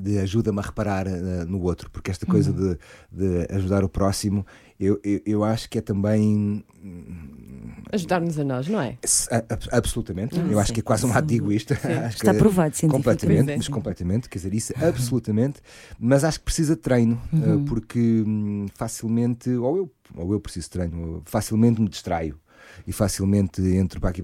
de 0.00 0.18
ajuda-me 0.18 0.58
a 0.58 0.62
reparar 0.62 1.06
eh, 1.06 1.44
no 1.46 1.60
outro, 1.62 1.90
porque 1.90 2.10
esta 2.10 2.26
coisa 2.26 2.52
de, 2.52 2.78
de 3.10 3.46
ajudar 3.54 3.84
o 3.84 3.88
próximo, 3.88 4.44
eu, 4.78 5.00
eu, 5.04 5.20
eu 5.26 5.44
acho 5.44 5.68
que 5.70 5.78
é 5.78 5.80
também. 5.80 6.64
hum, 6.82 7.72
Ajudar-nos 7.92 8.38
a 8.38 8.44
nós, 8.44 8.68
não 8.68 8.80
é? 8.80 8.98
s- 9.02 9.28
a- 9.32 9.38
a- 9.38 9.76
absolutamente, 9.78 10.38
Ah, 10.38 10.46
eu 10.46 10.58
acho 10.58 10.68
sim, 10.68 10.74
que 10.74 10.80
é 10.80 10.82
quase 10.82 11.06
um 11.06 11.12
ato 11.12 11.32
egoísta. 11.32 11.74
Acho 12.06 12.16
Está 12.16 12.32
que- 12.32 12.38
provado 12.38 12.76
cientificamente. 12.76 12.90
Completamente, 13.20 13.44
Pois 13.46 13.48
é. 13.54 13.56
mas 13.56 13.68
completamente, 13.68 14.28
quer 14.28 14.38
dizer, 14.38 14.54
isso 14.54 14.72
absolutamente, 14.76 15.60
mas 15.98 16.22
acho 16.24 16.38
que 16.38 16.44
precisa 16.44 16.74
de 16.76 16.82
treino, 16.82 17.20
eh, 17.32 17.36
Uhum. 17.36 17.64
porque 17.64 17.98
hum, 18.26 18.66
facilmente, 18.74 19.48
ou 19.50 19.76
eu, 19.76 19.92
ou 20.16 20.32
eu 20.32 20.40
preciso 20.40 20.66
de 20.66 20.70
treino, 20.70 21.22
facilmente 21.24 21.80
me 21.80 21.88
distraio. 21.88 22.38
E 22.86 22.92
facilmente 22.92 23.60
entro 23.62 24.00
para 24.00 24.10
aqui 24.10 24.22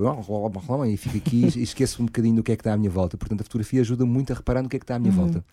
e 0.87 0.97
fico 0.97 1.17
aqui 1.17 1.47
e 1.57 1.63
esqueço 1.65 2.03
um 2.03 2.07
bocadinho 2.07 2.37
do 2.37 2.43
que 2.43 2.53
é 2.53 2.57
que 2.57 2.61
está 2.61 2.73
à 2.73 2.77
minha 2.77 2.91
volta. 2.91 3.17
Portanto, 3.19 3.41
a 3.41 3.45
fotografia 3.45 3.81
ajuda 3.81 4.05
muito 4.07 4.33
a 4.33 4.37
reparar 4.37 4.63
no 4.63 4.69
que 4.69 4.77
é 4.77 4.79
que 4.79 4.85
está 4.85 4.97
à 4.97 4.99
minha 4.99 5.13
volta. 5.13 5.45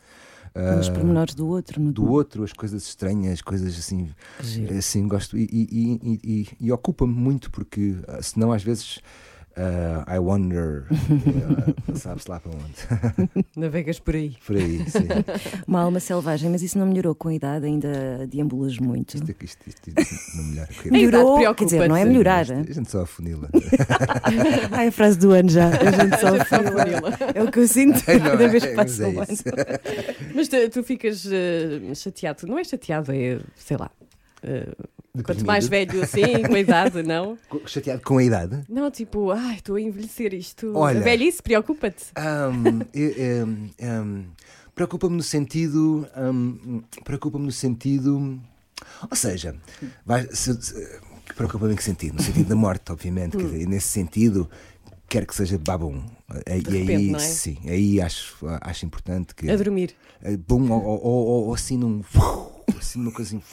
Nos 0.76 0.90
Ah, 0.90 0.92
pormenores 0.92 1.34
do 1.34 1.48
outro. 1.48 1.80
No 1.82 1.94
do 1.94 2.10
outro, 2.12 2.44
as 2.44 2.52
coisas 2.52 2.84
estranhas, 2.86 3.42
coisas 3.42 3.78
assim, 3.78 4.10
giro. 4.42 4.78
assim 4.78 5.08
gosto 5.08 5.38
e, 5.38 5.44
e, 5.50 6.00
e, 6.04 6.20
e- 6.42 6.48
e 6.60 6.72
ocupa-me 6.74 7.14
muito 7.14 7.50
porque 7.52 7.96
ah, 8.08 8.22
senão 8.22 8.52
às 8.52 8.62
vezes 8.62 9.00
ah, 9.58 10.16
I 10.16 10.20
wonder, 10.20 10.86
ah, 10.92 11.96
sabes 11.96 12.26
lá 12.28 12.40
para 12.40 12.52
onde, 12.52 13.44
Navegas 13.56 14.00
por 14.00 14.16
aí. 14.16 14.36
por 14.46 14.56
aí, 14.56 14.78
sim. 14.90 15.08
Uma 15.68 15.82
alma 15.82 16.00
selvagem, 16.00 16.50
mas 16.50 16.62
isso 16.62 16.78
não 16.78 16.86
melhorou 16.88 17.14
com 17.16 17.28
a 17.30 17.34
idade, 17.34 17.66
ainda 17.66 18.26
deambulas 18.28 18.78
muito. 18.78 19.16
Isto, 19.16 19.30
isto, 19.44 19.60
isto, 19.68 19.90
isto 20.00 20.38
não 20.38 20.44
melhora. 20.46 20.70
Melhorou, 20.86 21.56
quer 21.56 21.66
dizer, 21.66 21.88
não 21.90 21.96
é 21.98 22.06
melhorar. 22.06 22.42
Isto- 22.44 22.54
A 22.54 22.74
gente 22.74 22.92
só 22.92 23.02
afunila. 23.02 23.50
Ai, 24.72 24.88
a 24.88 24.92
frase 24.92 25.18
do 25.18 25.32
ano 25.32 25.50
já. 25.50 25.68
A 25.70 25.92
gente 25.92 26.20
só 26.20 26.38
Já 26.38 26.46
fala. 26.46 26.72
funila. 26.72 27.18
É 27.36 27.44
o 27.44 27.52
que 27.52 27.60
eu 27.60 27.68
sinto 27.68 27.96
Não 28.08 28.20
cada 28.20 28.44
é? 28.44 28.48
vez 28.48 28.64
que 28.66 28.74
Mas 28.74 28.92
passo 28.98 29.04
é 29.04 29.08
o 29.08 29.20
ano. 29.20 29.28
Mas 30.36 30.48
tu, 30.48 30.70
tu 30.72 30.84
ficas 30.84 31.26
eh, 31.32 31.94
chateado. 31.96 32.48
Não 32.48 32.58
é 32.58 32.64
chateado, 32.64 33.12
é, 33.12 33.40
sei 33.56 33.78
lá. 33.78 33.92
Eh, 35.14 35.18
quanto 35.24 35.28
Deprimido. 35.28 35.46
mais 35.48 35.68
velho 35.68 36.04
assim, 36.04 36.42
com 36.48 36.56
a 36.56 36.60
idade, 36.60 37.04
não? 37.04 37.38
Chateado 37.66 38.02
com 38.04 38.18
a 38.18 38.24
idade? 38.24 38.64
Não, 38.70 38.90
tipo, 38.92 39.32
ai, 39.32 39.56
estou 39.56 39.76
a 39.76 39.82
envelhecer 39.82 40.34
isto. 40.34 40.72
Olha. 40.76 41.02
Velhice 41.02 41.42
preocupa-te. 41.42 42.06
Eu- 42.94 43.44
ahm, 43.44 43.70
ahm, 43.82 44.24
Preocupa-me 44.74 45.16
no 45.18 45.24
sentido. 45.24 46.08
ahm, 46.16 46.82
Preocupa-me 47.04 47.46
no 47.46 47.52
sentido. 47.52 48.40
Ou 49.10 49.16
seja, 49.16 49.56
vai, 50.06 50.28
se- 50.32 50.60
se- 50.62 51.00
preocupa-me 51.36 51.74
em 51.74 51.76
que 51.76 51.84
sentido? 51.84 52.16
No 52.16 52.22
sentido 52.24 52.48
da 52.48 52.56
morte, 52.56 52.92
obviamente. 52.92 53.38
Quer 53.38 53.44
dizer, 53.44 53.68
nesse 53.68 53.90
sentido, 53.90 54.50
quero 55.10 55.28
que 55.28 55.36
seja 55.36 55.58
babum. 55.58 56.02
E 56.48 56.52
repente, 56.70 56.92
aí, 56.96 57.14
é? 57.16 57.20
sim, 57.20 57.58
aí 57.68 58.02
acho, 58.02 58.38
acho 58.62 58.86
importante 58.86 59.36
que. 59.36 59.50
A 59.52 59.56
dormir. 59.58 59.94
Eh, 60.24 60.38
Bum, 60.38 60.72
ou, 60.72 60.82
ou, 60.84 61.04
ou- 61.04 61.48
ou 61.48 61.54
assim 61.54 61.78
num. 61.78 62.02
Assim 62.80 62.98
numa 63.00 63.12
coisa 63.12 63.36
assim. 63.38 63.44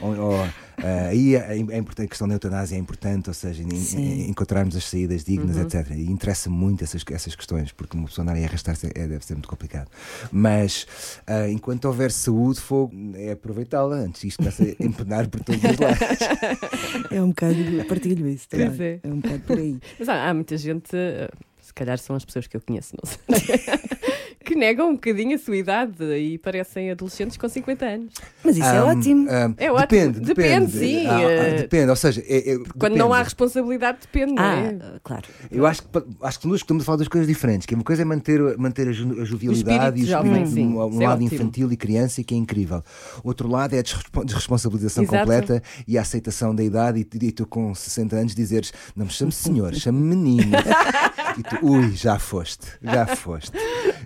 Ou, 0.00 0.44
eh, 0.82 1.08
aí 1.10 1.34
é, 1.36 1.52
é 1.52 1.56
importante, 1.76 2.06
a 2.06 2.08
questão 2.08 2.26
da 2.26 2.34
eutanásia 2.34 2.74
é 2.76 2.78
importante, 2.78 3.28
ou 3.28 3.34
seja, 3.34 3.62
encontrarmos 3.62 4.74
as 4.76 4.84
saídas 4.84 5.24
dignas, 5.24 5.56
Uhum. 5.56 5.62
etc. 5.62 5.90
E 5.90 6.10
interessa 6.10 6.48
muito 6.48 6.82
essas, 6.82 7.04
essas 7.10 7.34
questões, 7.36 7.70
porque 7.72 7.96
uma 7.96 8.06
pessoa 8.06 8.22
andar 8.22 8.34
aí 8.36 8.44
a 8.44 8.46
arrastar-se 8.46 8.86
é, 8.94 9.06
deve 9.06 9.24
ser 9.24 9.34
muito 9.34 9.48
complicado. 9.48 9.88
Mas 10.32 10.86
eh, 11.26 11.50
enquanto 11.50 11.84
houver 11.84 12.10
saúde, 12.10 12.60
fogo, 12.60 12.92
é 13.14 13.32
aproveitá-la 13.32 13.96
antes 13.96 14.24
isto 14.24 14.38
comece 14.38 14.76
a 14.80 14.84
empenar 14.84 15.28
por 15.28 15.40
todos 15.44 15.62
os 15.62 15.78
lados. 15.78 15.98
É 17.10 17.20
um 17.20 17.28
bocado, 17.28 17.54
partilho 17.88 18.28
isso 18.28 18.48
também. 18.48 18.68
Pois 18.68 18.80
é. 18.80 19.00
É 19.02 19.08
um 19.08 19.20
bocado 19.20 19.40
por 19.40 19.58
aí. 19.58 19.78
Mas 19.98 20.08
há, 20.08 20.28
há 20.30 20.34
muita 20.34 20.56
gente, 20.56 20.90
eh, 20.94 21.28
se 21.60 21.74
calhar 21.74 21.98
são 21.98 22.16
as 22.16 22.24
pessoas 22.24 22.46
que 22.46 22.56
eu 22.56 22.60
conheço, 22.60 22.94
não 23.02 23.10
sei, 23.10 23.20
que 24.44 24.54
negam 24.54 24.88
um 24.90 24.94
bocadinho 24.94 25.34
a 25.36 25.38
sua 25.38 25.56
idade 25.56 26.02
e 26.16 26.38
parecem 26.38 26.90
adolescentes 26.90 27.36
com 27.36 27.48
50 27.48 27.84
anos. 27.84 28.14
Mas 28.42 28.56
isso 28.56 28.64
é 28.66 28.78
Ahm, 28.78 28.98
ótimo. 28.98 29.30
ahm, 29.30 29.54
É 29.58 29.70
ótimo. 29.70 29.80
Depende, 29.88 30.20
Depende, 30.20 30.66
depende. 30.66 30.72
sim, 30.72 31.06
Ah, 31.06 31.16
ah, 31.16 31.20
eh, 31.22 31.54
depende, 31.58 31.90
ou 31.90 31.96
seja, 31.96 32.22
é- 32.26 32.52
é- 32.54 32.58
Quando 32.78 32.96
não 32.96 33.08
há 33.12 33.18
depende. 33.18 33.24
responsabilidade, 33.24 33.98
depende, 34.00 34.32
não 34.32 34.42
é? 34.42 34.78
Ah, 34.80 35.00
claro. 35.04 35.24
Eu 35.50 35.66
acho 35.66 35.82
que, 35.82 35.88
acho 36.22 36.40
que 36.40 36.48
nós 36.48 36.56
estamos 36.56 36.82
a 36.82 36.86
falar 36.86 36.96
das 36.98 37.08
coisas 37.08 37.28
diferentes. 37.28 37.66
Que 37.66 37.74
uma 37.74 37.84
coisa 37.84 38.00
é 38.00 38.04
manter, 38.04 38.40
manter 38.58 38.88
a, 38.88 38.92
ju- 38.92 39.20
a 39.20 39.24
jovialidade 39.24 40.00
e 40.00 40.04
o 40.04 40.06
jovem, 40.06 40.30
espírito, 40.42 40.54
sim. 40.54 40.66
um, 40.74 40.96
um 40.96 41.02
é 41.02 41.06
lado 41.06 41.22
infantil 41.22 41.70
e 41.70 41.76
criança, 41.76 42.22
que 42.24 42.34
é 42.34 42.38
incrível. 42.38 42.82
Outro 43.22 43.46
lado 43.46 43.74
é 43.74 43.80
a 43.80 43.82
desrespo- 43.82 44.24
desresponsabilização 44.24 45.04
Exato. 45.04 45.18
completa 45.18 45.62
e 45.86 45.98
a 45.98 46.00
aceitação 46.00 46.54
da 46.54 46.62
idade. 46.64 46.98
E, 47.00 47.24
e 47.26 47.30
tu, 47.32 47.46
com 47.46 47.74
60 47.74 48.16
anos, 48.16 48.34
dizeres: 48.34 48.72
Não 48.96 49.04
me 49.04 49.12
chame 49.12 49.32
senhor, 49.32 49.74
chame 49.74 50.00
menino. 50.00 50.56
e 51.38 51.42
tu, 51.42 51.58
ui, 51.66 51.92
já 51.92 52.18
foste, 52.18 52.66
já 52.82 53.04
foste. 53.06 53.52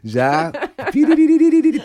Já. 0.02 0.23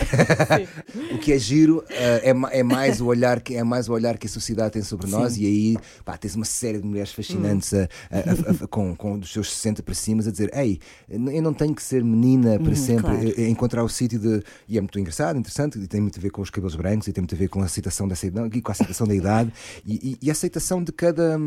o 1.12 1.18
que 1.20 1.34
é 1.34 1.38
giro 1.40 1.84
eh, 1.90 2.32
é, 2.32 2.60
é 2.60 2.64
mais 2.64 3.02
o 3.02 3.06
olhar 3.08 3.42
que 3.42 3.56
é 3.56 3.64
mais 3.64 3.90
o 3.90 3.94
olhar 3.94 4.18
que 4.18 4.28
a 4.28 4.30
sociedade 4.30 4.74
tem 4.74 4.82
sobre 4.82 5.08
nós 5.10 5.38
e 5.38 5.46
aí 5.46 5.78
pá, 6.06 6.18
tens 6.18 6.36
uma 6.36 6.46
série 6.46 6.80
de 6.80 6.86
mulheres 6.86 7.12
fascinantes 7.12 7.74
a- 7.74 7.88
a- 8.12 8.18
a- 8.20 8.64
a- 8.64 8.68
com, 8.68 8.96
com 8.96 9.18
dos 9.18 9.32
seus 9.32 9.52
60 9.52 9.84
para 9.84 9.94
cima 9.94 10.22
a 10.22 10.32
dizer 10.32 10.52
ei, 10.56 10.80
eu 11.10 11.42
não 11.42 11.54
tenho 11.54 11.74
que 11.74 11.82
ser 11.84 12.04
menina 12.04 12.60
para 12.60 12.76
sempre 12.76 13.04
claro. 13.04 13.34
Eh, 13.38 13.48
encontrar 13.50 13.84
o 13.84 13.90
sítio 13.90 14.20
de 14.20 14.44
e 14.68 14.78
é 14.78 14.82
muito 14.82 15.00
engraçado, 15.00 15.38
interessante 15.38 15.78
e 15.80 15.88
tem 15.88 16.02
muito 16.02 16.20
a 16.20 16.22
ver 16.22 16.30
com 16.30 16.42
os 16.42 16.50
cabelos 16.50 16.76
brancos 16.76 17.08
e 17.08 17.14
tem 17.14 17.22
muito 17.22 17.36
a 17.36 17.38
ver 17.38 17.48
com 17.50 17.62
a 17.62 17.66
aceitação 17.66 18.08
dessa 18.08 18.28
idade 18.28 18.58
e 18.58 18.62
com 18.62 18.72
a 18.72 18.74
aceitação 18.74 19.08
da 19.08 19.16
idade 19.16 19.52
e, 19.86 20.12
e- 20.12 20.18
e 20.22 20.30
a 20.30 20.34
aceitação 20.34 20.84
de 20.84 20.92
cada 20.92 21.38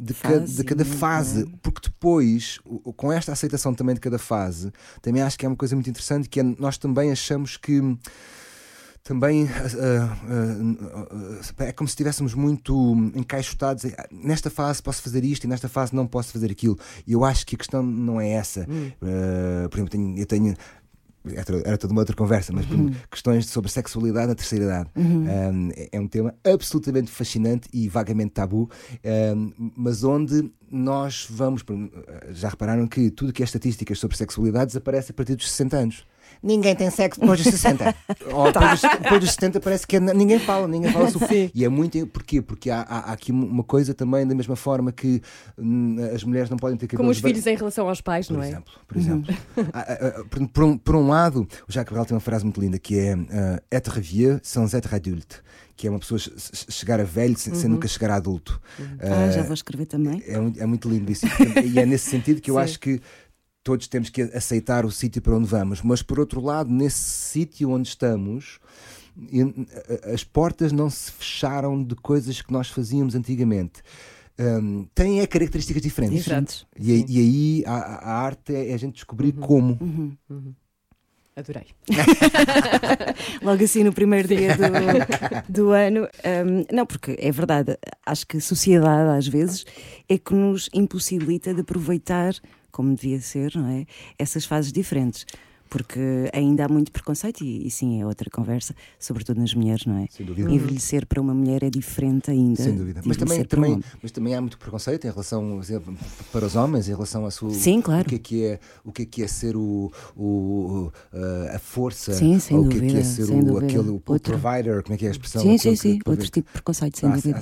hum, 0.00 0.04
de, 0.04 0.14
ca- 0.14 0.28
Fase, 0.30 0.56
de 0.56 0.64
cada 0.64 0.84
fase, 0.84 1.46
porque 1.62 1.88
depois, 1.88 2.58
com 2.96 3.12
esta 3.12 3.32
aceitação 3.32 3.74
também 3.74 3.94
de 3.94 4.00
cada 4.00 4.18
fase, 4.18 4.72
também 5.02 5.22
acho 5.22 5.38
que 5.38 5.44
é 5.44 5.48
uma 5.48 5.56
coisa 5.56 5.74
muito 5.76 5.90
interessante 5.90 6.28
que 6.28 6.40
é, 6.40 6.42
nós 6.42 6.78
também 6.78 7.10
achamos 7.12 7.56
que 7.56 7.80
também 9.02 9.48
ah, 9.48 10.16
ah, 10.28 11.06
ah, 11.58 11.64
é 11.64 11.72
como 11.72 11.88
se 11.88 11.92
estivéssemos 11.92 12.34
muito 12.34 12.94
encaixotados. 13.14 13.84
em, 13.86 13.92
"Ah, 13.96 14.06
Nesta 14.12 14.50
fase 14.50 14.82
posso 14.82 15.00
fazer 15.02 15.24
isto 15.24 15.44
e 15.44 15.46
nesta 15.48 15.68
fase 15.68 15.94
não 15.94 16.06
posso 16.06 16.30
fazer 16.32 16.50
aquilo. 16.50 16.78
E 17.06 17.12
eu 17.12 17.24
acho 17.24 17.46
que 17.46 17.54
a 17.54 17.58
questão 17.58 17.82
não 17.82 18.20
é 18.20 18.28
essa. 18.30 18.66
Ah, 19.02 19.68
por 19.70 19.76
exemplo, 19.78 19.90
tenho- 19.90 20.18
eu 20.18 20.26
tenho. 20.26 20.54
Era 21.24 21.44
era 21.66 21.76
toda 21.78 21.92
uma 21.92 22.00
outra 22.00 22.16
conversa, 22.16 22.52
mas 22.52 22.64
exemplo, 22.64 22.96
questões 23.10 23.46
sobre 23.46 23.70
sexualidade 23.70 24.28
na 24.28 24.34
terceira 24.34 24.64
idade. 24.64 24.90
Um, 24.96 25.70
é- 25.76 25.88
é 25.92 26.00
um 26.00 26.08
tema 26.08 26.34
absolutamente 26.42 27.10
fascinante 27.10 27.68
e 27.72 27.88
vagamente 27.88 28.30
tabu, 28.32 28.70
um, 29.36 29.72
mas 29.76 30.02
onde 30.02 30.50
nós 30.70 31.26
vamos. 31.28 31.62
Já 32.30 32.48
repararam 32.48 32.86
que 32.86 33.10
tudo 33.10 33.32
que 33.32 33.42
é 33.42 33.44
estatísticas 33.44 33.98
sobre 33.98 34.16
sexualidade 34.16 34.66
desaparece 34.68 35.10
a 35.10 35.14
partir 35.14 35.34
dos 35.36 35.50
60 35.50 35.76
anos. 35.76 36.06
Ninguém 36.42 36.74
tem 36.74 36.88
sexo 36.90 37.20
depois 37.20 37.42
dos 37.42 37.52
60. 37.52 37.94
Ou 38.32 38.46
depois, 38.52 38.80
dos, 38.80 38.90
depois 39.02 39.20
dos 39.20 39.30
70 39.32 39.60
parece 39.60 39.86
que 39.86 39.96
é- 39.96 40.00
ninguém 40.00 40.38
fala, 40.38 40.66
ninguém 40.66 40.90
fala 40.90 41.08
sobre. 41.12 41.50
E 41.54 41.64
é 41.64 41.68
muito. 41.68 42.06
Porquê? 42.06 42.40
Porque 42.40 42.70
há, 42.70 42.80
há- 42.80 43.10
há 43.10 43.12
aqui 43.12 43.30
uma 43.30 43.62
coisa 43.62 43.92
também, 43.92 44.26
da 44.26 44.34
mesma 44.34 44.56
forma 44.56 44.90
que 44.90 45.20
hum, 45.58 45.96
as 46.14 46.24
mulheres 46.24 46.48
não 46.48 46.56
podem 46.56 46.76
ter 46.78 46.86
cabelos 46.86 46.98
Como 46.98 47.10
os 47.10 47.18
filhos 47.34 47.46
em 47.46 47.56
relação 47.56 47.88
aos 47.88 48.00
pais, 48.00 48.26
Por 48.26 48.36
não 48.38 48.42
é? 48.42 48.48
exemplo, 48.48 48.72
por 48.88 48.96
exemplo. 48.96 49.34
Ah, 49.72 49.84
ah, 49.88 49.96
ah, 50.20 50.24
por, 50.30 50.48
por 50.48 50.64
um, 50.64 50.78
por 50.78 50.96
um 50.96 51.08
lado, 51.08 51.46
o 51.68 51.72
Jacques 51.72 51.92
Brel 51.92 52.04
tem 52.06 52.14
uma 52.14 52.20
frase 52.20 52.44
muito 52.44 52.60
linda 52.60 52.78
que 52.78 52.98
é 52.98 53.14
uh, 53.14 53.26
être 53.70 54.00
vieux 54.00 54.40
sans 54.42 54.72
être 54.74 54.94
adulte, 54.94 55.42
que 55.76 55.86
é 55.86 55.90
uma 55.90 55.98
pessoa 55.98 56.18
che- 56.18 56.30
che- 56.36 56.66
chegar 56.70 56.98
a 57.00 57.04
velho 57.04 57.36
sem, 57.38 57.54
sem 57.54 57.68
nunca 57.68 57.86
chegar 57.86 58.10
a 58.10 58.16
adulto. 58.16 58.60
Ah, 58.98 59.30
já 59.30 59.40
Ah, 59.40 59.44
vou 59.44 59.54
escrever 59.54 59.86
também. 59.86 60.22
é, 60.26 60.38
muito, 60.40 60.62
é 60.62 60.66
muito 60.66 60.88
lindo 60.88 61.10
isso. 61.12 61.26
E 61.64 61.78
é 61.78 61.84
nesse 61.86 62.08
sentido 62.10 62.40
que 62.40 62.50
eu 62.50 62.54
Sim. 62.56 62.60
acho 62.62 62.80
que 62.80 63.00
todos 63.62 63.86
temos 63.88 64.08
que 64.10 64.22
aceitar 64.22 64.84
o 64.84 64.90
sítio 64.90 65.20
para 65.22 65.36
onde 65.36 65.46
vamos, 65.48 65.82
mas 65.82 66.02
por 66.02 66.18
outro 66.18 66.40
lado, 66.40 66.70
nesse 66.70 66.98
sítio 66.98 67.70
onde 67.70 67.88
estamos, 67.88 68.58
as 70.12 70.24
portas 70.24 70.72
não 70.72 70.88
se 70.88 71.10
fecharam 71.12 71.82
de 71.82 71.94
coisas 71.94 72.40
que 72.40 72.52
nós 72.52 72.68
fazíamos 72.68 73.14
antigamente. 73.14 73.82
Hum, 74.38 74.86
têm 74.94 75.20
é, 75.20 75.26
características 75.26 75.82
diferentes. 75.82 76.26
Exato. 76.26 76.66
E, 76.78 76.92
aí- 76.92 77.04
e 77.08 77.18
aí 77.18 77.64
a, 77.66 77.74
a 77.76 78.12
arte 78.22 78.54
é 78.54 78.72
a 78.72 78.76
gente 78.78 78.94
descobrir 78.94 79.32
como. 79.32 79.78
Adorei. 81.36 81.66
Logo 83.42 83.62
assim 83.62 83.84
no 83.84 83.92
primeiro 83.92 84.28
dia 84.28 84.56
do, 84.56 85.52
do 85.52 85.70
ano. 85.70 86.02
hum, 86.04 86.64
não, 86.72 86.86
porque 86.86 87.16
é 87.18 87.30
verdade, 87.30 87.76
acho 88.06 88.26
que 88.26 88.38
a 88.38 88.40
sociedade 88.40 89.18
às 89.18 89.26
vezes 89.28 89.64
é 90.08 90.16
que 90.18 90.34
nos 90.34 90.68
impossibilita 90.72 91.52
de 91.54 91.60
aproveitar, 91.60 92.34
como 92.70 92.94
devia 92.94 93.20
ser, 93.20 93.54
não 93.56 93.68
é? 93.68 93.86
Essas 94.18 94.44
fases 94.44 94.72
diferentes. 94.72 95.26
Porque 95.70 96.28
ainda 96.32 96.64
há 96.64 96.68
muito 96.68 96.90
preconceito, 96.90 97.44
e, 97.44 97.64
e 97.66 97.70
sim, 97.70 98.00
é 98.02 98.04
outra 98.04 98.28
conversa, 98.28 98.74
sobretudo 98.98 99.38
nas 99.40 99.54
mulheres, 99.54 99.86
não 99.86 99.98
é? 99.98 100.06
Sem 100.10 100.26
dúvida. 100.26 100.50
Envelhecer 100.50 101.06
para 101.06 101.20
uma 101.20 101.32
mulher 101.32 101.62
é 101.62 101.70
diferente 101.70 102.28
ainda. 102.30 102.60
Sem 102.62 102.74
dúvida. 102.74 103.00
Mas 103.04 103.16
também, 103.16 103.40
um 103.40 103.44
também, 103.44 103.80
mas 104.02 104.10
também 104.10 104.34
há 104.34 104.40
muito 104.40 104.58
preconceito 104.58 105.06
em 105.06 105.10
relação, 105.10 105.60
exemplo, 105.60 105.96
para 106.32 106.44
os 106.44 106.56
homens, 106.56 106.88
em 106.88 106.92
relação 106.92 107.24
a 107.24 107.30
sua. 107.30 107.50
Sim, 107.54 107.80
claro. 107.80 108.02
O 108.02 108.08
que 108.08 108.14
é 108.16 108.18
que 108.18 108.44
é, 108.44 108.60
o 108.84 108.92
que 108.92 109.02
é, 109.02 109.04
que 109.06 109.22
é 109.22 109.28
ser 109.28 109.56
o, 109.56 109.92
o, 110.16 110.90
a 111.54 111.58
força? 111.60 112.12
Sim, 112.14 112.40
sem 112.40 112.56
ou 112.56 112.64
o 112.66 112.68
que 112.68 112.78
é 112.78 112.80
que 112.80 112.96
é 112.96 113.04
ser 113.04 113.30
o, 113.30 113.56
aquele, 113.58 113.90
o 113.90 114.02
Outro. 114.06 114.36
provider, 114.36 114.82
como 114.82 114.94
é 114.94 114.98
que 114.98 115.04
é 115.04 115.08
a 115.08 115.12
expressão? 115.12 115.40
Sim, 115.42 115.56
sim, 115.56 115.76
sim. 115.76 115.98
que- 116.00 116.10
Outro 116.10 116.28
tipo 116.28 116.48
de 116.48 116.52
preconceito, 116.52 116.98
sem 116.98 117.08
Ah, 117.08 117.14
dúvida. 117.14 117.38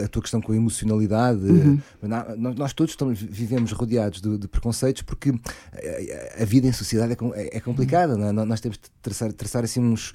a, 0.00 0.04
a- 0.04 0.08
tua 0.08 0.22
questão 0.22 0.40
com 0.40 0.52
a 0.52 0.56
emocionalidade, 0.56 1.40
Uhum. 1.44 1.80
nós, 2.38 2.54
nós 2.56 2.72
todos 2.72 2.92
estamos, 2.92 3.20
vivemos 3.20 3.72
rodeados 3.72 4.20
de, 4.20 4.38
de 4.38 4.46
preconceitos 4.46 5.02
porque 5.02 5.30
a, 6.38 6.42
a 6.42 6.44
vida 6.44 6.66
em 6.68 6.72
sociedade 6.72 7.12
é, 7.14 7.40
é- 7.40 7.56
é 7.56 7.60
complicada, 7.64 8.14
é? 8.14 8.32
Nós- 8.32 8.46
Nós 8.48 8.60
temos 8.60 8.78
de 8.78 8.84
traçar, 9.02 9.32
traçar 9.32 9.64
assim 9.64 9.80
uns, 9.80 10.12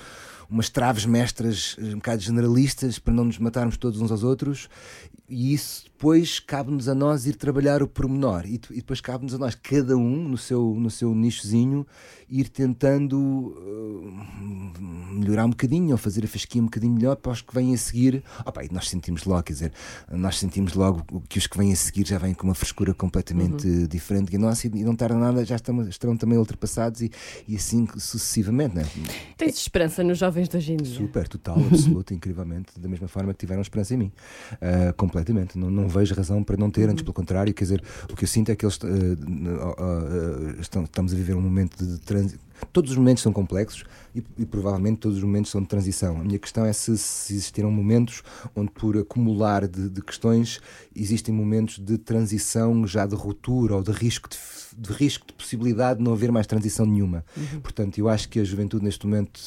umas 0.49 0.69
traves 0.69 1.05
mestras 1.05 1.75
eh, 1.79 1.85
um 1.93 1.95
bocado 1.95 2.21
generalistas 2.21 2.99
para 2.99 3.13
não 3.13 3.25
nos 3.25 3.37
matarmos 3.37 3.77
todos 3.77 3.99
uns 4.01 4.11
aos 4.11 4.23
outros 4.23 4.69
e 5.27 5.53
isso 5.53 5.88
depois 5.99 6.39
cabe-nos 6.39 6.87
a 6.87 6.95
nós 6.95 7.25
ir 7.25 7.35
trabalhar 7.35 7.83
o 7.83 7.87
pormenor 7.87 8.45
e, 8.45 8.53
e 8.71 8.75
depois 8.77 9.01
cabe-nos 9.01 9.33
a 9.33 9.37
nós, 9.37 9.53
cada 9.53 9.97
um 9.97 10.29
no 10.29 10.37
seu, 10.37 10.73
no 10.79 10.89
seu 10.89 11.13
nichozinho, 11.13 11.85
ir 12.29 12.47
tentando 12.47 13.53
eh, 13.59 15.13
melhorar 15.13 15.43
um 15.43 15.49
bocadinho 15.49 15.91
ou 15.91 15.97
fazer 15.97 16.23
a 16.23 16.27
fasquia 16.27 16.61
um 16.61 16.65
bocadinho 16.65 16.93
melhor 16.93 17.17
para 17.17 17.33
os 17.33 17.41
que 17.41 17.53
vêm 17.53 17.73
a 17.73 17.77
seguir. 17.77 18.23
Opa, 18.45 18.63
e 18.63 18.69
nós 18.71 18.87
sentimos 18.87 19.25
logo, 19.25 19.43
quer 19.43 19.51
dizer, 19.51 19.73
nós 20.09 20.39
sentimos 20.39 20.73
logo 20.73 21.03
que 21.27 21.37
os 21.37 21.47
que 21.47 21.57
vêm 21.57 21.73
a 21.73 21.75
seguir 21.75 22.07
já 22.07 22.17
vêm 22.17 22.33
com 22.33 22.45
uma 22.47 22.55
frescura 22.55 22.93
completamente 22.93 23.67
Uhum. 23.67 23.87
diferente 23.87 24.29
que 24.31 24.37
a 24.37 24.39
nossa 24.39 24.67
e 24.67 24.71
e 24.73 24.83
não 24.85 24.95
tarda 24.95 25.15
nada, 25.17 25.43
já 25.43 25.57
estão, 25.57 25.81
estarão 25.89 26.15
também 26.15 26.37
ultrapassados 26.37 27.01
e, 27.01 27.11
e 27.45 27.57
assim 27.57 27.85
sucessivamente, 27.97 28.73
né? 28.73 28.85
Tens 29.37 29.57
esperança 29.57 30.01
nos 30.01 30.17
jovens 30.17 30.47
de 30.47 30.55
hoje 30.55 30.71
em 30.71 30.77
dia? 30.77 30.95
Super, 30.95 31.27
total, 31.27 31.57
absoluto, 31.59 32.13
incrivelmente, 32.15 32.79
da 32.79 32.87
mesma 32.87 33.09
forma 33.09 33.33
que 33.33 33.39
tiveram 33.39 33.61
esperança 33.61 33.93
em 33.95 33.97
mim. 33.97 34.11
Ah, 34.61 34.93
completamente. 34.93 35.57
Não, 35.57 35.69
não 35.69 35.88
vejo 35.89 36.13
razão 36.15 36.43
para 36.43 36.55
não 36.57 36.69
ter, 36.71 36.85
Uhum. 36.85 36.91
antes 36.91 37.01
pelo 37.03 37.13
contrário, 37.13 37.53
quer 37.53 37.63
dizer, 37.63 37.83
o 38.11 38.15
que 38.15 38.23
eu 38.23 38.27
sinto 38.27 38.49
é 38.51 38.55
que 38.55 38.65
eles 38.65 38.79
ah, 38.83 39.75
ah, 39.77 40.61
estão, 40.61 40.83
estamos 40.83 41.13
a 41.13 41.15
viver 41.15 41.35
um 41.35 41.41
momento 41.41 41.83
de 41.85 41.97
transição. 41.99 42.39
Todos 42.73 42.91
os 42.91 42.97
momentos 42.97 43.23
são 43.23 43.31
complexos 43.31 43.85
e, 44.13 44.21
e 44.37 44.45
provavelmente 44.45 44.97
todos 44.97 45.17
os 45.17 45.23
momentos 45.23 45.49
são 45.49 45.61
de 45.61 45.67
transição. 45.67 46.19
A 46.19 46.23
minha 46.25 46.37
questão 46.37 46.65
é 46.65 46.73
se, 46.73 46.97
se 46.97 47.33
existiram 47.33 47.71
momentos 47.71 48.21
onde, 48.53 48.69
por 48.71 48.97
acumular 48.97 49.65
de, 49.65 49.89
de 49.89 50.01
questões, 50.01 50.59
existem 50.93 51.33
momentos 51.33 51.79
de 51.79 51.97
transição 51.97 52.85
já 52.85 53.05
de 53.05 53.15
ruptura 53.15 53.75
ou 53.75 53.81
de 53.83 53.91
risco 53.91 54.27
de, 54.27 54.37
de 54.77 54.91
risco 54.93 55.25
de 55.25 55.33
possibilidade 55.33 55.99
de 55.99 56.03
não 56.05 56.11
haver 56.11 56.31
mais 56.33 56.45
transição 56.47 56.85
nenhuma. 56.85 57.23
Portanto, 57.63 57.97
eu 57.97 58.09
acho 58.09 58.27
que 58.27 58.39
a 58.41 58.43
juventude 58.43 58.83
neste 58.83 59.07
momento 59.07 59.39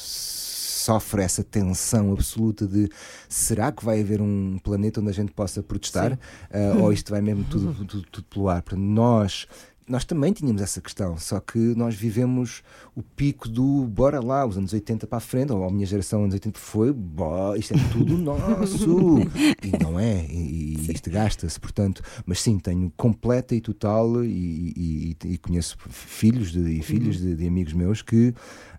sofre 0.83 1.21
essa 1.23 1.43
tensão 1.43 2.11
absoluta 2.11 2.67
de 2.67 2.89
será 3.29 3.71
que 3.71 3.83
vai 3.85 4.01
haver 4.01 4.21
um 4.21 4.57
planeta 4.63 4.99
onde 4.99 5.09
a 5.09 5.13
gente 5.13 5.31
possa 5.31 5.63
protestar 5.63 6.19
Ah, 6.51 6.77
ou 6.81 6.91
isto 6.93 7.11
vai 7.11 7.21
mesmo 7.21 7.43
tudo, 7.45 7.73
tudo, 7.85 8.05
tudo 8.11 8.25
pelo 8.25 8.49
ar? 8.49 8.61
Portanto, 8.61 8.83
nós 8.85 9.47
nós 9.85 10.05
também 10.05 10.31
tínhamos 10.31 10.61
essa 10.61 10.79
questão, 10.79 11.17
só 11.17 11.41
que 11.41 11.59
nós 11.75 11.93
vivemos 11.93 12.63
o 12.95 13.03
pico 13.03 13.49
do 13.49 13.83
bora 13.85 14.21
lá, 14.23 14.45
os 14.45 14.57
anos 14.57 14.71
80 14.71 15.05
para 15.05 15.17
a 15.17 15.19
frente, 15.21 15.51
ou 15.51 15.61
a 15.67 15.69
minha 15.69 15.85
geração 15.85 16.21
anos 16.23 16.33
80 16.33 16.57
foi, 16.57 16.93
"Bó, 16.93 17.53
isto 17.57 17.73
é 17.73 17.77
tudo 17.91 18.15
nosso. 18.23 19.19
e 19.61 19.83
não 19.83 19.99
é, 19.99 20.25
e, 20.29 20.77
e 20.77 20.91
isto 20.93 21.09
gasta-se, 21.11 21.59
portanto, 21.59 22.01
mas 22.25 22.39
sim, 22.39 22.57
tenho 22.59 22.93
completa 22.95 23.53
e 23.55 23.59
total, 23.59 24.23
e, 24.23 24.29
e- 24.29 25.17
e- 25.21 25.33
e 25.33 25.37
conheço 25.37 25.75
filhos 25.89 26.53
de, 26.53 26.61
e 26.61 26.81
filhos 26.81 27.17
de, 27.19 27.35
de 27.35 27.45
amigos 27.45 27.73
meus 27.73 28.01
que 28.01 28.33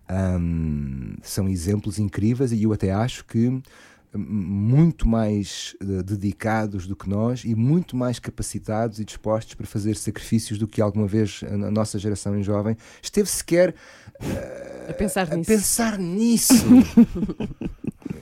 ahm, 0.07 1.15
são 1.21 1.47
exemplos 1.49 1.99
incríveis, 1.99 2.51
e 2.51 2.63
eu 2.63 2.73
até 2.73 2.91
acho 2.91 3.25
que 3.25 3.61
muito 4.17 5.05
mais 5.05 5.75
eh, 5.81 6.01
dedicados 6.01 6.87
do 6.87 6.95
que 6.95 7.09
nós 7.09 7.43
e 7.43 7.53
muito 7.53 7.97
mais 7.97 8.17
capacitados 8.17 8.97
e 8.97 9.03
dispostos 9.03 9.55
para 9.55 9.65
fazer 9.67 9.97
sacrifícios 9.97 10.57
do 10.57 10.65
que 10.67 10.81
alguma 10.81 11.05
vez 11.05 11.41
a 11.43 11.53
a 11.67 11.71
nossa 11.71 11.99
geração 11.99 12.37
em 12.39 12.41
jovem 12.41 12.77
esteve 13.01 13.27
sequer 13.29 13.75
A 14.89 14.93
pensar 14.93 15.29
a 15.33 15.35
nisso. 15.35 15.51
pensar 15.51 15.97
nisso. 15.99 16.53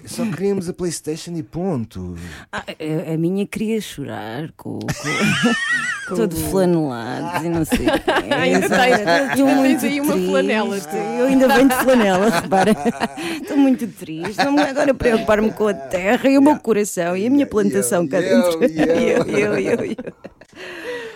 Só 0.06 0.26
queríamos 0.26 0.68
a 0.70 0.74
Playstation 0.74 1.32
e 1.36 1.44
ponto. 1.44 2.16
Ah, 2.52 2.64
a, 2.68 3.14
a 3.14 3.18
minha 3.18 3.46
queria 3.48 3.80
chorar 3.80 4.52
com, 4.58 4.80
com- 4.80 6.16
todo 6.16 6.36
flanelado 6.36 7.46
e 7.46 7.50
não 7.50 7.64
sei. 7.66 7.86
tens- 7.88 9.32
Estou 9.32 9.48
tens 9.48 9.84
aí 9.84 10.02
uma 10.02 10.14
triste. 10.14 10.30
flanela. 10.30 10.78
Eu 11.20 11.26
ainda 11.28 11.48
venho 11.48 11.70
de 11.70 11.76
flanela, 11.76 12.30
repara. 12.30 12.72
Estou 13.42 13.58
muito 13.58 13.88
triste. 13.88 14.36
Vamos 14.44 14.62
agora 14.62 14.94
preocupar-me 14.94 15.52
com 15.52 15.68
a 15.68 15.74
terra 15.74 16.30
e 16.30 16.38
o 16.38 16.42
meu 16.42 16.58
coração 16.60 17.16
e 17.16 17.26
a 17.26 17.30
minha 17.30 17.48
plantação 17.48 18.08
cá 18.08 18.20
dentro. 18.20 18.60
eu. 18.64 19.24
eu, 19.26 19.58
eu, 19.58 19.86
eu. 19.86 19.96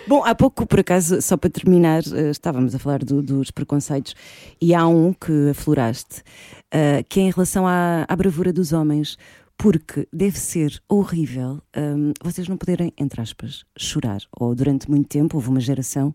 Bom, 0.08 0.24
há 0.24 0.34
pouco, 0.34 0.66
por 0.66 0.80
acaso, 0.80 1.20
só 1.20 1.36
para 1.36 1.50
terminar, 1.50 2.02
eh, 2.14 2.30
estávamos 2.30 2.74
a 2.74 2.78
falar 2.78 3.04
do- 3.04 3.22
dos 3.22 3.50
preconceitos 3.50 4.14
e 4.60 4.74
há 4.74 4.86
um 4.86 5.12
que 5.12 5.50
afloraste, 5.50 6.22
eh, 6.70 7.02
que 7.08 7.20
é 7.20 7.24
em 7.24 7.30
relação 7.30 7.66
à, 7.66 8.04
à 8.08 8.16
bravura 8.16 8.52
dos 8.52 8.72
homens, 8.72 9.18
porque 9.56 10.06
deve 10.12 10.38
ser 10.38 10.80
horrível 10.88 11.60
hum, 11.76 12.12
vocês 12.22 12.48
não 12.48 12.56
poderem, 12.56 12.92
entre 12.96 13.20
aspas, 13.20 13.64
chorar. 13.76 14.20
Ou 14.38 14.54
durante 14.54 14.88
muito 14.88 15.08
tempo 15.08 15.36
houve 15.36 15.48
uma 15.48 15.60
geração 15.60 16.14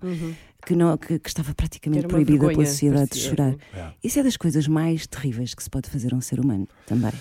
que, 0.66 0.76
não, 0.76 0.98
que, 0.98 1.20
que 1.20 1.28
estava 1.30 1.54
praticamente 1.54 2.06
Uhum. 2.06 2.10
Proibida 2.10 2.48
pela 2.48 2.66
sociedade 2.66 3.12
de 3.12 3.20
chorar. 3.20 3.54
É. 3.74 3.88
Isso 4.02 4.18
é 4.20 4.24
das 4.24 4.38
coisas 4.38 4.66
mais 4.68 5.06
terríveis 5.08 5.54
que 5.54 5.62
se 5.62 5.70
pode 5.70 5.90
fazer 5.90 6.14
a 6.14 6.18
um 6.18 6.22
ser 6.22 6.40
humano 6.40 6.68
também. 6.88 7.12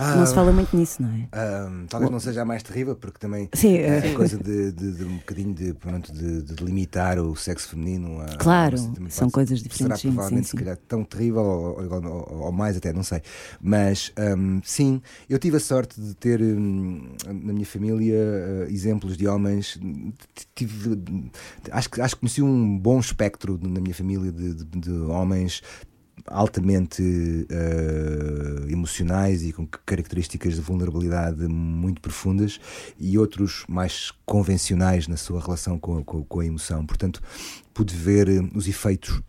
Ah, 0.00 0.14
Não 0.14 0.26
se 0.26 0.34
fala 0.34 0.52
muito 0.52 0.76
nisso, 0.76 1.02
não 1.02 1.08
é? 1.10 1.28
Ahm, 1.32 1.86
talvez 1.88 2.12
não 2.12 2.20
seja 2.20 2.42
a 2.42 2.44
mais 2.44 2.62
terrível, 2.62 2.94
porque 2.94 3.18
também 3.18 3.48
Sim, 3.52 3.74
é 3.78 3.98
a 3.98 4.14
coisa 4.14 4.38
de, 4.38 4.70
de- 4.70 4.92
de 4.92 5.04
um 5.04 5.16
bocadinho 5.16 5.52
de, 5.52 5.74
pronto, 5.74 6.12
de, 6.12 6.40
de 6.42 6.64
limitar 6.64 7.18
o 7.18 7.34
sexo 7.34 7.70
feminino. 7.70 8.20
a- 8.20 8.36
Claro, 8.38 8.76
a- 8.76 9.10
são 9.10 9.28
coisas 9.28 9.60
diferentes, 9.60 10.00
Será 10.00 10.12
provavelmente, 10.14 10.44
sim, 10.44 10.50
se 10.50 10.50
sim. 10.52 10.56
calhar, 10.58 10.76
tão 10.86 11.02
terrível 11.02 11.42
ou, 11.42 11.82
ou- 11.82 12.42
ou- 12.44 12.52
mais 12.52 12.76
até, 12.76 12.92
não 12.92 13.02
sei. 13.02 13.20
Mas 13.60 14.12
ahm, 14.16 14.60
sim, 14.62 15.02
eu 15.28 15.36
tive 15.38 15.56
a 15.56 15.60
sorte 15.60 16.00
de 16.00 16.14
ter 16.14 16.40
hum, 16.40 17.08
na 17.26 17.52
minha 17.52 17.66
família 17.66 18.14
eh, 18.14 18.66
exemplos 18.70 19.16
de 19.16 19.26
homens. 19.26 19.80
Tive, 20.54 20.96
acho, 21.72 21.90
que, 21.90 22.00
acho 22.00 22.14
que 22.14 22.20
conheci 22.20 22.40
um 22.40 22.78
bom 22.78 23.00
espectro 23.00 23.58
na 23.60 23.80
minha 23.80 23.94
família 23.94 24.30
de- 24.30 24.54
de 24.64 24.92
homens 24.92 25.60
altamente 26.30 27.46
eh, 27.50 28.66
emocionais 28.72 29.42
e 29.42 29.52
com 29.52 29.66
características 29.66 30.54
de 30.54 30.60
vulnerabilidade 30.60 31.46
muito 31.46 32.00
profundas 32.00 32.60
e 32.98 33.18
outros 33.18 33.64
mais 33.68 34.12
convencionais 34.24 35.06
na 35.08 35.16
sua 35.16 35.40
relação 35.40 35.78
com, 35.78 35.98
a- 35.98 36.04
com- 36.04 36.24
com 36.24 36.40
a 36.40 36.46
emoção. 36.46 36.84
Portanto, 36.86 37.22
pude 37.74 37.94
ver 37.94 38.28
eh, 38.28 38.40
os 38.54 38.68
efeitos 38.68 39.20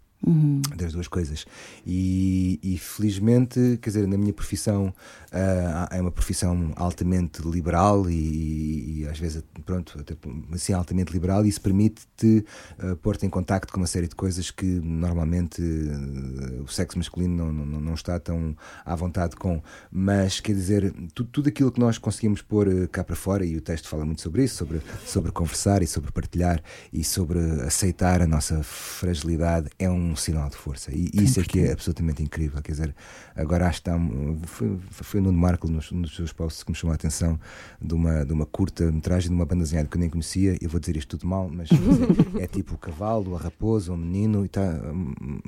das 0.76 0.92
duas 0.92 1.08
coisas. 1.08 1.46
E, 1.88 2.60
e, 2.62 2.78
felizmente, 2.78 3.80
quer 3.82 3.90
dizer, 3.90 4.06
na 4.06 4.18
minha 4.18 4.34
profissão 4.34 4.94
ah, 5.32 5.88
é 5.92 6.02
uma 6.02 6.12
profissão 6.12 6.72
altamente 6.76 7.42
liberal 7.42 8.10
e, 8.10 9.02
e 9.02 9.08
às 9.08 9.20
vezes, 9.20 9.44
pronto, 9.66 9.98
até, 10.00 10.16
assim, 10.54 10.74
altamente 10.74 11.12
liberal, 11.12 11.46
e 11.46 11.50
isso 11.50 11.62
permite-te 11.62 12.46
ah, 12.80 12.96
pôr-te 13.02 13.26
em 13.26 13.30
contacto 13.30 13.72
com 13.72 13.80
uma 13.80 13.88
série 13.88 14.08
de 14.08 14.16
coisas 14.16 14.52
que 14.52 14.66
normalmente 14.66 15.62
ah, 15.62 16.62
o 16.64 16.68
sexo 16.68 16.98
masculino 16.98 17.36
não, 17.52 17.66
não, 17.66 17.80
não 17.82 17.94
está 17.94 18.20
tão 18.20 18.56
à 18.86 18.96
vontade 18.96 19.36
com. 19.36 19.62
Mas, 19.92 20.40
quer 20.40 20.54
dizer, 20.54 20.94
tu- 21.14 21.24
tudo 21.26 21.50
aquilo 21.50 21.72
que 21.72 21.80
nós 21.80 21.98
conseguimos 21.98 22.42
pôr 22.42 22.88
cá 22.90 23.04
para 23.04 23.16
fora, 23.16 23.46
e 23.46 23.56
o 23.56 23.62
texto 23.62 23.88
fala 23.88 24.06
muito 24.06 24.22
sobre 24.22 24.44
isso, 24.44 24.56
sobre, 24.58 24.82
sobre 25.06 25.32
conversar 25.32 25.82
e 25.82 25.88
sobre 25.88 26.12
partilhar 26.12 26.62
e 26.92 27.04
sobre 27.04 27.40
aceitar 27.62 28.22
a 28.22 28.28
nossa 28.28 28.62
fragilidade, 28.64 29.70
é 29.78 29.90
um 29.90 30.16
sinal 30.16 30.50
de 30.50 30.56
força. 30.58 30.92
E 30.94 31.10
isso 31.14 31.40
é 31.40 31.44
que 31.44 31.60
é 31.60 31.72
absolutamente 31.72 32.22
incrível. 32.24 32.62
Quer 32.62 32.72
dizer, 32.72 32.96
agora 33.36 33.68
acho 33.68 33.82
que 33.82 33.90
está. 33.90 33.96
um- 33.96 34.40
Foi, 34.46 34.80
foi 35.20 35.22
o 35.22 35.24
Nuno 35.24 35.38
Marco, 35.38 35.70
nos, 35.70 35.92
nos 35.92 36.16
seus 36.16 36.32
posts, 36.34 36.64
que 36.64 36.72
me 36.72 36.76
chamou 36.76 36.94
a 36.94 36.96
atenção 36.96 37.40
de 37.82 37.94
uma, 37.94 38.26
de 38.26 38.32
uma 38.34 38.46
curta-metragem 38.46 39.30
de 39.30 39.36
uma 39.36 39.46
banda 39.46 39.64
desenhada 39.64 39.88
que 39.90 39.98
eu 39.98 40.00
nem 40.00 40.10
conhecia. 40.10 40.58
Eu 40.62 40.70
vou 40.70 40.80
dizer 40.80 40.96
isto 40.98 41.18
tudo 41.18 41.28
mal, 41.28 41.50
mas 41.50 41.68
dizer, 41.70 42.08
é 42.42 42.48
tipo 42.48 42.76
o 42.76 42.78
cavalo, 42.78 43.36
a 43.36 43.40
raposa, 43.40 43.92
o 43.94 43.98
menino, 43.98 44.44
e 44.44 44.46
está 44.46 44.80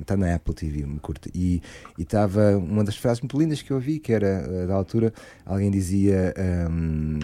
tá 0.04 0.16
na 0.16 0.34
Apple 0.34 0.54
TV, 0.54 0.84
uma 0.84 1.00
curta. 1.00 1.28
E 1.34 1.62
estava 1.98 2.56
uma 2.58 2.84
das 2.84 2.96
frases 2.96 3.20
muito 3.22 3.38
lindas 3.38 3.62
que 3.62 3.70
eu 3.70 3.76
ouvi, 3.76 3.98
que 3.98 4.12
era 4.12 4.26
eh, 4.26 4.66
da 4.66 4.74
altura, 4.74 5.12
alguém 5.44 5.70
dizia. 5.70 6.34
hum, 6.70 7.18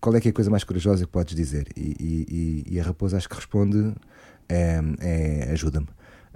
qual 0.00 0.14
é 0.14 0.20
que 0.20 0.28
é 0.28 0.30
a 0.30 0.34
coisa 0.34 0.50
mais 0.50 0.62
corajosa 0.62 1.06
que 1.06 1.10
podes 1.10 1.34
dizer? 1.34 1.68
E, 1.76 1.94
e- 1.98 2.26
e- 2.68 2.74
e 2.74 2.80
a 2.80 2.82
raposa 2.84 3.16
acho 3.16 3.28
que 3.28 3.34
responde: 3.34 3.94
é, 4.48 4.78
é, 5.00 5.48
ajuda-me. 5.52 5.86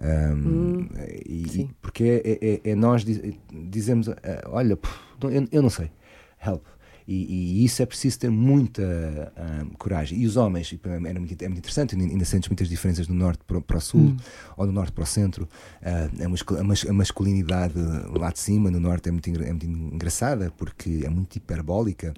Um, 0.00 0.86
e- 1.26 1.42
e- 1.62 1.70
porque 1.82 2.22
é, 2.24 2.38
é- 2.40 2.70
é 2.70 2.74
nós 2.74 3.04
diz- 3.04 3.20
dizemos: 3.68 4.08
ah, 4.08 4.16
olha, 4.46 4.78
não- 5.22 5.30
eu, 5.30 5.46
eu 5.52 5.62
não 5.62 5.70
sei, 5.70 5.90
help. 6.44 6.64
E, 7.08 7.24
e 7.60 7.64
isso 7.64 7.82
é 7.82 7.86
preciso 7.86 8.20
ter 8.20 8.30
muita 8.30 9.32
ah, 9.36 9.66
coragem. 9.78 10.20
E 10.20 10.26
os 10.26 10.36
homens, 10.36 10.72
era 10.84 11.18
muito, 11.18 11.42
é 11.42 11.48
muito 11.48 11.58
interessante, 11.58 11.96
ainda 11.96 12.24
sentes 12.24 12.48
muitas 12.48 12.68
diferenças 12.68 13.06
do 13.08 13.14
norte 13.14 13.42
para, 13.44 13.60
para 13.60 13.78
o 13.78 13.80
sul 13.80 14.14
ou 14.56 14.64
do 14.64 14.72
norte 14.72 14.92
para 14.92 15.02
o 15.02 15.06
centro. 15.06 15.48
Ah, 15.82 16.08
a, 16.24 16.28
mascul- 16.28 16.58
a 16.58 16.62
mas- 16.64 16.86
a 16.88 16.92
masculinidade 16.92 17.74
lá 18.16 18.30
de 18.30 18.38
cima, 18.38 18.70
no 18.70 18.78
norte, 18.78 19.08
é 19.08 19.12
muito, 19.12 19.28
é 19.28 19.50
muito 19.50 19.66
engraçada 19.66 20.52
porque 20.56 21.02
é 21.04 21.08
muito 21.10 21.34
hiperbólica. 21.36 22.14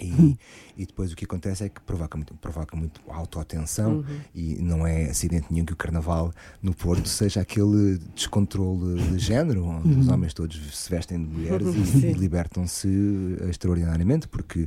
E, 0.00 0.38
e 0.76 0.86
depois 0.86 1.12
o 1.12 1.16
que 1.16 1.24
acontece 1.24 1.64
é 1.64 1.68
que 1.68 1.80
provoca 1.80 2.16
muito, 2.16 2.34
provoca 2.34 2.76
muito 2.76 3.00
autoatenção 3.08 4.04
e 4.34 4.56
não 4.60 4.86
é 4.86 5.10
acidente 5.10 5.46
nenhum 5.50 5.64
que 5.64 5.72
o 5.72 5.76
carnaval 5.76 6.32
no 6.62 6.74
Porto 6.74 7.08
seja 7.08 7.40
aquele 7.40 7.98
descontrole 8.14 9.00
de 9.02 9.18
género, 9.18 9.64
onde 9.64 9.98
os 9.98 10.08
homens 10.08 10.32
todos 10.32 10.58
se 10.76 10.90
vestem 10.90 11.22
de 11.22 11.28
mulheres 11.28 11.68
e 12.02 12.12
libertam-se 12.12 12.88
extraordinariamente 13.48 14.26
porque 14.28 14.66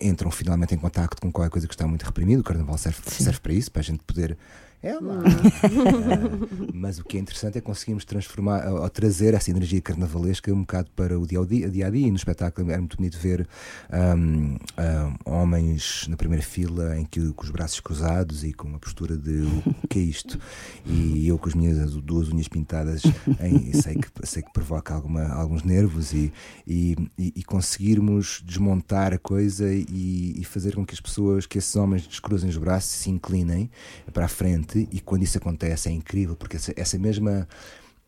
entram 0.00 0.30
finalmente 0.30 0.74
em 0.74 0.78
contacto 0.78 1.20
com 1.20 1.32
qualquer 1.32 1.50
coisa 1.50 1.66
que 1.66 1.74
está 1.74 1.86
muito 1.86 2.04
reprimido. 2.04 2.40
O 2.40 2.44
carnaval 2.44 2.78
serve, 2.78 2.98
serve 3.04 3.40
para 3.40 3.52
isso, 3.52 3.70
para 3.70 3.80
a 3.80 3.84
gente 3.84 4.02
poder. 4.04 4.36
É 4.80 4.94
lá. 4.94 5.18
Ah, 5.24 6.68
mas 6.72 6.98
o 7.00 7.04
que 7.04 7.16
é 7.16 7.20
interessante 7.20 7.58
é 7.58 7.60
conseguirmos 7.60 8.04
transformar 8.04 8.64
ou, 8.68 8.88
trazer 8.88 9.34
essa 9.34 9.50
energia 9.50 9.80
carnavalesca 9.80 10.52
um 10.52 10.60
bocado 10.60 10.88
para 10.94 11.18
o 11.18 11.26
dia 11.26 11.40
a 11.40 11.44
dia, 11.44 11.68
dia, 11.68 11.86
a 11.88 11.90
dia. 11.90 12.06
E 12.06 12.10
no 12.10 12.16
espetáculo 12.16 12.70
era 12.70 12.78
muito 12.80 12.96
bonito 12.96 13.18
ver 13.18 13.48
ahm, 13.90 14.56
ahm, 14.76 15.14
homens 15.24 16.06
na 16.08 16.16
primeira 16.16 16.44
fila 16.44 16.96
em 16.96 17.04
que 17.04 17.32
com 17.32 17.42
os 17.44 17.50
braços 17.50 17.80
cruzados 17.80 18.44
e 18.44 18.52
com 18.52 18.68
uma 18.68 18.78
postura 18.78 19.16
de 19.16 19.42
o 19.82 19.88
que 19.88 19.98
é 19.98 20.02
isto? 20.02 20.38
E 20.86 21.26
eu 21.26 21.38
com 21.38 21.48
as 21.48 21.54
minhas 21.56 21.94
duas 21.96 22.28
unhas 22.28 22.46
pintadas 22.46 23.02
em, 23.40 23.72
sei, 23.72 23.96
que, 23.96 24.08
sei 24.24 24.42
que 24.42 24.52
provoca 24.52 24.94
alguma, 24.94 25.26
alguns 25.28 25.64
nervos 25.64 26.12
e, 26.12 26.32
e, 26.66 26.94
e- 27.18 27.32
e 27.36 27.42
conseguirmos 27.42 28.42
desmontar 28.46 29.12
a 29.12 29.18
coisa 29.18 29.72
e, 29.72 30.34
e 30.38 30.44
fazer 30.44 30.76
com 30.76 30.86
que 30.86 30.94
as 30.94 31.00
pessoas, 31.00 31.46
que 31.46 31.58
esses 31.58 31.74
homens 31.74 32.06
descruzem 32.06 32.48
os 32.48 32.56
braços, 32.56 32.90
se 32.90 33.10
inclinem 33.10 33.68
para 34.12 34.26
a 34.26 34.28
frente 34.28 34.67
e 34.76 35.00
quando 35.00 35.22
isso 35.22 35.38
acontece 35.38 35.88
é 35.88 35.92
incrível 35.92 36.36
porque 36.36 36.56
essa, 36.56 36.72
essa 36.76 36.98
mesma 36.98 37.48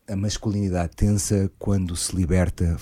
a 0.07 0.15
masculinidade 0.15 0.95
tensa 0.95 1.49
quando 1.57 1.95
se 1.95 2.15
liberta 2.15 2.77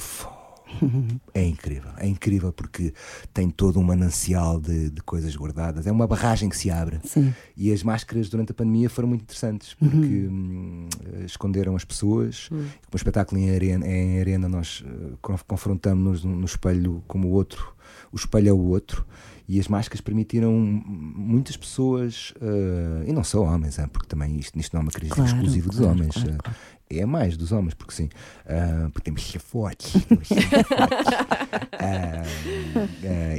é 1.34 1.44
incrível, 1.46 1.92
é 1.98 2.08
incrível 2.08 2.52
porque 2.54 2.94
tem 3.34 3.50
todo 3.50 3.80
um 3.80 3.84
manancial 3.84 4.60
de, 4.60 4.90
de 4.90 5.02
coisas 5.02 5.36
guardadas, 5.36 5.88
é 5.88 5.92
uma 5.92 6.08
barragem 6.08 6.50
que 6.50 6.58
se 6.58 6.70
abre. 6.70 7.00
Sim. 7.04 7.34
E 7.58 7.72
as 7.72 7.84
máscaras 7.84 8.30
durante 8.30 8.52
a 8.52 8.56
pandemia 8.56 8.90
foram 8.90 9.08
muito 9.08 9.22
interessantes 9.24 9.74
porque 9.74 10.28
hum, 10.30 10.88
esconderam 11.26 11.76
as 11.76 11.84
pessoas. 11.84 12.50
Com 12.50 12.94
o 12.94 12.98
espetáculo 12.98 13.40
em 13.42 13.52
arena, 13.54 13.88
em 13.88 14.20
arena 14.20 14.48
nós 14.48 14.84
eh, 14.86 15.14
conf- 15.22 15.44
confrontamos-nos 15.44 16.24
no, 16.24 16.36
no 16.36 16.46
espelho 16.46 17.04
como 17.08 17.28
o 17.28 17.32
outro, 17.32 17.74
o 18.12 18.16
espelho 18.16 18.50
é 18.50 18.54
o 18.54 18.60
outro. 18.60 19.06
E 19.52 19.60
as 19.60 19.68
máscaras 19.68 20.00
permitiram 20.00 20.54
muitas 20.54 21.58
pessoas, 21.58 22.36
eh, 22.40 23.06
e 23.08 23.12
não 23.12 23.24
só 23.24 23.42
homens, 23.44 23.78
porque 23.92 24.08
também 24.08 24.38
isto, 24.38 24.58
isto 24.60 24.74
não 24.76 24.82
é 24.82 24.84
uma 24.84 24.92
crise 24.92 25.12
Claro, 25.12 25.32
exclusiva 25.32 25.68
dos 25.70 25.78
claro, 25.80 25.92
homens. 25.94 26.14
claro, 26.14 26.30
eh, 26.30 26.38
claro. 26.38 26.58
É 26.92 27.06
mais 27.06 27.36
dos 27.38 27.52
homens, 27.52 27.74
porque 27.76 27.94
sim. 27.94 28.10
Ah, 28.48 28.90
porque 28.94 29.06
temos 29.06 29.24
que 29.24 29.32
ser 29.34 29.40
fortes. 29.40 29.94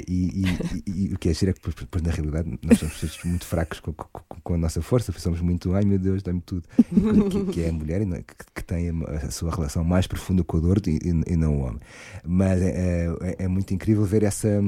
e, 0.09 0.13
e- 0.13 0.45
e- 0.87 1.11
e 1.11 1.15
o 1.15 1.19
que 1.19 1.29
é 1.29 1.35
giro 1.35 1.51
é 1.51 1.55
que, 1.55 1.61
depois, 1.69 2.03
na 2.03 2.11
realidade, 2.13 2.59
nós 2.63 2.79
somos 2.79 2.95
pessoas 2.95 3.19
muito 3.25 3.45
fracos 3.47 3.81
com, 3.81 3.93
com- 3.93 4.21
com 4.43 4.55
a 4.55 4.59
nossa 4.59 4.81
força, 4.83 5.13
somos 5.21 5.41
muito, 5.41 5.75
ai 5.75 5.85
meu 5.85 5.99
Deus, 5.99 6.23
dá-me 6.23 6.41
tudo. 6.41 6.63
Que, 7.31 7.53
que 7.53 7.63
é 7.63 7.69
a 7.69 7.73
mulher 7.73 8.03
que, 8.23 8.35
que 8.55 8.65
tem 8.65 8.89
a, 8.91 8.93
a 9.27 9.31
sua 9.31 9.51
relação 9.55 9.85
mais 9.85 10.07
profunda 10.07 10.43
com 10.45 10.57
a 10.57 10.61
dor 10.61 10.81
e, 10.87 11.13
não 11.37 11.57
o 11.57 11.61
homem. 11.63 11.81
Mas 12.25 12.61
é, 12.63 13.07
é- 13.21 13.45
é 13.45 13.49
muito 13.49 13.73
incrível 13.75 14.05
ver 14.05 14.23
essa. 14.23 14.63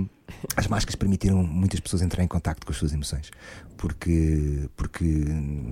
As 0.57 0.67
máscaras 0.67 0.95
permitiram 0.97 1.43
muitas 1.43 1.81
pessoas 1.81 2.03
entrar 2.03 2.23
em 2.25 2.27
contacto 2.29 2.67
com 2.67 2.73
as 2.73 2.79
suas 2.79 2.93
emoções, 2.93 3.31
porque, 3.77 4.69
porque 4.77 5.05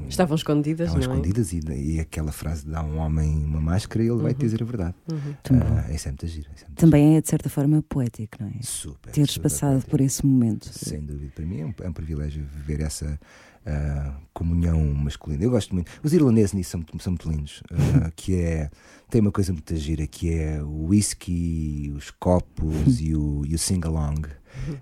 Estavam 0.08 0.36
escondidas, 0.36 0.88
Estavam 0.88 1.08
não 1.08 1.14
é? 1.14 1.18
escondidas 1.18 1.52
e, 1.52 1.60
e 1.96 2.00
aquela 2.00 2.32
frase 2.32 2.64
de 2.64 2.70
dá 2.70 2.80
a 2.80 2.84
um 2.84 2.98
homem 2.98 3.28
uma 3.44 3.60
máscara 3.60 4.02
e 4.04 4.08
ele 4.08 4.22
vai 4.22 4.32
te 4.34 4.40
dizer 4.40 4.62
a 4.62 4.66
verdade. 4.66 4.94
Ah, 5.12 5.92
isso 5.92 6.08
é 6.08 6.10
muito 6.12 6.26
giro. 6.26 6.46
É 6.48 6.64
muito 6.66 6.74
Também 6.76 7.16
é, 7.16 7.20
de 7.20 7.28
certa 7.28 7.48
forma, 7.48 7.82
poético, 7.82 8.36
não 8.40 8.48
é? 8.48 8.52
giro. 8.52 8.64
super. 8.66 9.12
Teres 9.12 9.30
super 9.32 9.42
passado 9.50 9.70
poético. 9.72 9.90
por 9.90 10.00
esse 10.00 10.24
momento. 10.26 10.68
Sem 10.72 11.00
dúvida. 11.00 11.32
Para 11.34 11.46
mim 11.46 11.60
é 11.60 11.66
um, 11.66 11.74
é 11.82 11.88
um 11.88 11.92
privilégio 11.92 12.44
viver 12.56 12.80
essa 12.84 13.18
ah, 13.66 14.14
comunhão 14.32 14.82
masculina. 14.94 15.44
Eu 15.44 15.50
gosto 15.50 15.74
muito. 15.74 15.90
Os 16.02 16.12
irlandeses 16.12 16.52
nisso 16.52 16.70
são, 16.70 16.80
muito- 16.80 17.02
são 17.02 17.12
muito 17.12 17.28
lindos, 17.30 17.62
ah, 17.70 18.10
que 18.16 18.36
é 18.40 18.70
tem 19.10 19.20
uma 19.20 19.32
coisa 19.32 19.52
muito 19.52 19.74
gira 19.76 20.06
que 20.06 20.32
é 20.32 20.62
o 20.62 20.84
whisky, 20.86 21.92
os 21.96 22.10
copos 22.12 23.00
e 23.02 23.14
o, 23.14 23.42
e 23.46 23.54
o 23.54 23.58
sing-along. 23.58 24.22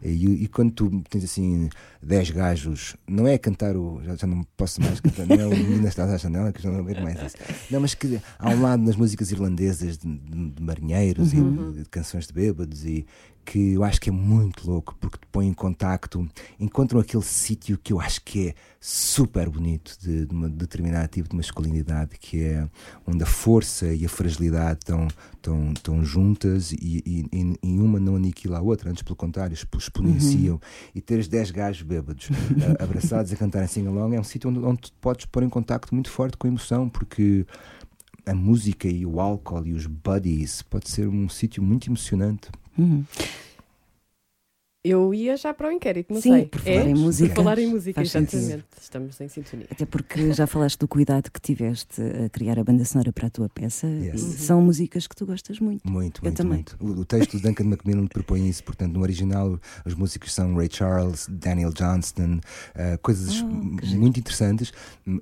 E, 0.03 0.45
e 0.45 0.49
quando 0.49 0.72
tu 0.72 1.03
tens 1.11 1.24
assim 1.24 1.68
10 2.03 2.31
gajos, 2.31 2.97
não 3.07 3.26
é 3.26 3.37
cantar 3.39 3.76
o. 3.76 4.01
Já, 4.05 4.16
já 4.16 4.26
não 4.26 4.43
posso 4.57 4.81
mais 4.81 5.01
cantar, 5.01 5.26
não 5.26 5.37
é 5.41 5.47
o 5.47 5.51
menino 5.51 5.87
está 5.89 6.05
à 6.05 6.16
janela, 6.16 6.53
que 6.53 6.62
já 6.62 6.70
não 6.70 6.85
vejo 6.85 7.03
mais 7.03 7.20
isso. 7.22 7.37
Não, 7.70 7.81
mas 7.81 7.95
que 7.95 8.20
há 8.39 8.51
um 8.51 8.61
lado 8.62 8.83
nas 8.83 8.97
músicas 8.97 9.31
irlandesas 9.31 9.99
de, 9.99 10.09
de- 10.09 10.51
de 10.51 10.62
marinheiros 10.62 11.33
e 11.33 11.37
de, 11.72 11.79
de 11.83 11.89
canções 11.89 12.26
de 12.26 12.33
bêbados 12.33 12.85
e 12.85 13.07
que 13.51 13.73
eu 13.73 13.83
acho 13.83 13.99
que 14.01 14.11
é 14.11 14.13
muito 14.13 14.69
louco 14.71 14.95
porque 15.01 15.17
te 15.19 15.27
põe 15.33 15.47
em 15.47 15.55
contacto, 15.55 16.29
encontram 16.61 17.01
aquele 17.01 17.23
sítio 17.23 17.79
que 17.79 17.93
eu 17.95 18.01
acho 18.01 18.21
que 18.23 18.49
é 18.49 18.55
super 18.81 19.49
bonito 19.49 19.97
de, 20.01 20.27
de 20.27 20.35
um 20.35 20.49
determinado 20.51 21.09
tipo 21.09 21.29
de 21.31 21.35
masculinidade, 21.37 22.19
que 22.19 22.43
é 22.45 22.69
onde 23.07 23.23
a 23.23 23.27
força 23.27 23.87
e 23.93 24.05
a 24.05 24.09
fragilidade 24.09 24.81
estão, 24.81 25.09
estão, 25.35 25.73
estão 25.73 26.05
juntas 26.05 26.73
e, 26.73 27.03
e, 27.07 27.27
e- 27.63 27.79
uma 27.81 27.99
não 27.99 28.17
aniquila 28.17 28.59
a 28.59 28.61
outra, 28.61 28.91
antes 28.91 29.03
pelo 29.03 29.17
contrário, 29.17 29.55
expo- 29.55 29.79
exponenciam. 29.79 30.61
E 30.95 31.01
teres 31.01 31.27
10 31.27 31.51
gajos 31.51 31.83
bêbados 31.83 32.29
a- 32.79 32.85
abraçados 32.85 33.33
a 33.33 33.37
cantarem 33.37 33.67
sing-along 33.69 34.15
é 34.15 34.21
um 34.21 34.25
sítio 34.25 34.51
onde, 34.51 34.59
onde 34.59 34.81
tu 34.83 34.93
podes 35.01 35.25
pôr 35.25 35.43
em 35.43 35.49
contacto 35.49 35.95
muito 35.95 36.11
forte 36.11 36.37
com 36.37 36.47
a 36.47 36.51
emoção, 36.51 36.87
porque 36.89 37.47
a 38.27 38.35
música 38.35 38.87
e 38.89 39.07
o 39.07 39.21
álcool 39.21 39.67
e 39.67 39.73
os 39.73 39.87
buddies 39.87 40.61
pode 40.61 40.91
ser 40.91 41.09
um 41.09 41.29
sítio 41.31 41.63
muito 41.63 41.89
emocionante. 41.89 42.51
Uhum. 42.79 43.07
Eu 44.85 45.12
ia 45.12 45.37
já 45.37 45.53
para 45.53 45.68
o 45.68 45.72
inquérito, 45.72 46.14
não 46.14 46.20
Sim, 46.20 46.33
sei. 46.35 46.47
por 46.47 46.61
falar 46.61 46.87
é? 46.87 46.91
em 46.91 46.95
música. 46.95 47.35
Por 47.35 47.43
falar 47.43 47.59
em 47.59 47.66
música, 47.66 47.95
Faz 48.01 48.12
sentido. 48.12 48.39
exatamente. 48.39 48.66
Estamos 48.81 49.20
em 49.20 49.29
sintonia. 49.29 49.66
Até 49.70 49.85
porque 49.85 50.33
já 50.33 50.47
falaste 50.47 50.79
do 50.79 50.87
cuidado 50.87 51.33
que 51.33 51.41
tiveste 51.41 52.01
a 52.01 52.29
criar 52.29 52.61
a 52.61 52.64
banda 52.64 52.85
sonora 52.85 53.12
para 53.12 53.26
a 53.26 53.31
tua 53.31 53.49
peça. 53.49 53.89
Yes. 53.89 54.22
Uhum. 54.22 54.31
São 54.33 54.62
músicas 54.62 55.09
que 55.09 55.16
tu 55.16 55.26
gostas 55.26 55.59
muito. 55.59 55.87
Muito, 55.91 56.20
Eu 56.20 56.26
muito, 56.26 56.37
também. 56.37 56.55
muito. 56.59 56.76
O, 56.81 57.01
o 57.01 57.05
texto 57.05 57.37
do 57.37 57.43
Duncan 57.43 57.64
Macmillan 57.64 58.07
propõe 58.07 58.49
isso, 58.49 58.62
portanto, 58.62 58.93
no 58.95 59.01
original 59.03 59.59
as 59.85 59.95
músicas 59.95 60.33
são 60.33 60.55
Ray 60.55 60.68
Charles, 60.70 61.26
Daniel 61.29 61.72
Johnston, 61.72 62.39
eh, 62.76 62.97
coisas 62.99 63.33
giro. 63.35 63.49
muito 64.01 64.20
interessantes 64.20 64.72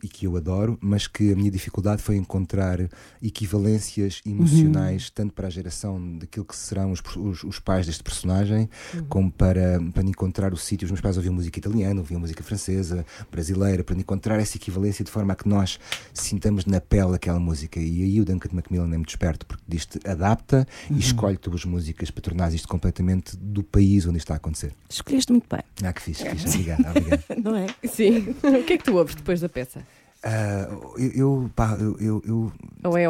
e 0.03 0.09
que 0.09 0.27
eu 0.27 0.37
adoro, 0.37 0.77
mas 0.83 1.07
que 1.07 1.33
a 1.33 1.35
minha 1.35 1.51
dificuldade 1.51 2.03
foi 2.03 2.17
encontrar 2.17 2.79
equivalências 3.23 4.21
emocionais, 4.27 5.09
tanto 5.09 5.33
para 5.33 5.47
a 5.47 5.51
geração 5.51 6.19
daquilo 6.19 6.45
que 6.45 6.55
serão 6.55 6.93
os, 6.93 7.01
os, 7.17 7.43
os 7.43 7.59
pais 7.59 7.87
deste 7.87 8.03
personagem, 8.05 8.69
como 9.09 9.31
para, 9.33 9.46
para 9.95 10.03
encontrar 10.05 10.53
o 10.53 10.57
sítio. 10.57 10.87
Os 10.87 10.91
meus 10.91 11.01
pais 11.01 11.17
ouviam 11.17 11.35
música 11.35 11.59
italiana, 11.59 12.01
ouviam 12.01 12.21
música 12.21 12.43
francesa, 12.43 13.05
brasileira, 13.31 13.85
para 13.85 13.97
encontrar 13.97 14.41
essa 14.41 14.57
equivalência 14.57 15.05
de 15.05 15.11
forma 15.11 15.33
a 15.33 15.37
que 15.37 15.49
nós 15.49 15.79
sintamos 16.13 16.65
na 16.67 16.81
pele 16.81 17.15
aquela 17.15 17.39
música. 17.39 17.79
E 17.79 18.03
aí 18.03 18.21
o 18.21 18.25
Duncan 18.25 18.49
Macmillan 18.53 18.87
é 18.93 18.97
muito 18.97 19.11
esperto, 19.11 19.47
porque 19.47 19.63
diz-te 19.69 20.01
adapta 20.09 20.67
e 20.91 20.99
escolhe 20.99 21.37
tuas 21.37 21.65
músicas 21.65 22.11
para 22.11 22.23
tornar 22.23 22.53
isto 22.53 22.67
completamente 22.67 23.37
do 23.37 23.63
país 23.63 24.07
onde 24.07 24.19
isto 24.19 24.27
está 24.27 24.35
a 24.35 24.37
acontecer. 24.39 24.73
Escolheste 24.89 25.33
muito 25.33 25.47
bem, 25.49 25.63
Ah, 25.83 25.93
que 25.93 26.03
fixe, 26.03 26.25
que 26.25 26.31
fixe. 26.37 26.49
Obrigado, 26.49 26.87
obrigado. 26.89 27.25
não 27.43 27.57
é? 27.57 27.67
Sim. 27.85 28.35
o 28.43 28.65
que 28.65 28.73
é 28.73 28.79
que 28.79 28.85
tu 28.85 28.97
ouves 28.97 29.15
depois 29.15 29.41
da 29.41 29.49
peça? 29.49 29.83
Ah, 30.23 30.67
eu, 30.99 31.13
eu, 31.15 31.51
pá, 31.55 31.77
eu, 31.79 31.97
eu, 32.01 32.23
eu, 32.27 32.53
é. 32.97 33.07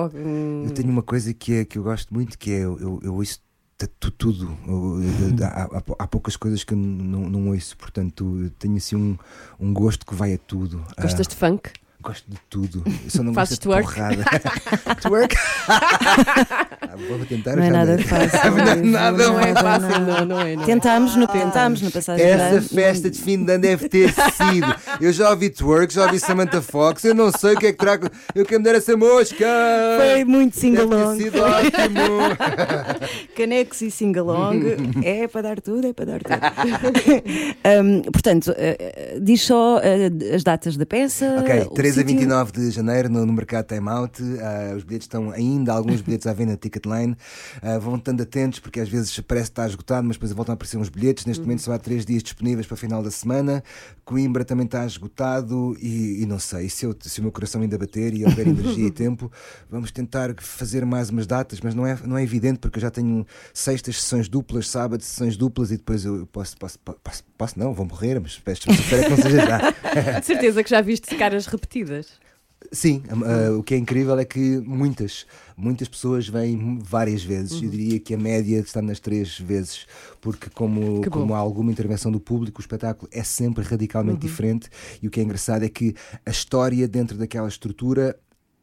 eu 0.67 0.71
tenho 0.75 0.91
uma 0.91 1.03
coisa 1.03 1.33
que, 1.33 1.55
é, 1.55 1.65
que 1.65 1.79
eu 1.79 1.83
gosto 1.83 2.13
muito, 2.13 2.39
que 2.39 2.51
é 2.51 2.59
eu, 2.59 2.79
eu, 2.79 3.01
eu 3.03 3.15
ouço 3.15 3.41
tudo. 4.17 4.57
Há, 5.45 5.69
há- 5.99 6.07
poucas 6.07 6.37
coisas 6.37 6.65
que 6.65 6.73
eu 6.73 6.79
não, 6.79 7.29
não 7.29 7.49
ouço, 7.51 7.77
portanto 7.77 8.51
tenho 8.59 8.77
assim 8.77 8.97
um, 8.97 9.19
um 9.61 9.73
gosto 9.75 10.07
que 10.07 10.15
vai 10.15 10.33
a 10.35 10.39
tudo. 10.39 10.83
Ah, 10.97 11.03
Gostas 11.03 11.27
de 11.29 11.37
funk? 11.37 11.71
gosto 12.07 12.31
de 12.31 12.37
tudo. 12.49 12.83
Eu 12.87 13.11
só 13.11 13.23
não 13.23 13.35
Fazes 13.35 13.59
gosto 13.59 13.63
de 13.63 13.69
twerk? 13.69 13.95
porrada. 13.95 14.25
twerk? 15.03 15.37
ah, 15.69 16.97
vou 17.09 17.27
tentar. 17.27 17.57
Não 17.57 17.65
é 17.65 17.71
nada 17.71 17.93
é 17.99 18.01
é 18.01 18.05
fácil. 18.05 18.51
não, 18.57 18.65
é, 18.65 18.71
é 18.71 18.75
nada 18.77 19.19
não, 19.19 19.33
não 19.33 19.41
é 19.41 19.55
fácil, 19.55 20.01
não, 20.01 20.25
não 20.25 20.41
é. 20.41 20.57
Não. 20.57 20.65
Tentámos, 20.65 21.17
no, 21.17 21.27
tentámos 21.27 21.83
no 21.83 21.91
passado. 21.91 22.21
Essa 22.21 22.63
festa 22.63 23.11
de 23.11 23.21
fim 23.21 23.45
de 23.45 23.53
ano 23.53 23.63
deve 23.63 23.89
ter 23.89 24.13
sido. 24.13 24.75
Eu 25.01 25.13
já 25.13 25.31
ouvi 25.31 25.51
twerk, 25.51 25.93
já 25.93 26.05
ouvi 26.05 26.21
Samantha 26.21 26.63
Fox, 26.63 27.05
eu 27.05 27.15
não 27.15 27.33
sei 27.33 27.55
o 27.55 27.59
que 27.59 27.67
é 27.67 27.73
que 27.73 27.79
trago. 27.79 28.09
Eu 28.35 28.45
quero 28.45 28.61
me 28.61 28.65
dar 28.65 28.77
essa 28.77 28.97
mosca. 28.97 29.47
Foi 29.99 30.25
muito 30.25 30.57
singalong. 30.57 31.19
Deve 31.19 31.31
ter 31.31 31.33
sido 31.33 31.43
ótimo. 31.43 33.27
Canecos 33.37 33.83
e 33.83 33.91
singalong. 33.91 34.63
é 35.05 35.27
para 35.27 35.43
dar 35.43 35.61
tudo, 35.61 35.89
é 35.89 35.93
para 35.93 36.05
dar 36.05 36.21
tudo. 36.21 36.37
Um, 37.83 38.03
portanto, 38.13 38.53
uh, 38.53 39.21
diz 39.21 39.43
só 39.43 39.79
uh, 39.79 40.35
as 40.35 40.45
datas 40.45 40.77
da 40.77 40.87
peça. 40.87 41.39
Ok, 41.41 41.71
3 41.75 41.96
23 42.05 42.27
29 42.27 42.53
de 42.53 42.71
janeiro 42.71 43.09
no, 43.09 43.25
no 43.25 43.33
mercado 43.33 43.67
Time 43.67 43.89
Out. 43.89 44.23
Uh, 44.23 44.39
ah, 44.41 44.75
os 44.77 44.85
bilhetes 44.85 45.07
estão 45.07 45.31
ainda, 45.31 45.73
alguns 45.73 46.01
bilhetes 46.01 46.27
à 46.27 46.33
venda 46.33 46.53
na 46.53 46.57
Ticketline. 46.57 47.17
Uh, 47.63 47.81
vão 47.81 47.97
estando 47.97 48.23
atentos 48.23 48.59
porque 48.59 48.81
às 48.81 48.89
vezes 48.89 49.19
parece 49.21 49.47
que 49.47 49.53
está 49.53 49.67
esgotado, 49.67 50.07
mas 50.07 50.17
depois 50.17 50.33
voltam 50.33 50.53
a 50.53 50.55
aparecer 50.55 50.77
uns 50.77 50.89
bilhetes. 50.89 51.25
Neste 51.25 51.41
uhum. 51.41 51.47
momento 51.47 51.63
só 51.63 51.73
há 51.73 51.79
três 51.79 52.05
dias 52.05 52.23
disponíveis 52.23 52.67
para 52.67 52.75
o 52.75 52.77
final 52.77 53.03
da 53.03 53.11
semana. 53.11 53.63
Coimbra 54.05 54.45
também 54.45 54.67
está 54.67 54.85
esgotado 54.85 55.77
e, 55.81 56.23
e 56.23 56.27
não 56.27 56.39
sei, 56.39 56.69
se, 56.69 56.87
eu, 56.87 56.95
se 57.01 57.19
o 57.21 57.23
meu 57.23 57.33
coração 57.33 57.61
ainda 57.63 57.77
bater 57.77 58.15
e 58.15 58.25
houver 58.25 58.47
energia 58.47 58.87
e 58.87 58.91
tempo, 58.93 59.31
vamos 59.69 59.91
tentar 59.91 60.35
fazer 60.39 60.87
mais 60.87 61.11
umas 61.11 61.27
datas, 61.27 61.61
mas 61.61 61.75
não 61.75 61.87
é, 61.87 61.99
não 62.05 62.17
é 62.17 62.23
evidente 62.23 62.59
porque 62.59 62.79
eu 62.79 62.83
já 62.83 62.91
tenho 62.91 63.27
sextas 63.53 64.01
sessões 64.01 64.29
duplas, 64.29 64.69
sábado 64.69 65.03
sessões 65.03 65.37
duplas 65.37 65.71
e 65.71 65.77
depois 65.77 66.05
eu 66.05 66.27
posso, 66.27 66.57
posso, 66.57 66.79
posso, 66.79 66.99
posso, 67.03 67.25
posso 67.37 67.59
não, 67.59 67.73
vou 67.73 67.87
morrer, 67.87 68.21
mas 68.21 68.33
espero 68.47 68.59
que 68.61 69.09
não 69.09 69.17
seja 69.17 69.47
já. 69.47 70.23
Certeza 70.23 70.63
que 70.63 70.71
já 70.71 70.81
viste 70.81 71.15
caras 71.17 71.47
repetidas. 71.47 71.86
Sim, 72.73 73.03
ah, 73.11 73.53
o 73.57 73.63
que 73.63 73.75
é 73.75 73.77
incrível 73.77 74.19
é 74.19 74.25
que 74.25 74.59
muitas, 74.59 75.27
muitas 75.57 75.87
pessoas 75.89 76.27
vêm 76.27 76.79
várias 76.83 77.23
vezes. 77.23 77.63
Eu 77.63 77.71
diria 77.71 78.01
que 78.01 78.15
a 78.15 78.19
média 78.19 78.59
está 78.59 78.81
nas 78.81 78.99
três 78.99 79.39
vezes, 79.39 79.87
porque 80.23 80.49
como, 80.51 81.03
como 81.11 81.35
há 81.35 81.39
alguma 81.39 81.71
intervenção 81.71 82.11
do 82.11 82.19
público, 82.19 82.59
o 82.59 82.63
espetáculo 82.63 83.09
é 83.13 83.23
sempre 83.23 83.63
radicalmente 83.63 84.19
diferente. 84.27 84.71
E 85.03 85.07
o 85.07 85.11
que 85.11 85.21
é 85.21 85.23
engraçado 85.23 85.65
é 85.65 85.69
que 85.69 85.95
a 86.25 86.31
história 86.31 86.89
dentro 86.89 87.17
daquela 87.19 87.47
estrutura 87.47 88.19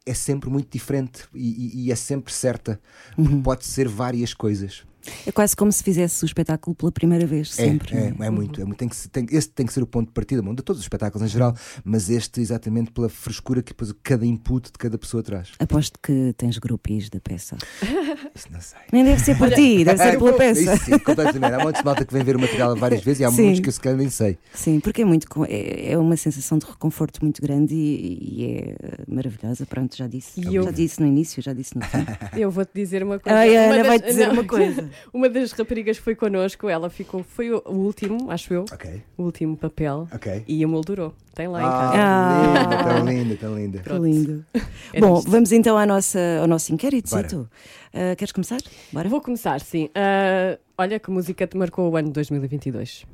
é 0.05 0.13
sempre 0.13 0.49
muito 0.49 0.69
diferente 0.69 1.23
e, 1.33 1.49
e- 1.83 1.85
e 1.85 1.91
é 1.91 1.95
sempre 1.95 2.33
certa, 2.33 2.81
porque 3.15 3.35
pode 3.37 3.65
ser 3.65 3.87
várias 3.87 4.33
coisas. 4.33 4.83
É 5.25 5.31
quase 5.31 5.55
como 5.55 5.71
se 5.71 5.83
fizesse 5.83 6.23
o 6.23 6.25
espetáculo 6.25 6.75
pela 6.75 6.91
primeira 6.91 7.25
vez, 7.25 7.51
É, 7.59 7.65
sempre. 7.65 7.95
é, 7.95 8.13
não 8.17 8.25
é 8.25 8.29
muito, 8.29 8.61
é 8.61 8.63
muito. 8.65 8.77
Tem 8.77 8.87
que, 8.87 8.95
se- 8.95 9.09
tem, 9.09 9.25
esse 9.31 9.49
tem 9.49 9.65
que 9.65 9.73
ser 9.73 9.81
o 9.83 9.87
ponto 9.87 10.07
de 10.07 10.13
partida, 10.13 10.41
bom, 10.41 10.53
de 10.55 10.63
todos 10.63 10.79
os 10.79 10.85
espetáculos 10.85 11.25
em 11.27 11.31
geral, 11.31 11.53
mas 11.83 12.09
este 12.09 12.39
exatamente 12.41 12.91
pela 12.91 13.09
frescura 13.09 13.61
que 13.61 13.71
depois 13.71 13.93
cada 14.03 14.25
input 14.25 14.67
de 14.71 14.77
cada 14.77 14.97
pessoa 14.97 15.21
traz. 15.21 15.51
Aposto 15.59 15.99
que 16.01 16.33
tens 16.37 16.57
grupis 16.57 17.09
da 17.09 17.19
peça. 17.19 17.57
Isso 18.33 18.47
não 18.51 18.61
sei. 18.61 18.79
Nem 18.91 19.03
deve 19.03 19.21
ser 19.23 19.37
por 19.37 19.49
ti, 19.53 19.83
deve 19.83 19.97
ser 20.01 20.17
pela 20.17 20.33
peça. 20.33 20.61
Isso 20.61 20.85
sim, 20.85 20.99
completamente. 20.99 21.53
Há 21.53 21.71
de 21.71 21.85
malta 21.85 22.05
que 22.05 22.13
vem 22.13 22.23
ver 22.23 22.35
o 22.35 22.39
material 22.39 22.75
várias 22.75 23.03
vezes 23.03 23.19
e 23.21 23.25
há 23.25 23.31
Sim. 23.31 23.43
muitos 23.43 23.59
que 23.59 23.69
eu 23.69 23.73
se 23.73 23.79
calhar 23.79 23.97
nem 23.97 24.09
sei. 24.09 24.37
Sim, 24.53 24.79
porque 24.79 25.01
é 25.01 25.05
muito 25.05 25.27
é, 25.45 25.91
é 25.91 25.97
uma 25.97 26.15
sensação 26.17 26.57
de 26.57 26.65
reconforto 26.65 27.19
muito 27.21 27.41
grande 27.41 27.75
e, 27.75 28.19
e 28.41 28.45
é 28.45 28.75
maravilhosa. 29.07 29.65
Pronto, 29.65 29.95
já 29.95 30.07
disse. 30.07 30.39
E 30.39 30.43
já 30.43 30.51
eu- 30.51 30.71
disse 30.71 30.99
no 31.01 31.07
início, 31.07 31.41
já 31.43 31.53
disse 31.53 31.75
no 31.75 31.81
fim. 31.83 32.05
Eu 32.39 32.49
vou-te 32.49 32.71
dizer 32.73 33.03
uma 33.03 33.19
coisa. 33.19 33.37
Ai, 33.37 33.55
Ana 33.55 33.77
das- 33.77 33.87
vai 33.87 33.99
dizer 33.99 34.27
não. 34.27 34.33
uma 34.33 34.43
coisa. 34.45 34.89
Uma 35.13 35.29
das 35.29 35.51
raparigas 35.51 35.97
foi 35.97 36.15
connosco, 36.15 36.67
ela 36.69 36.89
ficou, 36.89 37.23
foi 37.23 37.51
o, 37.51 37.61
o 37.65 37.73
último, 37.75 38.29
acho 38.31 38.53
eu, 38.53 38.65
Ok, 38.71 39.01
o 39.17 39.23
último 39.23 39.55
papel 39.57 40.07
ok. 40.13 40.43
e 40.47 40.61
emoldurou. 40.63 41.13
Tem 41.33 41.47
lá 41.47 41.59
em 41.61 41.63
casa. 41.65 41.93
Ah, 41.97 42.61
Ah. 42.63 42.83
tão 42.95 43.05
linda, 43.05 43.35
tão 43.37 43.55
linda, 43.57 43.77
Que 43.79 43.89
tão 43.89 44.03
linda. 44.03 44.19
lindo. 44.31 44.45
Era 44.93 45.07
Bom, 45.07 45.17
isto. 45.17 45.31
vamos 45.31 45.51
então 45.51 45.77
à 45.77 45.85
nossa, 45.85 46.19
ao 46.41 46.47
nosso 46.47 46.73
inquérito. 46.73 47.09
Zito. 47.09 47.49
Ah, 47.93 48.15
queres 48.15 48.31
começar? 48.31 48.59
Bora. 48.91 49.09
Vou 49.09 49.19
começar, 49.21 49.59
sim. 49.61 49.89
Ah, 49.95 50.57
olha 50.77 50.99
que 50.99 51.09
música 51.09 51.47
te 51.47 51.57
marcou 51.57 51.91
o 51.91 51.95
ano 51.97 52.07
de 52.09 52.13
2022. 52.13 53.05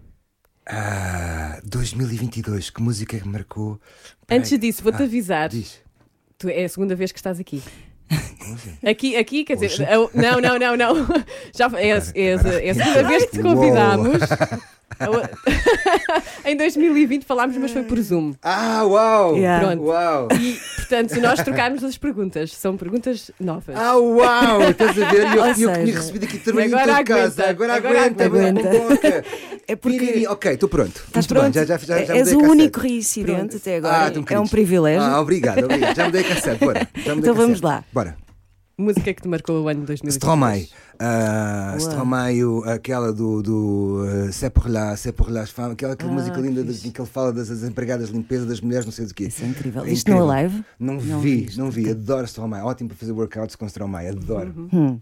Ah, 0.72 1.60
2022, 1.64 2.70
que 2.70 2.82
música 2.82 3.18
é 3.18 3.20
que 3.20 3.28
marcou? 3.28 3.80
Peraí. 4.28 4.40
Antes 4.40 4.60
disso, 4.60 4.84
vou-te 4.84 5.02
Ah, 5.02 5.06
avisar. 5.06 5.50
Diz. 5.50 5.80
Tu, 6.38 6.48
é 6.50 6.64
a 6.66 6.70
segunda 6.70 6.96
vez 6.96 7.12
que 7.12 7.20
estás 7.20 7.40
aqui. 7.40 7.62
Assim? 8.12 8.90
Aqui, 8.90 9.16
aqui 9.18 9.44
quer 9.44 9.56
dizer, 9.58 9.88
a- 9.88 9.98
não, 10.14 10.40
não, 10.42 10.58
não, 10.60 10.76
não. 10.78 11.08
Já 11.56 11.70
é, 11.78 11.92
a- 11.94 11.96
é, 12.16 12.68
é 12.68 12.70
a 12.72 12.74
segunda 12.74 13.04
vez 13.08 13.26
que 13.26 13.32
te 13.38 13.44
convidámos. 13.44 14.18
Em 16.50 16.58
2020 16.58 17.26
falámos, 17.26 17.56
mas 17.58 17.72
foi 17.72 17.84
por 17.84 18.00
Zoom. 18.02 18.34
Ah, 18.42 18.84
uau! 18.84 19.36
Yeah. 19.38 19.68
Pronto. 19.68 19.84
Uau! 19.84 20.28
E, 20.42 20.58
portanto, 20.78 21.22
nós 21.22 21.44
trocámos 21.44 21.84
as 21.84 21.96
perguntas. 21.96 22.52
São 22.56 22.76
perguntas 22.76 23.30
novas. 23.40 23.76
Ah, 23.78 23.96
uau! 23.98 24.64
Estás 24.64 25.00
a 25.00 25.06
ver? 25.12 25.26
Eu, 25.38 25.46
eu 25.46 25.54
tinha 25.54 25.76
seja, 25.76 25.98
recebido 26.00 26.24
aqui 26.26 26.38
trabalho 26.40 26.76
agora 26.78 27.02
em 27.02 27.06
casa. 27.06 27.44
aguenta, 27.44 27.50
Agora, 27.50 27.76
agora 27.76 28.00
aguenta, 28.06 28.26
aguenta. 28.26 28.70
aguenta. 28.70 29.26
É 29.68 29.76
porque 29.76 30.00
Piriri. 30.00 30.26
Ok, 30.28 30.52
estou 30.54 30.68
pronto. 30.68 31.04
estás 31.06 31.28
Muito 31.28 31.34
bem, 31.34 31.52
pronto. 31.52 31.54
já, 31.54 31.66
já, 31.66 31.78
já, 31.78 32.06
já 32.06 32.16
És 32.18 32.34
mudei 32.34 32.48
o 32.48 32.52
único 32.52 32.80
reincidente 32.80 33.38
Pronto. 33.38 33.58
até 33.58 33.76
agora. 33.78 34.06
Ah, 34.08 34.12
tão 34.12 34.26
é 34.30 34.40
um 34.40 34.48
privilégio. 34.48 35.02
Ah, 35.04 35.22
obrigado, 35.22 35.66
obrigado. 35.66 35.96
Já 35.96 36.06
mudei 36.06 36.22
a 36.22 36.28
cassete, 36.28 36.66
bora. 36.66 36.88
Então 36.96 37.34
vamos 37.36 37.62
lá. 37.62 37.84
Bora. 37.94 38.18
Música 38.80 39.14
que 39.14 39.22
te 39.22 39.28
marcou 39.28 39.62
o 39.64 39.68
ano 39.68 39.82
de 39.82 39.88
2023. 39.88 40.16
Stromae. 40.16 40.70
Uh, 41.02 41.70
Uau. 41.72 41.80
Stromae, 41.80 42.40
aquela 42.74 43.12
do, 43.12 43.42
do 43.42 44.06
uh, 44.06 44.32
C'est 44.32 44.50
pour 44.50 44.68
la, 44.70 44.96
C'est 44.96 45.12
pour 45.12 45.30
la 45.30 45.46
femme, 45.46 45.72
aquela, 45.74 45.94
aquela 45.94 46.12
Ah, 46.12 46.14
música 46.16 46.40
linda 46.40 46.64
de- 46.64 46.88
em 46.88 46.92
que 46.92 47.02
ele 47.02 47.08
fala 47.10 47.34
das, 47.34 47.50
das 47.50 47.64
empregadas 47.64 48.08
de 48.08 48.14
limpeza 48.14 48.46
das 48.46 48.62
mulheres, 48.62 48.86
não 48.86 48.92
sei 48.94 49.06
do 49.06 49.14
quê. 49.14 49.26
Isso 49.26 49.44
é 49.44 49.48
incrível. 49.48 49.84
É 49.84 49.92
Isto 49.92 50.08
no 50.10 50.16
incrível. 50.16 50.28
live? 50.28 50.64
Não, 50.80 50.94
Não 50.96 51.20
vi, 51.20 51.36
viste, 51.42 51.58
não 51.60 51.70
vi. 51.70 51.90
Adoro 51.90 52.26
Stromae. 52.26 52.62
Ótimo 52.62 52.88
para 52.90 52.98
fazer 52.98 53.12
workouts 53.12 53.56
com 53.58 53.66
Stromae. 53.68 54.08
Adoro. 54.08 54.70
Hum. 54.72 55.00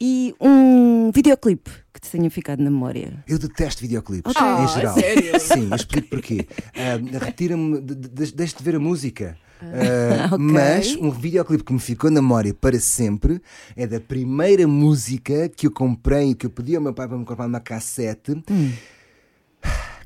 E 0.00 0.34
um 0.40 1.10
videoclipe 1.14 1.70
que 1.94 2.00
te 2.00 2.10
tenha 2.10 2.30
ficado 2.30 2.62
na 2.62 2.70
memória. 2.70 3.24
Eu 3.26 3.38
detesto 3.38 3.80
videoclipes, 3.80 4.34
Ah, 4.36 4.64
em 4.64 4.68
geral. 4.74 4.94
sério? 4.94 5.40
Sim, 5.40 5.68
eu 5.70 5.76
explico 5.76 6.08
porquê. 6.08 6.46
Ah, 6.74 7.24
Retira-me, 7.24 7.80
de- 7.80 7.94
de- 7.94 8.32
de 8.34 8.62
ver 8.62 8.74
a 8.76 8.80
música. 8.80 9.36
Ah, 9.72 10.26
Ok. 10.34 10.38
Mas 10.38 10.96
um 10.96 11.10
videoclipe 11.10 11.64
que 11.64 11.72
me 11.72 11.78
ficou 11.80 12.10
na 12.10 12.20
memória 12.20 12.52
para 12.54 12.78
sempre 12.78 13.40
é 13.76 13.86
da 13.86 14.00
primeira 14.00 14.66
música 14.66 15.48
que 15.48 15.66
eu 15.66 15.70
comprei, 15.70 16.34
que 16.34 16.46
eu 16.46 16.50
pedi 16.50 16.76
ao 16.76 16.82
meu 16.82 16.92
pai 16.92 17.08
para 17.08 17.16
me 17.18 17.24
comprar 17.24 17.46
uma 17.46 17.60
cassete. 17.60 18.32
Hum. 18.50 18.72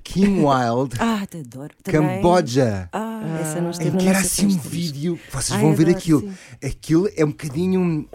Kim 0.03 0.43
Wilde, 0.45 0.97
Ah, 1.01 1.27
te 1.27 1.39
adoro. 1.39 1.75
Também. 1.83 2.01
Camboja. 2.23 2.89
Ah, 2.93 3.39
essa 3.43 3.61
não 3.61 3.69
Em 3.69 3.71
esteve 3.73 3.97
que 3.99 4.05
na 4.05 4.11
era 4.11 4.19
assim 4.21 4.47
um 4.47 4.59
vídeo, 4.59 5.19
vocês 5.31 5.53
Ai, 5.53 5.61
vão 5.63 5.75
ver 5.75 5.83
adoro, 5.85 5.99
aquilo. 5.99 6.21
sim. 6.23 6.33
Aquilo 6.67 7.09
é 7.15 7.25
um 7.25 7.29
bocadinho 7.29 8.09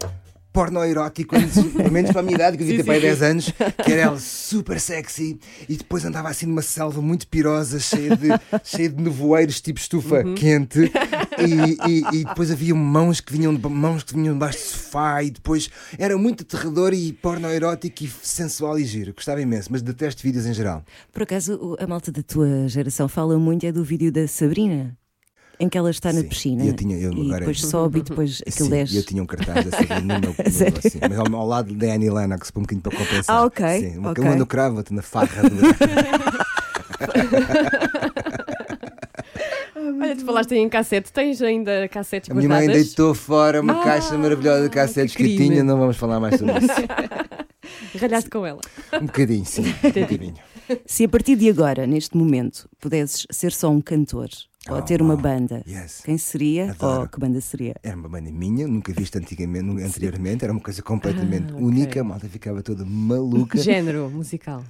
pornoerótico, 0.54 1.36
antes- 1.36 1.60
pelo 1.72 1.90
menos 1.90 2.12
para 2.12 2.20
a 2.20 2.22
minha 2.22 2.36
idade, 2.36 2.56
que 2.56 2.62
eu 2.62 2.66
devia 2.68 2.82
ter 2.82 2.86
para 2.86 2.94
aí 2.94 3.00
10 3.00 3.22
anos, 3.22 3.50
que 3.84 3.92
era 3.92 4.02
ela 4.02 4.18
super 4.20 4.78
sexy 4.80 5.38
e 5.68 5.76
depois 5.76 6.04
andava 6.04 6.28
assim 6.28 6.46
numa 6.46 6.62
selva 6.62 7.02
muito 7.02 7.26
pirosa, 7.26 7.80
cheia 7.80 8.16
de, 8.16 8.28
cheia 8.64 8.88
de 8.88 9.02
nevoeiros, 9.02 9.60
tipo 9.60 9.80
estufa 9.80 10.22
Uhum. 10.24 10.34
quente, 10.36 10.78
e, 11.38 11.90
e- 11.90 12.20
e 12.20 12.24
depois 12.24 12.52
havia 12.52 12.72
mãos 12.74 13.20
que 13.20 13.32
vinham 13.32 13.52
mãos 13.68 14.04
que 14.04 14.14
vinham 14.14 14.32
debaixo 14.34 14.58
do 14.58 14.62
sofá, 14.64 15.22
e 15.24 15.30
depois 15.32 15.68
era 15.98 16.16
muito 16.16 16.42
aterrador 16.44 16.94
e 16.94 17.12
pornoerótico 17.12 18.04
e 18.04 18.12
sensual 18.22 18.78
e 18.78 18.84
giro. 18.84 19.12
Gostava 19.12 19.40
imenso, 19.42 19.68
mas 19.72 19.82
detesto 19.82 20.22
vídeos 20.22 20.46
em 20.46 20.54
geral. 20.54 20.84
Por 21.12 21.24
acaso, 21.24 21.76
a 21.80 21.86
malta 21.86 22.12
da 22.12 22.22
tua 22.22 22.68
geração 22.68 23.08
fala 23.08 23.36
muito 23.40 23.66
é 23.66 23.72
do 23.72 23.82
vídeo 23.82 24.12
da 24.12 24.28
Sabrina, 24.28 24.96
em 25.60 25.68
que 25.68 25.76
ela 25.78 25.90
está 25.90 26.12
na 26.12 26.20
Sim, 26.20 26.28
piscina 26.28 26.64
eu 26.64 26.74
tinha- 26.74 26.96
eu 26.98 27.12
e 27.12 27.20
agora- 27.26 27.38
depois 27.40 27.60
sobe 27.60 27.98
e 28.00 28.02
depois 28.02 28.42
aquilo 28.46 28.64
Sim, 28.68 28.70
desce. 28.70 28.96
eu 28.96 29.02
tinha 29.04 29.22
um 29.22 29.26
cartaz 29.26 29.66
Sabrina 29.70 30.00
no 30.00 30.20
meu, 30.20 30.34
no 30.44 30.50
Sério? 30.50 30.72
meu 30.74 30.82
assim, 30.84 30.98
mas 31.00 31.18
ao, 31.18 31.34
ao 31.40 31.46
lado 31.46 31.74
da 31.74 31.86
Annie 31.94 32.10
Lennox, 32.10 32.50
para 32.50 32.60
um 32.60 32.62
bocadinho 32.62 32.82
para 32.82 32.92
compensar. 32.96 33.36
Ah, 33.36 33.44
ok, 33.44 33.80
Sim, 33.80 33.98
uma, 33.98 34.10
ok. 34.12 34.24
uma 34.24 34.36
no 34.36 34.46
cravo, 34.46 34.82
na 34.90 35.02
farra. 35.02 35.42
do- 35.48 35.54
Olha, 40.00 40.16
tu 40.16 40.24
falaste 40.24 40.52
aí 40.54 40.60
em 40.60 40.68
cassete. 40.68 41.12
Tens 41.12 41.40
ainda 41.42 41.88
cassetes 41.88 42.30
A 42.30 42.34
minha 42.34 42.48
mãe 42.48 42.58
guardadas? 42.66 42.86
deitou 42.86 43.14
fora 43.14 43.60
uma 43.60 43.80
Ah, 43.80 43.84
caixa 43.84 44.16
maravilhosa 44.16 44.62
de 44.64 44.70
cassetes 44.70 45.14
que 45.14 45.24
que, 45.24 45.36
tinha, 45.36 45.62
não 45.64 45.78
vamos 45.78 45.96
falar 45.96 46.20
mais 46.20 46.36
sobre 46.38 46.58
isso. 46.58 46.68
Ralhaste 48.00 48.30
com 48.30 48.44
ela. 48.46 48.60
Um 49.00 49.06
bocadinho, 49.06 49.44
sim, 49.44 49.62
um 49.62 49.88
bocadinho. 49.88 50.34
Se 50.86 51.04
a 51.04 51.08
partir 51.08 51.36
de 51.36 51.48
agora, 51.48 51.86
neste 51.86 52.16
momento, 52.16 52.68
pudesses 52.80 53.26
ser 53.30 53.52
só 53.52 53.70
um 53.70 53.80
cantor 53.80 54.28
ou 54.70 54.78
Oh, 54.78 54.82
ter 54.82 55.02
uma 55.02 55.14
wow. 55.14 55.22
banda, 55.22 55.62
Yes. 55.68 56.00
quem 56.04 56.16
seria 56.18 56.70
Adoro. 56.70 57.02
ou 57.02 57.08
que 57.08 57.20
banda 57.20 57.40
seria? 57.40 57.74
Era 57.82 57.96
uma 57.96 58.08
banda 58.08 58.30
minha, 58.30 58.66
nunca 58.66 58.92
vista 58.92 59.18
antigamente, 59.18 59.82
anteriormente, 59.82 60.42
era 60.44 60.52
uma 60.52 60.60
coisa 60.62 60.82
completamente 60.82 61.52
Ah, 61.52 61.56
ok. 61.56 61.64
única, 61.66 62.00
a 62.00 62.04
malta 62.04 62.28
ficava 62.28 62.62
toda 62.62 62.84
maluca. 62.84 63.58
Género 63.58 64.08
musical. 64.10 64.64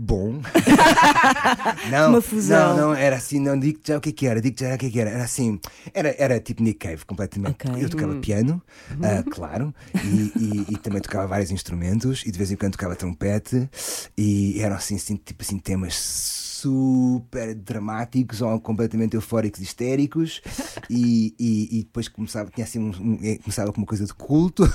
bom. 0.00 0.40
não, 1.90 2.10
Uma 2.10 2.20
fusão. 2.20 2.76
Não, 2.76 2.88
não, 2.88 2.94
era 2.94 3.16
assim, 3.16 3.40
não 3.40 3.58
digo 3.58 3.80
já 3.84 3.96
o 3.98 4.00
que 4.00 4.10
é 4.10 4.12
que 4.12 4.26
era, 4.26 4.40
digo 4.40 4.56
já 4.58 4.74
o 4.74 4.78
que 4.78 4.86
é 4.86 4.90
que 4.90 5.00
era. 5.00 5.10
Era 5.10 5.24
assim, 5.24 5.58
era, 5.92 6.14
era 6.18 6.38
tipo 6.40 6.62
Nick 6.62 6.78
Cave 6.86 7.04
completamente. 7.04 7.66
Ok. 7.66 7.82
Eu 7.82 7.88
tocava 7.88 8.14
piano, 8.16 8.62
ah, 9.02 9.24
claro, 9.28 9.74
e, 10.04 10.32
e- 10.36 10.66
e 10.74 10.76
também 10.78 11.00
tocava 11.00 11.26
vários 11.26 11.50
instrumentos 11.50 12.22
e 12.26 12.30
de 12.30 12.38
vez 12.38 12.50
em 12.52 12.56
quando 12.56 12.72
tocava 12.72 12.94
trompete 12.94 13.68
e 14.16 14.60
eram 14.60 14.76
assim, 14.76 14.96
assim, 14.96 15.16
tipo 15.16 15.42
assim, 15.42 15.58
temas 15.58 16.47
super 16.60 17.54
dramáticos 17.54 18.40
ou 18.42 18.60
completamente 18.60 19.14
eufóricos 19.14 19.60
e 19.60 19.64
histéricos 19.64 20.40
e, 20.90 21.34
e, 21.38 21.78
e 21.80 21.82
depois 21.84 22.08
começava, 22.08 22.50
tinha 22.50 22.64
assim 22.64 22.78
um, 22.78 22.88
um- 22.90 23.18
eh, 23.22 23.38
começava 23.38 23.72
com 23.72 23.80
uma 23.80 23.86
coisa 23.86 24.04
de 24.04 24.14
culto. 24.14 24.64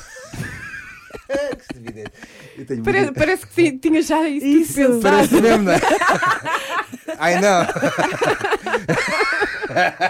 que 1.27 1.61
estupidez. 1.61 2.07
Eu 2.57 2.65
tenho 2.65 2.83
Pare- 2.83 2.97
muita- 3.01 3.13
parece 3.19 3.47
que 3.47 3.77
tinha 3.77 4.01
já 4.01 4.27
isso, 4.27 4.45
Isso, 4.45 4.73
pensado. 4.75 5.01
Parece 5.01 5.41
mesmo, 5.41 5.63
não 5.63 5.71
é? 5.71 5.79
I 7.19 7.39
know. 7.41 7.65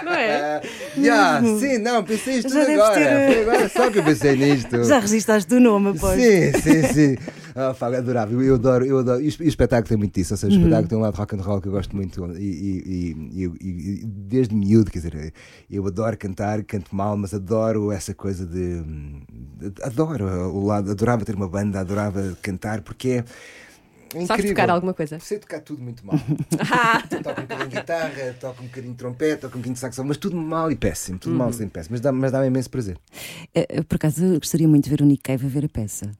Não 0.04 0.12
é? 0.12 0.60
Já, 1.00 1.42
sim, 1.42 1.78
não, 1.78 2.04
pensei 2.04 2.36
isto 2.38 2.52
Já 2.52 2.60
tudo 2.64 2.72
agora. 2.72 2.94
ter, 2.94 3.32
Foi 3.34 3.42
agora 3.42 3.68
só 3.68 3.90
que 3.90 3.98
eu 3.98 4.04
pensei 4.04 4.36
nisto. 4.36 4.84
Já 4.84 4.98
registaste 5.00 5.52
o 5.54 5.60
nome, 5.60 5.90
após. 5.90 6.20
Sim, 6.20 6.52
sim, 6.60 6.82
sim. 6.92 7.16
Ah, 7.56 7.72
Fábio, 7.72 7.98
adorável. 7.98 8.42
Eu 8.42 8.56
adoro, 8.56 8.84
eu 8.84 8.98
adoro. 8.98 9.20
E 9.20 9.26
o 9.26 9.28
esp- 9.28 9.40
o 9.40 9.44
espetáculo 9.44 9.88
tem 9.88 9.96
muito 9.96 10.12
disso. 10.14 10.34
Ou 10.34 10.38
seja, 10.38 10.56
o 10.56 10.58
espetáculo 10.58 10.88
tem 10.88 10.98
um 10.98 11.00
lado 11.00 11.14
rock 11.16 11.36
and 11.36 11.40
roll 11.40 11.60
que 11.60 11.68
eu 11.68 11.72
gosto 11.72 11.94
muito. 11.94 12.24
E, 12.36 12.42
e- 12.42 13.16
e- 13.32 13.68
e- 13.68 14.04
desde 14.04 14.54
miúdo, 14.54 14.90
quer 14.90 14.98
dizer, 14.98 15.32
eu 15.70 15.86
adoro 15.86 16.16
cantar, 16.18 16.62
canto 16.64 16.94
mal, 16.94 17.16
mas 17.16 17.32
adoro 17.32 17.92
essa 17.92 18.12
coisa 18.12 18.44
de. 18.44 18.80
de- 18.82 19.82
Adoro 19.82 20.26
o 20.52 20.66
lado, 20.66 20.90
adorava 20.90 21.24
ter 21.24 21.34
uma 21.36 21.48
banda, 21.48 21.80
adorava 21.80 22.36
cantar, 22.42 22.80
porque 22.82 23.08
é. 23.08 23.24
Sabes 24.20 24.30
incrível. 24.44 24.54
tocar 24.54 24.70
alguma 24.70 24.94
coisa? 24.94 25.18
Sei 25.20 25.38
tocar 25.38 25.60
tudo 25.60 25.82
muito 25.82 26.04
mal. 26.06 26.16
toco 27.22 27.40
um 27.40 27.42
bocadinho 27.44 27.68
de 27.68 27.76
guitarra, 27.76 28.36
toco 28.40 28.62
um 28.62 28.66
bocadinho 28.66 28.92
de 28.92 28.98
trompete, 28.98 29.40
toco 29.42 29.46
um 29.56 29.58
bocadinho 29.60 29.74
de 29.74 29.80
saxofone, 29.80 30.08
mas 30.08 30.16
tudo 30.16 30.36
mal 30.36 30.70
e 30.70 30.76
péssimo, 30.76 31.18
tudo 31.18 31.34
mal 31.36 31.52
sem 31.52 31.68
péssimo. 31.68 31.92
Mas 31.94 32.00
dá- 32.00 32.12
mas 32.12 32.32
dá-me 32.32 32.46
imenso 32.46 32.70
prazer. 32.70 32.96
Eh, 33.54 33.82
Por 33.82 33.96
acaso, 33.96 34.24
eu 34.24 34.38
gostaria 34.38 34.68
muito 34.68 34.84
de 34.84 34.90
ver 34.90 35.00
o 35.02 35.04
Nick 35.04 35.22
Cave 35.22 35.46
a 35.46 35.48
ver 35.48 35.64
a 35.64 35.68
peça. 35.68 36.10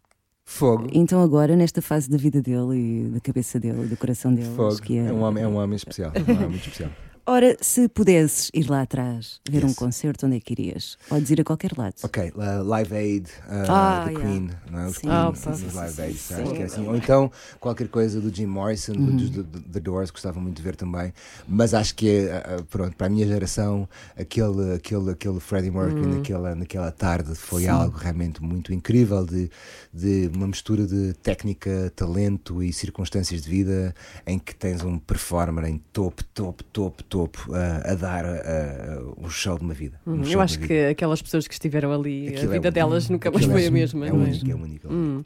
Fogo. 0.47 0.89
Então, 0.93 1.23
agora, 1.23 1.57
nesta 1.57 1.81
fase 1.81 2.11
da 2.11 2.19
vida 2.19 2.43
dele 2.43 2.77
e 2.77 3.09
da 3.15 3.21
cabeça 3.21 3.59
dele 3.59 3.85
e 3.85 3.87
do 3.87 3.97
coração 3.97 4.35
dele, 4.35 4.49
Fogo. 4.55 4.69
acho 4.73 4.83
que 4.83 4.99
é. 4.99 5.07
É 5.07 5.13
um 5.13 5.23
homem, 5.23 5.43
é 5.43 5.49
um 5.49 5.57
homem 5.57 5.75
especial. 5.77 6.13
É 6.15 6.19
um 6.21 6.35
homem 6.37 6.49
muito 6.51 6.63
especial. 6.69 6.91
Ora, 7.27 7.57
se 7.59 7.89
pudesses 7.89 8.51
ir 8.53 8.69
lá 8.69 8.83
atrás 8.83 9.41
ver 9.49 9.65
um 9.65 9.69
Yes. 9.69 9.77
concerto, 9.79 10.27
onde 10.27 10.37
é 10.37 10.41
que 10.41 10.53
irias? 10.53 10.99
Ou 11.11 11.19
dizer 11.19 11.41
a 11.41 11.45
qualquer 11.45 11.73
lado? 11.77 11.95
Ok, 12.03 12.33
uh, 12.37 12.63
Live 12.63 12.95
Aid, 12.95 13.27
uh, 13.49 13.51
Ah, 13.67 14.03
The 14.05 14.11
yeah. 14.11 14.29
Queen, 14.29 14.51
não 14.71 14.79
é? 14.81 14.87
Os 14.89 14.99
Queen, 14.99 15.11
pá, 15.11 15.33
sim, 15.35 15.71
Live 15.75 16.03
Aid, 16.03 16.19
sim. 16.19 16.35
que 16.55 16.63
é 16.63 16.65
assim. 16.67 16.87
Ou 16.87 16.95
então 16.95 17.33
qualquer 17.59 17.89
coisa 17.89 18.21
do 18.21 18.29
Jim 18.35 18.45
Morrison, 18.45 18.93
Uhum. 18.93 19.17
dos 19.17 19.31
do, 19.31 19.43
The 19.43 19.81
Doors, 19.81 20.11
gostava 20.11 20.39
muito 20.39 20.57
de 20.59 20.63
ver 20.63 20.77
também. 20.77 21.15
Mas 21.49 21.73
acho 21.73 21.95
que 21.95 22.27
uh, 22.27 22.63
pronto, 22.65 22.95
para 22.95 23.07
a 23.07 23.11
minha 23.11 23.27
geração, 23.27 23.89
aquele, 24.19 24.75
aquele, 24.75 25.11
aquele 25.13 25.41
Freddie 25.41 25.71
Mercury 25.71 26.07
naquela, 26.17 26.55
naquela 26.55 26.93
tarde 26.93 27.35
foi 27.35 27.63
Sim. 27.63 27.69
algo 27.69 27.97
realmente 27.97 28.43
muito 28.43 28.71
incrível 28.71 29.25
de, 29.25 29.51
de 29.91 30.31
uma 30.35 30.47
mistura 30.47 30.87
de 30.87 31.15
técnica, 31.15 31.91
talento 31.97 32.63
e 32.63 32.71
circunstâncias 32.71 33.41
de 33.41 33.49
vida 33.49 33.95
em 34.27 34.39
que 34.39 34.55
tens 34.55 34.85
um 34.85 34.99
performer 34.99 35.65
em 35.65 35.79
topo, 35.91 36.23
topo, 36.23 36.63
topo, 36.65 37.03
topo 37.15 37.53
uh, 37.53 37.55
a 37.93 37.95
dar 37.95 38.25
uh, 38.25 39.15
um 39.25 39.31
show 39.31 39.57
de 39.57 39.65
uma 39.65 39.73
vida. 39.75 40.01
um 40.05 40.15
Hum, 40.15 40.25
show 40.25 40.33
Eu 40.33 40.41
acho 40.41 40.59
que 40.59 40.67
vida. 40.67 40.91
aquelas 40.91 41.23
pessoas 41.23 41.47
que 41.47 41.55
estiveram 41.55 41.93
ali, 41.93 42.29
Aquilo 42.29 42.51
a 42.51 42.55
é 42.57 42.59
vida 42.59 42.69
um- 42.69 42.73
delas 42.73 43.09
nunca 43.09 43.31
mais 43.31 43.45
foi 43.47 43.65
é 43.65 43.67
a 43.69 43.71
mesma. 43.71 44.07
É 44.07 44.11
não 44.11 44.21
é? 44.21 44.25
único, 44.25 44.51
é 44.51 44.55
único. 44.55 44.93
Hum. 44.93 45.25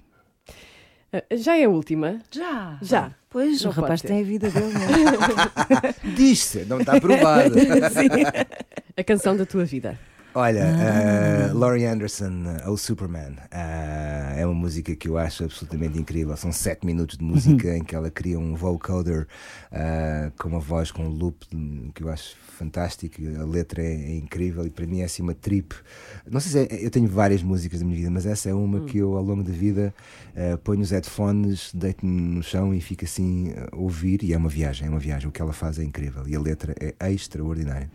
Ah, 1.10 1.22
Já 1.34 1.56
é 1.56 1.64
a 1.64 1.68
última? 1.70 2.18
Já! 2.30 2.78
Já. 2.82 3.10
Pois, 3.30 3.62
Não 3.62 3.70
o 3.70 3.74
rapaz 3.74 4.02
pode 4.02 4.12
tem 4.12 4.20
a 4.22 4.24
vida 4.26 4.50
dele, 4.50 4.72
não 4.74 4.80
é? 4.82 5.94
Diz-se, 6.16 6.64
não 6.66 6.80
está 6.80 7.00
provado. 7.00 7.54
A 8.96 9.04
canção 9.04 9.36
da 9.36 9.46
tua 9.46 9.64
vida. 9.64 9.98
Olha, 10.38 10.66
Ah. 10.66 11.52
uh, 11.52 11.58
Laurie 11.58 11.84
Anderson, 11.84 12.44
uh, 12.64 12.70
O 12.70 12.76
Superman, 12.76 13.32
uh, 13.32 14.36
é 14.38 14.46
uma 14.46 14.54
música 14.54 14.94
que 14.94 15.08
eu 15.08 15.18
acho 15.18 15.42
absolutamente 15.42 15.98
incrível. 15.98 16.36
São 16.36 16.52
sete 16.52 16.86
minutos 16.86 17.18
de 17.18 17.24
música 17.24 17.76
em 17.76 17.82
que 17.82 17.92
ela 17.92 18.08
cria 18.08 18.38
um 18.38 18.54
vocoder 18.54 19.26
uh, 19.72 20.30
com 20.40 20.48
uma 20.48 20.60
voz 20.60 20.92
com 20.92 21.02
um 21.06 21.08
loop 21.08 21.44
hum, 21.52 21.90
que 21.92 22.04
eu 22.04 22.08
acho 22.08 22.36
fantástico. 22.56 23.20
A 23.36 23.44
letra 23.44 23.82
é, 23.82 23.92
é 23.92 24.14
incrível 24.16 24.64
e 24.64 24.70
para 24.70 24.86
mim 24.86 25.00
é 25.00 25.06
assim 25.06 25.24
uma 25.24 25.34
trip. 25.34 25.74
Não 26.30 26.38
sei 26.38 26.52
se 26.68 26.72
é, 26.72 26.86
eu 26.86 26.90
tenho 26.92 27.08
várias 27.08 27.42
músicas 27.42 27.80
da 27.80 27.84
minha 27.84 27.98
vida, 27.98 28.10
mas 28.10 28.24
essa 28.24 28.48
é 28.48 28.54
uma 28.54 28.82
que 28.84 28.98
eu 28.98 29.16
ao 29.16 29.24
longo 29.24 29.42
da 29.42 29.52
vida 29.52 29.92
ponho 30.62 30.82
os 30.82 30.92
headphones, 30.92 31.72
deito-me 31.74 32.12
no 32.36 32.44
chão 32.44 32.72
e 32.72 32.80
fico 32.80 33.04
assim 33.04 33.52
a 33.72 33.74
ouvir. 33.74 34.22
E 34.22 34.32
é 34.32 34.36
uma 34.36 34.48
viagem, 34.48 34.86
é 34.86 34.90
uma 34.90 35.00
viagem. 35.00 35.28
O 35.28 35.32
que 35.32 35.42
ela 35.42 35.52
faz 35.52 35.80
é 35.80 35.82
incrível 35.82 36.22
e 36.28 36.36
a 36.36 36.40
letra 36.40 36.76
é 36.78 37.12
extraordinária. 37.12 37.90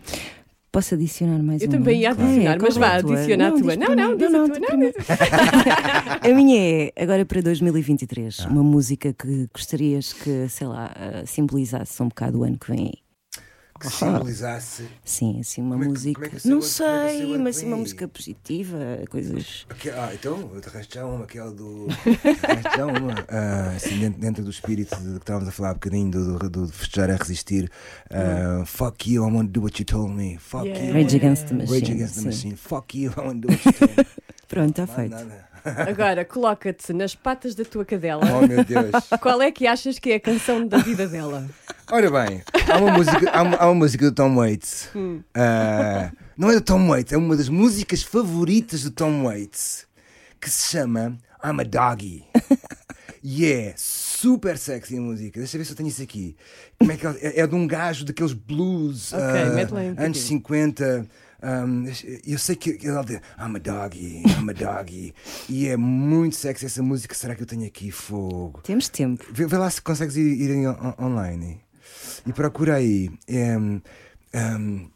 Posso 0.73 0.95
adicionar 0.95 1.37
mais 1.43 1.61
Eu 1.61 1.69
uma? 1.69 1.77
também 1.77 2.01
ia 2.01 2.09
adicionar, 2.09 2.55
É, 2.55 2.57
mas 2.59 2.75
vá, 2.75 2.93
é 2.95 2.97
a 2.97 3.01
tua? 3.03 3.15
adiciona 3.15 3.47
a 3.47 3.51
tua. 3.51 3.75
Não, 3.75 3.95
não, 3.95 4.17
não, 4.17 4.47
não. 4.47 4.49
A 6.21 6.35
minha 6.35 6.57
é, 6.59 6.93
agora 6.97 7.23
para 7.25 7.41
2023, 7.41 8.39
Ah. 8.39 8.49
uma 8.49 8.63
música 8.63 9.13
que 9.13 9.47
gostarias 9.53 10.13
que, 10.13 10.49
sei 10.49 10.65
lá, 10.65 10.91
eh, 10.99 11.23
simbolizasse 11.27 12.01
um 12.01 12.07
bocado 12.07 12.39
o 12.39 12.43
ano 12.43 12.57
que 12.57 12.71
vem 12.71 12.85
aí. 12.87 13.02
Que 13.83 13.89
simbolizasse 13.95 14.87
Sim, 15.03 15.39
assim, 15.41 15.61
uma 15.61 15.71
Como 15.75 15.83
é 15.83 15.87
música. 15.87 16.25
é 16.25 16.29
que 16.29 16.39
seu 16.39 16.51
não 16.51 16.59
é 16.59 16.61
sei, 16.61 17.37
mas 17.37 17.57
assim, 17.57 17.65
uma 17.67 17.77
música 17.77 18.07
positiva, 18.07 18.75
coisas. 19.09 19.65
Ah, 19.95 20.11
então, 20.13 20.49
eu 20.53 20.61
te 20.61 20.69
arrasto 20.69 20.95
já 20.95 21.05
uma, 21.05 21.25
aquela 21.25 21.51
do. 21.51 21.87
arrasto 22.43 22.77
já 22.77 22.85
uma. 22.85 23.13
ah, 23.27 23.73
assim, 23.75 23.99
dentro, 23.99 24.19
dentro 24.21 24.43
do 24.43 24.49
espírito 24.49 24.95
de, 24.95 25.11
que 25.13 25.17
estávamos 25.17 25.47
a 25.49 25.51
falar 25.51 25.71
um 25.71 25.73
bocadinho 25.75 26.11
do, 26.11 26.39
do, 26.39 26.49
do 26.49 26.67
festejar 26.69 27.11
a 27.11 27.15
resistir. 27.15 27.69
ah, 28.09 28.63
Fuck 28.65 29.09
you, 29.11 29.23
I 29.27 29.31
want 29.31 29.47
to 29.47 29.51
do 29.59 29.61
what 29.61 29.79
you 29.79 29.85
told 29.85 30.11
me. 30.13 30.37
Fuck 30.37 30.65
Yeah. 30.65 30.85
you. 30.87 30.93
Rage 30.93 31.15
Against 31.15 31.47
the 31.47 31.55
Machine. 31.55 31.73
Rage 31.75 31.91
Against 31.91 32.15
the. 32.15 32.21
Machine. 32.25 32.55
Fuck 32.55 32.95
you, 32.95 33.11
I 33.17 33.21
want 33.21 33.41
to 33.41 33.47
do 33.47 33.53
what 33.53 33.65
you 33.65 33.71
told 33.73 33.97
me. 33.97 34.05
Pronto, 34.47 34.81
está 34.81 34.87
feito. 34.87 35.15
Nada. 35.15 35.52
Agora, 35.65 36.25
coloca-te 36.25 36.91
nas 36.93 37.15
patas 37.15 37.55
da 37.55 37.63
tua 37.63 37.85
cadela. 37.85 38.23
Oh 38.25 38.47
meu 38.47 38.63
Deus. 38.63 38.91
Qual 39.21 39.41
é 39.41 39.51
que 39.51 39.65
achas 39.67 39.97
que 39.99 40.11
é 40.11 40.15
a 40.15 40.19
canção 40.19 40.67
da 40.67 40.77
vida 40.77 41.07
dela? 41.07 41.47
Ora 41.91 42.09
bem, 42.09 42.41
há 42.71 42.77
uma 42.77 42.91
música, 42.91 43.31
há 43.31 43.41
uma, 43.41 43.57
há 43.57 43.65
uma 43.67 43.75
música 43.75 44.05
do 44.05 44.11
Tom 44.15 44.35
Waits. 44.35 44.89
Hum. 44.95 45.21
Ah, 45.35 46.11
não 46.37 46.49
é 46.49 46.55
do 46.55 46.61
Tom 46.61 46.87
Waits, 46.89 47.13
é 47.13 47.17
uma 47.17 47.35
das 47.35 47.49
músicas 47.49 48.01
favoritas 48.03 48.83
do 48.83 48.91
Tom 48.91 49.23
Waits 49.25 49.85
que 50.39 50.49
se 50.49 50.71
chama 50.71 51.17
I'm 51.43 51.59
a 51.59 51.63
Doggy. 51.63 52.25
E 53.25 53.45
é 53.45 53.73
super 53.77 54.57
sexy 54.57 54.97
a 54.97 55.01
música. 55.01 55.39
Deixa 55.39 55.55
eu 55.55 55.59
ver 55.59 55.65
se 55.65 55.71
eu 55.71 55.77
tenho 55.77 55.87
isso 55.87 56.01
aqui. 56.03 56.35
Como 56.77 56.91
é, 56.91 56.97
que 56.97 57.07
é? 57.07 57.39
É- 57.39 57.47
de 57.47 57.55
um 57.55 57.65
gajo 57.65 58.03
daqueles 58.03 58.33
blues 58.33 59.13
Ok, 59.13 59.45
mete 59.55 59.71
lá 59.71 59.79
um 59.79 59.83
anos 59.83 59.95
bocadinho. 59.95 60.15
50. 60.15 61.07
Um, 61.43 61.83
eu 62.25 62.39
sei 62.39 62.55
que 62.55 62.69
ele 62.69 62.77
diz 63.03 63.19
I'm 63.37 63.55
a 63.55 63.59
doggy, 63.59 64.23
I'm 64.39 64.49
a 64.49 64.53
doggy. 64.53 65.13
E 65.49 65.67
é 65.67 65.75
muito 65.75 66.37
sexy 66.37 66.65
essa 66.65 66.81
música. 66.81 67.13
Será 67.13 67.35
que 67.35 67.41
eu 67.43 67.45
tenho 67.45 67.65
aqui 67.67 67.91
fogo? 67.91 68.61
Temos 68.63 68.87
tempo. 68.87 69.25
Vê, 69.31 69.45
vê 69.45 69.57
lá 69.57 69.69
se 69.69 69.81
consegues 69.81 70.15
ir, 70.15 70.39
ir 70.39 70.67
on- 70.67 70.95
online 70.97 71.59
e 72.25 72.31
procura 72.31 72.75
aí. 72.75 73.09
Um, 73.29 73.81
um, 74.33 74.89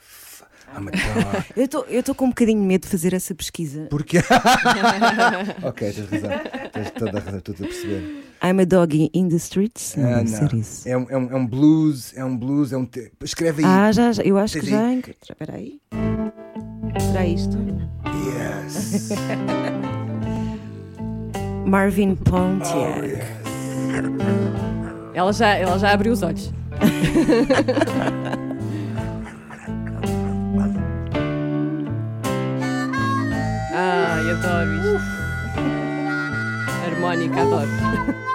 f- 0.00 0.44
I'm 0.72 0.88
a 0.88 0.90
dog. 0.92 1.44
Eu 1.56 1.64
estou- 1.64 1.84
Eu 1.88 2.00
estou 2.00 2.14
com 2.14 2.26
um 2.26 2.28
bocadinho 2.28 2.60
de 2.60 2.66
medo 2.66 2.82
de 2.82 2.88
fazer 2.88 3.12
essa 3.12 3.34
pesquisa. 3.34 3.88
Porque. 3.90 4.18
ok, 5.64 5.92
tens 5.92 6.08
razão. 6.08 6.30
Tens 6.72 6.90
toda 6.92 7.18
a 7.18 7.20
razão, 7.20 7.38
estou 7.40 7.54
a 7.54 7.58
perceber. 7.58 8.27
I'm 8.42 8.60
a 8.60 8.64
doggy 8.64 9.10
in 9.12 9.28
the 9.28 9.36
streets? 9.38 9.94
Não, 9.96 10.08
Ah, 10.20 10.26
ser 10.26 10.54
isso. 10.54 10.88
É, 10.88 10.96
um, 10.96 11.06
é, 11.10 11.16
um, 11.18 11.30
é 11.32 11.36
um 11.36 11.46
blues, 11.46 12.16
é 12.16 12.24
um 12.24 12.36
blues, 12.36 12.72
é 12.72 12.76
um. 12.76 12.84
te- 12.86 13.10
Escreve 13.22 13.64
aí. 13.64 13.70
Ah, 13.70 13.90
já, 13.92 14.12
já, 14.12 14.22
eu 14.22 14.38
acho 14.38 14.60
que 14.60 14.66
já 14.70 14.86
aí? 14.86 14.94
encontrei. 14.94 15.16
Espera 15.28 15.54
aí. 15.56 15.80
Será 17.00 17.26
isto? 17.26 17.56
Yes. 18.24 19.10
Marvin 21.66 22.12
Oh, 22.12 22.16
Pontiac. 22.30 23.06
yes. 23.06 23.22
Ela 25.14 25.32
já, 25.32 25.48
ela 25.54 25.78
já 25.78 25.92
abriu 25.92 26.12
os 26.12 26.22
olhos. 26.22 26.52
Ai, 33.74 34.30
adoro 34.30 34.74
isto. 34.74 35.00
Harmónica, 36.84 37.40
adoro. 37.42 38.27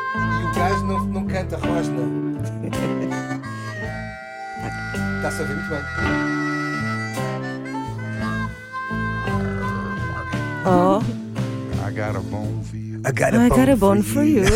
O 0.54 0.56
gajo 0.56 0.86
não, 0.86 1.04
não 1.06 1.26
canta 1.26 1.58
rosna. 1.58 1.97
Está-se 5.18 5.38
a 5.38 5.41
ouvir 5.41 5.56
muito 5.56 5.70
bem. 5.70 5.82
Oh, 10.66 11.01
I 11.86 11.91
got 11.91 12.16
a 12.16 12.20
bone 12.22 12.64
for 12.64 12.78
you. 12.78 13.01
I 13.04 13.12
got 13.12 13.34
I 13.34 13.49
got 13.49 13.68
a 13.68 13.76
bone 13.76 14.04
for 14.04 14.24
you. 14.24 14.43
I 14.43 14.49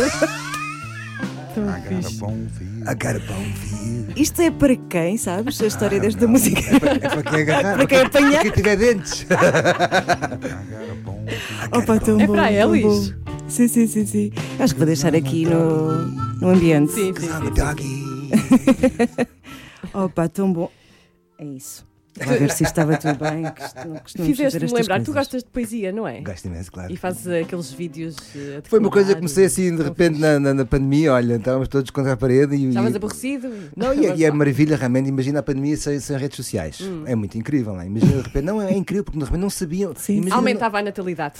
got 1.80 2.06
a 2.06 2.10
bone 2.20 2.48
for 2.48 2.62
you. 2.62 2.86
I 2.86 2.94
got 2.94 3.16
a 3.16 3.20
bone 3.20 3.52
for 3.54 3.66
you. 3.84 4.06
Isto 4.16 4.42
é 4.42 4.50
para 4.52 4.76
quem, 4.88 5.18
sabes? 5.18 5.60
A 5.60 5.66
história 5.66 5.98
desta 5.98 6.28
música. 6.28 6.60
É 6.60 6.78
para 6.78 7.22
quem 7.24 7.42
agarrar. 7.42 7.76
Para 7.76 7.86
quem 7.86 7.98
apanhar. 8.02 8.30
Para 8.30 8.42
quem 8.42 8.52
tiver 8.52 8.76
dentes. 8.76 9.22
I 9.22 9.26
got 9.26 9.44
a 9.44 10.94
bone 11.04 11.26
for 11.26 11.64
you. 11.64 11.82
Opa, 11.82 11.98
tão 11.98 12.20
É 12.20 12.26
bom, 12.26 12.32
para 12.34 12.48
tão 12.48 12.74
eles. 12.76 13.14
Sim, 13.48 13.66
sim, 13.66 13.86
sim, 13.86 14.06
sim. 14.06 14.30
Acho 14.58 14.74
que 14.74 14.78
vou 14.78 14.86
deixar 14.86 15.14
aqui 15.14 15.44
no, 15.46 16.06
no 16.40 16.48
ambiente. 16.50 16.92
Sim, 16.92 17.12
sim, 17.18 17.26
sim. 17.26 17.50
doggy. 17.54 18.08
Opa, 19.94 20.28
tão 20.28 20.52
bom. 20.52 20.70
É 21.38 21.44
isso. 21.44 21.86
Vai 22.26 22.36
ver 22.38 22.50
se 22.50 22.64
estava 22.64 22.96
tudo 22.96 23.14
bem. 23.16 23.42
não 23.86 24.26
Fizeste-me 24.26 24.72
lembrar, 24.72 24.96
tu 24.98 25.04
coisas. 25.06 25.14
gostas 25.14 25.44
de 25.44 25.50
poesia, 25.50 25.92
não 25.92 26.06
é? 26.06 26.20
Gosto 26.20 26.46
imenso, 26.46 26.72
claro. 26.72 26.92
E 26.92 26.96
fazes 26.96 27.26
aqueles 27.28 27.70
vídeos. 27.70 28.16
eh, 28.34 28.60
Foi 28.64 28.80
uma 28.80 28.90
coisa 28.90 29.10
que 29.10 29.14
comecei 29.16 29.44
assim 29.44 29.74
de 29.76 29.82
repente 29.84 30.18
na, 30.18 30.38
na, 30.40 30.52
na 30.52 30.64
pandemia. 30.64 31.12
Olha, 31.12 31.36
estávamos 31.36 31.68
todos 31.68 31.90
contra 31.92 32.14
a 32.14 32.16
parede 32.16 32.56
e. 32.56 32.68
Estavas 32.68 32.92
e- 32.92 32.96
aborrecido? 32.96 33.48
Não, 33.76 33.94
e, 33.94 34.06
é- 34.06 34.16
e 34.16 34.24
é 34.24 34.30
maravilha, 34.32 34.76
realmente. 34.76 35.08
Imagina 35.08 35.38
a 35.38 35.42
pandemia 35.44 35.76
sem, 35.76 36.00
sem 36.00 36.16
redes 36.18 36.36
sociais. 36.36 36.80
Hum. 36.80 37.04
É 37.06 37.14
muito 37.14 37.38
incrível, 37.38 37.72
não 37.74 37.80
é? 37.82 37.86
Imagina 37.86 38.12
de 38.16 38.22
repente. 38.22 38.44
Não, 38.44 38.60
é 38.60 38.72
incrível, 38.72 39.04
porque 39.04 39.18
de 39.18 39.24
repente 39.24 39.40
não 39.40 39.50
sabiam. 39.50 39.92
Sim. 39.96 40.14
Imagina- 40.16 40.36
Aumentava 40.36 40.78
a 40.78 40.82
natalidade. 40.82 41.38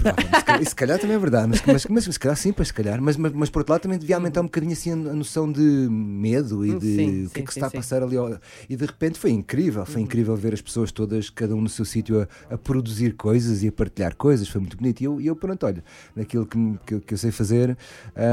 Provavelmente, 0.00 0.68
se 0.68 0.74
calhar- 0.74 0.98
também 0.98 1.16
é 1.16 1.18
verdade, 1.18 1.48
mas, 1.48 1.62
mas, 1.66 1.86
mas 1.86 2.04
se 2.04 2.18
calhar 2.18 2.36
sim, 2.36 2.52
pois 2.52 2.68
se 2.68 2.74
calhar. 2.74 3.00
Mas, 3.00 3.16
mas, 3.16 3.32
mas 3.32 3.50
por 3.50 3.60
outro 3.60 3.72
lado 3.72 3.82
também 3.82 3.98
devia 3.98 4.16
aumentar 4.16 4.40
um 4.40 4.44
bocadinho 4.44 4.72
assim 4.72 4.90
a 4.92 4.96
noção 4.96 5.50
de 5.50 5.60
medo 5.60 6.64
e 6.64 6.74
Hum, 6.74 6.78
de 6.78 6.94
sim, 6.96 7.24
o 7.26 7.30
que 7.30 7.38
é 7.38 7.40
sim, 7.40 7.44
que 7.46 7.52
se 7.52 7.58
está 7.58 7.66
a 7.66 7.70
passar 7.70 8.02
ali. 8.02 8.16
ao- 8.16 8.38
E 8.68 8.76
de 8.76 8.84
repente 8.86 9.18
foi 9.18 9.30
incrível, 9.30 9.84
foi 9.86 10.00
incrível 10.02 10.34
ver 10.36 10.54
as 10.54 10.60
pessoas 10.60 10.90
todas, 10.92 11.28
cada 11.30 11.54
um 11.54 11.60
no 11.60 11.68
seu 11.68 11.84
sítio, 11.84 12.20
a, 12.50 12.54
a 12.54 12.58
produzir 12.58 13.14
coisas 13.14 13.62
e 13.62 13.68
a 13.68 13.72
partilhar 13.72 14.14
coisas, 14.16 14.48
foi 14.48 14.60
muito 14.60 14.76
bonito. 14.76 15.00
E 15.00 15.04
eu, 15.04 15.20
eu 15.20 15.36
pronto, 15.36 15.64
olha, 15.66 15.82
naquilo 16.16 16.46
que, 16.46 16.58
que, 16.86 16.94
eu- 16.94 17.00
que 17.00 17.14
eu 17.14 17.18
sei 17.18 17.30
fazer, 17.30 17.76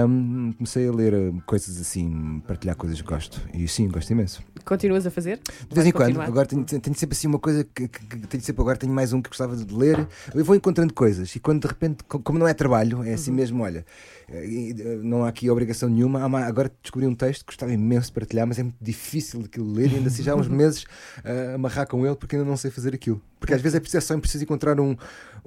hum, 0.07 0.53
comecei 0.57 0.87
a 0.87 0.91
ler 0.91 1.13
hum, 1.13 1.39
coisas 1.45 1.79
assim, 1.79 2.41
partilhar 2.47 2.75
coisas 2.75 3.01
que 3.01 3.07
gosto. 3.07 3.41
E 3.53 3.67
sim, 3.67 3.87
gosto 3.87 4.09
imenso. 4.11 4.41
Continuas 4.65 5.05
a 5.05 5.11
fazer? 5.11 5.39
De 5.69 5.75
vez 5.75 5.87
em 5.87 5.91
quando, 5.91 6.05
continuar? 6.07 6.27
agora 6.27 6.45
tenho, 6.47 6.63
tenho 6.63 6.95
sempre 6.95 7.15
assim 7.15 7.27
uma 7.27 7.39
coisa 7.39 7.63
que, 7.63 7.87
que- 7.87 8.05
que 8.05 8.27
tenho 8.27 8.43
sempre 8.43 8.61
agora 8.61 8.77
tenho 8.77 8.91
mais 8.93 9.13
um 9.13 9.21
que 9.21 9.29
gostava 9.29 9.55
de 9.55 9.73
ler. 9.73 10.07
Eu 10.35 10.43
vou 10.43 10.55
encontrando 10.55 10.93
coisas 10.93 11.33
e 11.35 11.39
quando 11.39 11.56
de 11.59 11.67
repente, 11.67 12.03
co- 12.03 12.19
como 12.19 12.37
não 12.39 12.47
é 12.47 12.53
trabalho, 12.53 13.03
é 13.03 13.07
Uhum. 13.09 13.13
assim 13.13 13.31
mesmo, 13.31 13.63
olha, 13.63 13.85
eh, 14.29 14.69
eh, 14.77 14.99
não 15.03 15.23
há 15.23 15.29
aqui 15.29 15.49
obrigação 15.49 15.89
nenhuma. 15.89 16.21
Agora 16.45 16.71
descobri 16.81 17.07
um 17.07 17.15
texto 17.15 17.41
que 17.41 17.47
gostava 17.51 17.71
imenso 17.73 18.07
de 18.07 18.13
partilhar, 18.13 18.45
mas 18.47 18.59
é 18.59 18.63
muito 18.63 18.77
difícil 18.81 19.41
aquilo 19.45 19.71
ler 19.71 19.91
e 19.91 19.95
ainda 19.95 20.07
assim 20.09 20.23
já 20.23 20.33
há 20.33 20.35
uns 20.35 20.47
meses 20.49 20.85
a 21.23 21.55
amarrar 21.55 21.87
com 21.87 22.05
ele 22.05 22.15
porque 22.15 22.35
ainda 22.35 22.47
não 22.47 22.57
sei 22.57 22.69
fazer 22.71 22.93
aquilo. 22.93 23.21
Porque 23.39 23.53
às 23.53 23.61
vezes 23.61 23.75
é 23.75 23.79
preciso, 23.79 23.97
é 23.97 24.01
só 24.01 24.17
preciso 24.19 24.43
encontrar 24.43 24.79
um. 24.79 24.95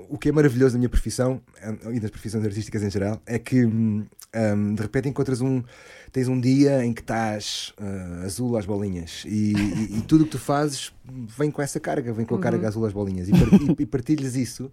O 0.08 0.18
que 0.18 0.28
é 0.28 0.32
maravilhoso 0.32 0.72
da 0.74 0.78
minha 0.78 0.88
profissão 0.88 1.40
eh, 1.60 1.74
e 1.94 2.00
das 2.00 2.10
profissões 2.10 2.44
artísticas 2.44 2.82
em 2.82 2.90
geral 2.90 3.20
é 3.26 3.38
que 3.38 3.64
hum, 3.64 4.04
hum, 4.34 4.74
de 4.74 4.82
repente 4.82 5.08
encontras 5.08 5.40
um. 5.40 5.62
Tens 6.12 6.26
um 6.26 6.40
dia 6.40 6.84
em 6.84 6.92
que 6.92 7.02
estás 7.02 7.72
ah, 7.78 8.22
azul 8.24 8.56
às 8.56 8.66
bolinhas 8.66 9.22
e, 9.26 9.52
e- 9.54 9.98
e 9.98 10.02
tudo 10.02 10.22
o 10.22 10.24
que 10.24 10.32
tu 10.32 10.38
fazes 10.40 10.92
vem 11.38 11.52
com 11.52 11.62
essa 11.62 11.78
carga, 11.78 12.12
vem 12.12 12.26
com 12.26 12.34
a 12.34 12.38
carga 12.40 12.66
azul 12.66 12.84
às 12.84 12.92
bolinhas 12.92 13.28
e, 13.28 13.32
e- 13.32 13.76
e 13.82 13.86
partilhas 13.86 14.34
isso 14.34 14.72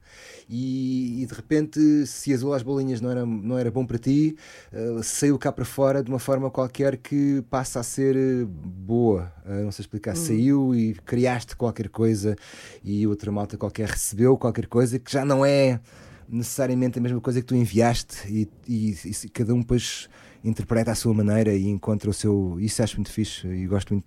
e, 0.50 1.22
e 1.22 1.26
de 1.28 1.34
repente 1.36 1.80
se 2.08 2.34
azul 2.34 2.54
às 2.56 2.64
bolinhas 2.64 3.02
não 3.02 3.12
era, 3.12 3.24
não 3.24 3.56
era 3.58 3.70
bom 3.70 3.86
para 3.86 4.00
ti, 4.00 4.36
ah, 4.74 5.04
saiu 5.04 5.38
cá 5.38 5.52
para 5.52 5.64
fora 5.64 6.04
de 6.04 6.10
uma 6.10 6.18
forma 6.18 6.50
qualquer 6.50 6.98
que 6.98 7.44
passa 7.52 7.80
a 7.80 7.84
ser 7.84 8.16
boa. 8.48 9.32
Ah, 9.46 9.62
não 9.62 9.72
sei 9.72 9.84
explicar, 9.84 10.16
saiu 10.16 10.74
e 10.76 10.96
criaste 11.06 11.56
qualquer 11.56 11.90
coisa 11.90 12.36
e 12.84 13.06
outra 13.06 13.32
malta 13.32 13.58
qualquer 13.58 13.90
recebeu 13.90 14.36
qualquer 14.38 14.66
coisa 14.66 14.98
que 14.98 15.12
já 15.12 15.17
não 15.26 15.46
é 15.46 15.80
necessariamente 16.30 17.00
a 17.00 17.02
mesma 17.02 17.22
coisa 17.22 17.40
que 17.42 17.48
tu 17.48 17.56
enviaste 17.56 18.28
e, 18.28 18.48
e- 18.68 18.96
e 19.26 19.30
cada 19.30 19.54
um 19.54 19.60
depois 19.62 20.10
interpreta 20.44 20.92
à 20.92 20.96
sua 20.96 21.14
maneira 21.14 21.54
e 21.54 21.68
encontra 21.68 22.10
o 22.10 22.14
seu. 22.14 22.58
Isso 22.60 22.84
acho 22.84 22.96
muito 22.98 23.12
fixe 23.12 23.48
e 23.48 23.66
gosto 23.68 23.94
muito 23.94 24.06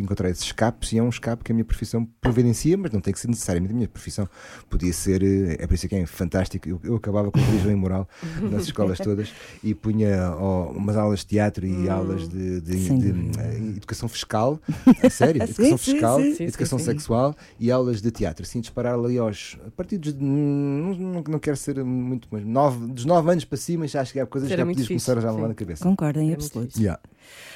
encontrar 0.00 0.30
esses 0.30 0.44
escapes 0.44 0.92
e 0.92 0.98
é 0.98 1.02
um 1.02 1.08
escape 1.08 1.44
que 1.44 1.52
a 1.52 1.54
minha 1.54 1.64
profissão 1.64 2.04
providencia, 2.20 2.76
mas 2.76 2.90
não 2.92 3.00
tem 3.00 3.12
que 3.12 3.20
ser 3.20 3.28
necessariamente 3.28 3.72
a 3.72 3.76
minha 3.76 3.88
profissão. 3.88 4.28
Podia 4.70 4.92
ser, 4.92 5.22
eh, 5.22 5.56
é 5.58 5.66
por 5.66 5.74
isso 5.74 5.88
que 5.88 5.94
é 5.94 6.06
fantástico. 6.06 6.68
Eu, 6.68 6.80
eu 6.84 6.96
acabava 6.96 7.30
com 7.30 7.38
religião 7.40 7.70
e 7.72 7.76
moral 7.76 8.08
nas 8.50 8.64
escolas 8.64 8.98
todas 9.02 9.28
e 9.62 9.74
punha 9.74 10.32
ó, 10.36 10.70
umas 10.72 10.96
aulas 10.96 11.20
de 11.20 11.26
teatro 11.26 11.66
e 11.66 11.88
aulas 11.88 12.28
de, 12.28 12.60
de- 12.60 12.88
de, 12.98 13.38
eh, 13.40 13.56
educação 13.76 14.08
fiscal, 14.08 14.60
a 15.02 15.10
sério, 15.10 15.40
Sim, 15.46 15.50
educação 15.52 15.78
sim, 15.78 15.92
fiscal, 15.92 16.20
sim. 16.20 16.44
Educação 16.44 16.78
sim, 16.78 16.84
sim. 16.84 16.90
sexual 16.92 17.34
e 17.60 17.70
aulas 17.70 18.00
de 18.02 18.10
teatro, 18.10 18.44
assim 18.44 18.60
disparar 18.60 18.94
ali 18.94 19.18
aos 19.18 19.56
a 19.66 19.70
partir 19.70 19.98
dos 19.98 20.14
não, 20.14 21.22
não, 21.28 21.38
quero 21.38 21.56
ser 21.56 21.82
muito, 21.84 22.28
mas 22.30 22.44
nove, 22.44 22.86
dos 22.92 23.04
9 23.04 23.30
anos 23.30 23.44
para 23.44 23.58
cima 23.58 23.86
já 23.86 24.00
acho 24.00 24.12
que 24.12 24.20
há 24.20 24.26
coisas 24.26 24.50
que 24.50 24.56
já 24.56 24.64
muito 24.64 24.76
podias 24.76 24.88
fixe, 24.88 25.06
começar 25.06 25.18
a 25.18 25.20
já 25.22 25.30
lá 25.36 25.42
sim. 25.42 25.48
na 25.48 25.54
cabeça. 25.54 25.84
Concordo 25.84 26.20
em 26.20 26.30
É 26.30 26.34
absoluto. 26.34 26.78
Yeah. 26.78 27.00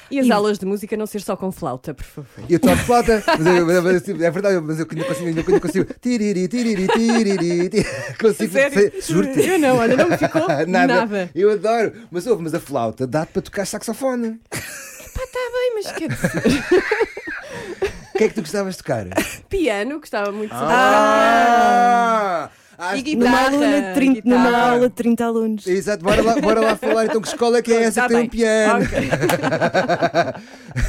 E 0.09 0.19
as 0.19 0.27
E- 0.27 0.31
aulas 0.31 0.57
de 0.57 0.65
música 0.65 0.95
não 0.95 1.05
ser 1.05 1.21
só 1.21 1.35
com 1.35 1.51
flauta, 1.51 1.93
por 1.97 2.05
favor. 2.05 2.45
Eu 2.49 2.59
toco 2.59 2.77
flauta, 2.77 3.23
mas, 3.39 3.47
eu- 3.47 3.65
mas- 3.65 3.83
mas- 3.83 4.09
é 4.21 4.31
verdade, 4.31 4.59
mas 4.61 4.79
eu 4.79 4.87
ainda 4.89 5.03
consigo, 5.05 5.27
ainda 5.27 5.43
consigo 5.59 5.93
tiriri, 6.01 6.47
tiriri, 6.47 6.87
tiriri, 6.87 7.37
tiriri, 7.37 7.85
consigo, 8.21 8.53
Sério? 8.53 8.93
juro-te. 9.01 9.39
Eu 9.47 9.59
não, 9.59 9.77
olha, 9.77 9.95
não 9.97 10.09
me 10.09 10.17
ficou 10.17 10.47
Nada. 10.67 10.87
nada. 10.87 11.29
Eu 11.35 11.51
adoro. 11.51 11.91
Mas 12.11 12.25
ouve, 12.27 12.43
mas 12.43 12.53
a 12.53 12.59
flauta 12.59 13.05
dá-te 13.05 13.33
para 13.33 13.41
tocar 13.41 13.65
saxofone. 13.65 14.39
Está 14.51 15.39
bem, 15.51 15.71
mas 15.75 15.91
quer 15.91 16.09
dizer, 16.09 16.63
O 18.13 18.17
que 18.17 18.23
é 18.23 18.27
que 18.29 18.33
tu 18.35 18.41
gostavas 18.41 18.75
de 18.75 18.77
tocar? 18.83 19.05
piano, 19.49 19.99
gostava 19.99 20.31
muito 20.31 20.51
de 20.51 20.57
saber. 20.59 20.73
Ah! 20.73 22.49
E 23.03 23.15
Numa, 23.15 23.39
aluna 23.47 23.81
de 23.81 23.93
30, 23.95 24.21
numa 24.23 24.57
aula 24.57 24.87
de 24.89 24.93
30 24.95 25.25
alunos. 25.25 25.65
Exato, 25.65 26.03
bora 26.03 26.21
lá, 26.21 26.35
bora 26.39 26.61
lá 26.61 26.75
falar 26.75 27.05
então 27.05 27.19
que 27.19 27.27
escola 27.27 27.57
é 27.57 27.61
que 27.63 27.73
é 27.73 27.83
essa 27.83 28.01
Tá 28.01 28.07
que 28.07 28.13
tem 28.13 28.17
bem. 28.19 28.27
um 28.27 28.29
piano. 28.29 28.85
Ok. 28.85 29.09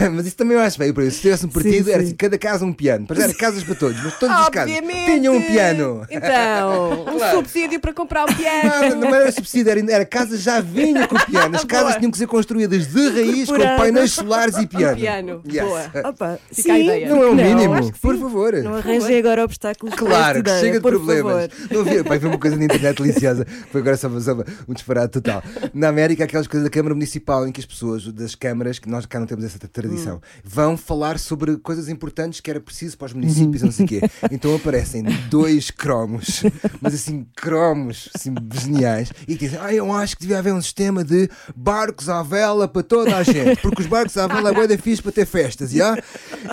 mas 0.12 0.26
isso 0.26 0.36
também 0.36 0.56
eu 0.56 0.62
acho 0.62 0.78
bem, 0.78 0.92
por 0.92 1.02
isso, 1.02 1.16
se 1.16 1.22
tivesse 1.22 1.46
um 1.46 1.48
partido, 1.48 1.84
Sim, 1.86 1.90
era 1.92 2.00
sim. 2.00 2.06
assim, 2.08 2.16
cada 2.16 2.36
casa 2.38 2.64
um 2.64 2.72
piano. 2.72 3.06
Para 3.06 3.22
era 3.22 3.34
casas 3.34 3.62
para 3.64 3.74
todos, 3.74 4.02
mas 4.02 4.18
todas 4.18 4.36
as 4.36 4.48
casas 4.50 4.76
Obviamente. 4.76 5.12
tinham 5.18 5.34
um 5.36 5.42
piano. 5.42 6.06
Então, 6.10 6.92
um 7.02 7.04
Claro. 7.18 7.36
subsídio 7.38 7.80
para 7.80 7.92
comprar 7.94 8.24
o 8.24 8.30
Não, 8.30 8.34
piano. 8.36 8.96
não 9.00 9.14
era 9.14 9.32
subsídio, 9.32 9.70
era, 9.70 9.80
era 9.92 10.04
casa 10.04 10.36
já 10.36 10.60
vinha 10.60 11.06
com 11.08 11.16
piano. 11.16 11.56
As 11.56 11.64
casas 11.64 11.88
Boa. 11.88 11.98
tinham 11.98 12.10
que 12.10 12.18
ser 12.18 12.26
construídas 12.26 12.86
de 12.86 13.08
raiz 13.08 13.48
com 13.48 13.58
painéis 13.76 14.12
solares 14.12 14.56
e 14.58 14.66
piano. 14.66 14.96
piano. 14.96 15.42
Yes. 15.50 15.62
Boa. 15.64 15.90
Opa, 16.10 16.38
Fica 16.52 16.72
a 16.72 16.76
sim, 16.76 16.84
ideia. 16.84 17.08
Não 17.08 17.22
é 17.22 17.26
o 17.26 17.34
não, 17.34 17.44
mínimo, 17.44 17.92
por 18.00 18.16
favor. 18.18 18.52
Não 18.62 18.74
arranjem 18.74 19.18
agora 19.18 19.42
obstáculos 19.44 19.94
para 19.94 20.06
Claro, 20.06 20.42
que 20.42 20.50
chega 20.60 20.72
de 20.74 20.80
problemas. 20.80 21.48
favor. 21.68 21.77
Não 21.78 21.86
havia, 21.86 22.02
pai, 22.02 22.18
foi 22.18 22.28
uma 22.28 22.38
coisa 22.38 22.56
na 22.56 22.64
internet 22.64 23.00
deliciosa. 23.00 23.46
Foi 23.70 23.80
agora 23.80 23.96
só, 23.96 24.08
só 24.20 24.34
um 24.66 24.74
disparate 24.74 25.12
total. 25.12 25.42
Na 25.72 25.88
América, 25.88 26.24
aquelas 26.24 26.46
coisas 26.48 26.64
da 26.68 26.70
Câmara 26.70 26.94
Municipal 26.94 27.46
em 27.46 27.52
que 27.52 27.60
as 27.60 27.66
pessoas 27.66 28.10
das 28.12 28.34
câmaras, 28.34 28.78
que 28.78 28.88
nós 28.88 29.06
cá 29.06 29.20
não 29.20 29.26
temos 29.26 29.44
essa 29.44 29.58
tradição, 29.68 30.16
Hum. 30.16 30.20
vão 30.44 30.76
falar 30.76 31.18
sobre 31.18 31.56
coisas 31.58 31.88
importantes 31.88 32.40
que 32.40 32.50
era 32.50 32.60
preciso 32.60 32.96
para 32.98 33.06
os 33.06 33.12
municípios, 33.12 33.62
não 33.62 33.70
sei 33.70 33.84
o 33.84 33.88
quê. 33.88 34.00
Então 34.30 34.54
aparecem 34.54 35.02
dois 35.30 35.70
cromos, 35.70 36.42
mas 36.80 36.94
assim, 36.94 37.26
cromos, 37.36 38.08
assim, 38.14 38.34
geniais, 38.52 39.10
e 39.26 39.34
dizem: 39.36 39.58
Ah, 39.62 39.72
eu 39.72 39.92
acho 39.92 40.16
que 40.16 40.22
devia 40.22 40.38
haver 40.38 40.52
um 40.52 40.60
sistema 40.60 41.04
de 41.04 41.28
barcos 41.56 42.08
à 42.08 42.22
vela 42.22 42.66
para 42.68 42.82
toda 42.82 43.16
a 43.16 43.22
gente, 43.22 43.60
porque 43.60 43.82
os 43.82 43.88
barcos 43.88 44.16
à 44.16 44.26
vela 44.26 44.50
é 44.50 44.66
da 44.66 44.78
fixe 44.78 45.00
para 45.02 45.12
ter 45.12 45.26
festas, 45.26 45.70
já? 45.70 45.96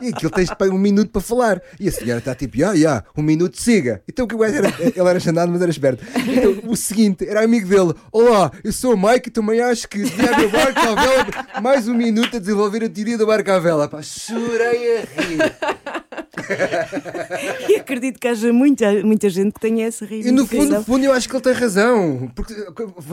E 0.01 0.09
aquilo 0.09 0.31
tens 0.31 0.49
de 0.49 0.69
um 0.69 0.77
minuto 0.77 1.09
para 1.11 1.21
falar. 1.21 1.61
E 1.79 1.87
a 1.87 1.91
senhora 1.91 2.19
está 2.19 2.33
tipo, 2.35 2.57
já, 2.57 2.75
já, 2.75 3.03
um 3.17 3.21
minuto, 3.21 3.59
siga. 3.61 4.01
Então 4.07 4.25
o 4.25 4.27
que 4.27 4.35
o 4.35 4.37
gajo 4.37 4.55
era, 4.55 4.73
ele 4.79 5.09
era 5.09 5.14
chandado, 5.19 5.51
mas 5.51 5.61
era 5.61 5.71
esperto. 5.71 6.03
Então 6.27 6.69
o 6.71 6.75
seguinte, 6.75 7.27
era 7.27 7.43
amigo 7.43 7.67
dele: 7.67 7.93
Olá, 8.11 8.51
eu 8.63 8.71
sou 8.71 8.93
o 8.93 8.97
Mike 8.97 9.29
e 9.29 9.31
também 9.31 9.59
acho 9.61 9.87
que 9.87 9.99
devia 10.03 10.31
haver 10.33 10.49
barco 10.49 10.79
à 10.79 10.95
vela, 10.95 11.61
mais 11.61 11.87
um 11.87 11.93
minuto 11.93 12.35
a 12.37 12.39
desenvolver 12.39 12.83
a 12.83 12.89
teoria 12.89 13.17
do 13.17 13.25
barco 13.25 13.51
à 13.51 13.59
vela. 13.59 13.87
Pá, 13.87 14.01
chorei 14.01 14.97
a 14.97 15.01
rir. 15.21 15.39
E 17.69 17.75
acredito 17.75 18.19
que 18.19 18.27
haja 18.27 18.51
muita, 18.53 18.91
muita 19.03 19.29
gente 19.29 19.53
que 19.53 19.59
tenha 19.59 19.85
essa 19.87 20.05
E 20.05 20.31
no 20.31 20.45
fundo, 20.45 20.49
reivindicação. 20.49 20.77
no 20.79 20.83
fundo, 20.85 21.05
eu 21.05 21.11
acho 21.13 21.27
que 21.29 21.35
ele 21.35 21.43
tem 21.43 21.53
razão. 21.53 22.31
Porque 22.35 22.53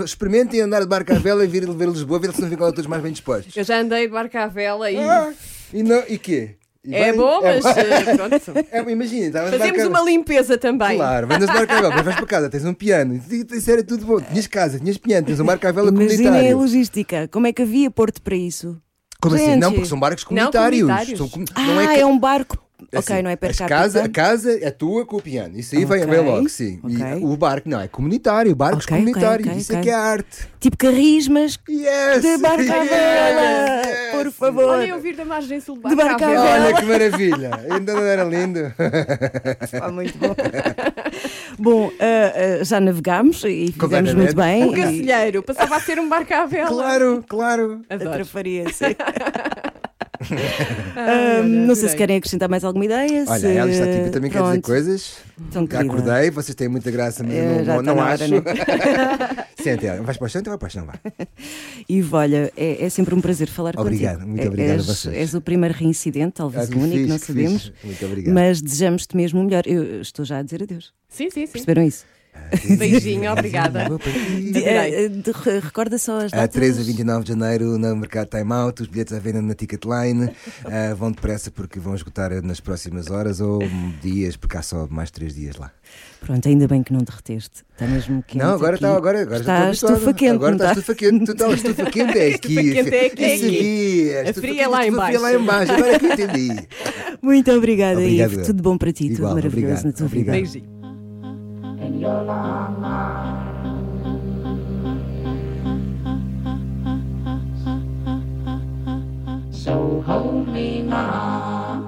experimentem 0.04 0.60
andar 0.60 0.80
de 0.80 0.86
barco 0.86 1.12
à 1.12 1.18
vela 1.18 1.44
e 1.44 1.46
vir 1.46 1.68
ver 1.70 1.88
Lisboa, 1.88 2.18
ver 2.18 2.32
se 2.34 2.40
não 2.40 2.48
ficam 2.48 2.66
todos 2.72 2.86
mais 2.86 3.02
bem 3.02 3.12
dispostos. 3.12 3.56
Eu 3.56 3.64
já 3.64 3.80
andei 3.80 4.06
de 4.06 4.12
barco 4.12 4.36
à 4.36 4.46
vela 4.46 4.90
e 4.90 4.96
Ah, 4.98 5.32
e, 5.72 5.82
não, 5.82 6.02
e 6.08 6.18
quê? 6.18 6.56
E 6.84 6.94
é 6.94 7.10
bem? 7.12 7.16
bom, 7.20 7.40
É 7.44 7.60
mas 7.60 7.76
eh, 7.76 8.16
pronto. 8.16 8.66
É, 8.72 8.90
imagina, 8.90 9.30
de 9.30 9.56
Fazemos 9.58 9.84
uma 9.86 10.00
limpeza 10.02 10.58
também. 10.58 10.96
Claro, 10.96 11.26
vendas 11.28 11.48
depois 11.48 12.04
vais 12.04 12.16
para 12.16 12.26
casa, 12.26 12.50
tens 12.50 12.64
um 12.64 12.74
piano, 12.74 13.14
e 13.30 13.46
isso 13.56 13.70
era 13.70 13.84
tudo 13.84 14.04
bom. 14.04 14.20
Tinhas 14.20 14.46
casa, 14.48 14.80
tinhas 14.80 14.98
piano, 14.98 15.26
tens 15.26 15.38
um 15.38 15.44
barco 15.44 15.66
à 15.66 15.70
vela 15.72 15.88
Imaginem 15.90 16.26
a 16.26 16.30
comunitário. 16.30 16.58
logística. 16.58 17.28
Como 17.28 17.46
é 17.46 17.52
que 17.52 17.62
havia 17.62 17.90
porto 17.90 18.20
para 18.20 18.34
isso? 18.34 18.76
Como 19.20 19.36
assim? 19.36 19.44
Gente. 19.46 19.60
Não, 19.60 19.72
porque 19.72 19.86
são 19.86 20.00
barcos 20.00 20.24
Não, 20.24 20.28
comunitários. 20.28 20.80
comunitários. 20.82 21.18
São 21.18 21.28
com- 21.28 21.44
Ah, 21.54 21.62
não 21.62 21.80
é, 21.80 21.96
é, 21.96 22.00
ca- 22.00 22.06
um 22.06 22.18
barco. 22.18 22.58
Assim, 22.94 23.12
ok, 23.14 23.22
não 23.22 23.30
é 23.30 23.36
per 23.36 23.50
capita. 23.56 23.68
casa, 23.68 24.04
A 24.04 24.08
casa 24.08 24.58
é 24.64 24.70
tua 24.70 25.04
com 25.06 25.16
o 25.16 25.22
piano. 25.22 25.58
Isso 25.58 25.74
aí 25.76 25.84
vem, 25.84 26.02
Ok, 26.02 26.14
vem 26.14 26.24
logo, 26.24 26.48
sim. 26.48 26.80
ok. 26.82 26.96
E 27.20 27.24
o 27.24 27.36
barco 27.36 27.68
não, 27.68 27.80
é 27.80 27.88
comunitário, 27.88 28.54
barcos 28.54 28.84
Ok, 28.84 28.96
ok, 28.96 29.12
comunitários. 29.12 29.56
isso 29.56 29.74
é 29.74 29.80
que 29.80 29.90
é 29.90 29.94
arte. 29.94 30.48
Tipo 30.60 30.76
carismas 30.76 31.58
Yes! 31.68 32.22
de 32.22 32.36
barco 32.38 32.60
à 32.60 32.76
yes, 32.76 32.88
vela. 32.90 33.86
yes. 33.86 34.12
Por 34.12 34.30
favor. 34.32 34.64
Olha, 34.64 34.86
eu 34.88 35.00
vir 35.00 35.16
da 35.16 35.24
margem 35.24 35.58
sul 35.60 35.76
de 35.76 35.82
barco, 35.96 36.02
à 36.24 36.26
à 36.26 36.30
vela. 36.30 36.50
Olha 36.66 36.74
que 36.76 36.84
maravilha! 36.84 37.50
Ainda 37.70 37.94
não 37.94 38.02
era 38.04 38.24
lindo? 38.24 38.72
Ah, 39.80 39.90
muito 39.90 40.16
bom. 40.18 40.34
bom, 41.58 41.90
ah, 41.98 42.60
ah, 42.60 42.64
já 42.64 42.78
navegámos 42.80 43.42
e 43.44 43.72
fizemos 43.72 44.14
muito 44.14 44.36
bem. 44.36 44.64
Um 44.64 44.72
cacilheiro, 44.72 45.42
passava 45.42 45.76
a 45.76 45.80
ser 45.80 45.98
um 45.98 46.08
barco 46.08 46.32
à 46.34 46.46
vela. 46.46 46.68
Claro, 46.68 47.24
claro. 47.28 47.80
E 47.90 47.94
Adoro. 47.94 48.10
atrafaria-se. 48.10 48.84
Ah, 50.96 51.42
não 51.42 51.74
sei 51.74 51.88
se 51.88 51.96
querem 51.96 52.16
acrescentar 52.16 52.48
mais 52.48 52.64
alguma 52.64 52.84
ideia. 52.84 53.24
Olha, 53.26 53.40
se... 53.40 53.46
ela 53.56 53.70
está 53.70 53.86
tipo, 53.86 54.10
também 54.10 54.30
quer 54.30 54.38
dizer 54.38 54.50
Pronto, 54.52 54.66
coisas. 54.66 55.14
Tão 55.50 55.66
querida. 55.66 55.92
Acordei, 55.92 56.30
vocês 56.30 56.54
têm 56.54 56.68
muita 56.68 56.90
graça, 56.90 57.22
mas 57.24 57.34
É, 57.34 57.60
eu 57.60 57.64
já 57.64 57.82
não, 57.82 57.94
não 57.96 58.02
acho. 58.02 58.28
né? 58.28 58.40
Sente, 59.62 59.86
ela. 59.86 60.02
vais 60.02 60.16
para 60.16 60.26
o 60.26 60.28
chão, 60.28 60.40
então 60.40 60.50
vai 60.50 60.58
para 60.58 60.66
o 60.66 60.70
chão, 60.70 60.86
vai. 60.86 60.96
Ivo, 61.88 62.16
olha, 62.16 62.52
é, 62.56 62.84
é 62.84 62.88
sempre 62.88 63.14
um 63.14 63.20
prazer 63.20 63.48
falar 63.48 63.74
Obrigado, 63.78 64.14
contigo. 64.20 64.28
muito 64.28 64.42
É- 64.44 64.48
obrigado 64.48 64.70
a 64.70 64.74
és, 64.74 64.86
vocês. 64.86 65.14
És 65.14 65.34
o 65.34 65.40
primeiro 65.40 65.74
reincidente, 65.74 66.32
talvez 66.34 66.70
Ah, 66.70 66.74
o 66.74 66.78
único, 66.78 66.96
fixe, 66.96 67.08
não 67.08 67.18
sabemos. 67.18 67.62
fixe. 67.66 67.72
Muito 67.84 68.06
obrigado. 68.06 68.34
Mas 68.34 68.60
desejamos-te 68.60 69.16
mesmo 69.16 69.40
o 69.40 69.44
melhor. 69.44 69.62
Eu 69.66 70.00
estou 70.00 70.24
já 70.24 70.38
a 70.38 70.42
dizer 70.42 70.62
adeus. 70.62 70.92
Sim, 71.08 71.30
sim, 71.30 71.46
sim. 71.46 71.52
Perceberam 71.52 71.82
isso? 71.82 72.04
Beijinho, 72.78 73.30
obrigada. 73.32 73.88
Recorda 75.62 75.98
só 75.98 76.18
as 76.20 76.32
A 76.32 76.36
datas. 76.36 76.54
13 76.54 76.80
a 76.80 76.84
29 76.84 77.22
de 77.24 77.28
janeiro 77.30 77.78
no 77.78 77.96
mercado 77.96 78.28
Time 78.28 78.52
Out, 78.52 78.82
os 78.82 78.88
bilhetes 78.88 79.12
à 79.12 79.18
venda 79.18 79.40
na 79.42 79.54
Ticketline. 79.54 80.30
Ah, 80.64 80.94
vão 80.96 81.10
depressa 81.12 81.50
porque 81.50 81.78
vão 81.78 81.94
esgotar 81.94 82.30
nas 82.42 82.60
próximas 82.60 83.10
horas 83.10 83.40
ou 83.40 83.60
dias, 84.02 84.36
porque 84.36 84.56
há 84.56 84.62
só 84.62 84.86
mais 84.90 85.10
3 85.10 85.34
dias 85.34 85.56
lá. 85.56 85.70
Pronto, 86.20 86.46
ainda 86.48 86.68
bem 86.68 86.82
que 86.82 86.92
não 86.92 87.00
derreteste. 87.00 87.64
Está 87.72 87.86
mesmo 87.86 88.22
quente. 88.22 88.42
não, 88.42 88.54
agora 88.54 88.76
aqui. 88.76 88.84
está, 88.84 88.96
agora, 88.96 89.22
agora 89.22 89.40
está 89.40 89.64
já 89.66 89.70
estou 89.72 89.88
habituado. 89.90 89.96
estufa 89.98 90.14
quente. 90.14 90.34
Agora 90.34 90.52
está 90.54 90.64
está? 90.70 90.80
estufa 90.80 90.94
quente, 90.94 91.24
tu 91.24 91.32
estás 91.32 91.54
estufa 91.54 91.84
quente 91.90 92.18
é 92.18 92.34
aqui. 92.34 92.54
Estufa 92.54 92.62
quente 92.62 92.94
é 92.94 93.06
aqui. 93.06 93.22
Eu 93.22 93.38
sabia, 93.38 94.30
A 94.30 94.34
fria 94.34 94.54
quente, 94.54 94.66
lá 94.68 94.86
em 94.86 94.88
estufa 94.90 95.06
fria 95.06 95.18
lá 95.20 95.28
baixo. 95.30 95.42
em 95.42 95.46
baixo, 95.46 95.72
agora 95.72 95.92
é 95.92 95.98
que 95.98 96.06
entendi. 96.06 96.68
Muito 97.22 97.50
obrigada, 97.52 97.98
Obrigado, 98.00 98.32
Ivo. 98.32 98.44
Tudo 98.44 98.62
bom 98.62 98.78
para 98.78 98.92
ti, 98.92 99.08
tudo 99.08 99.18
Igual, 99.18 99.34
maravilhoso 99.34 99.72
obrigado, 99.72 99.84
na 99.84 99.92
tua 99.92 100.06
vida. 100.08 100.30
obrigado. 100.32 100.52
Beijinho. 100.52 100.71
So 109.50 110.02
hold 110.06 110.48
me 110.48 110.82
now 110.82 111.82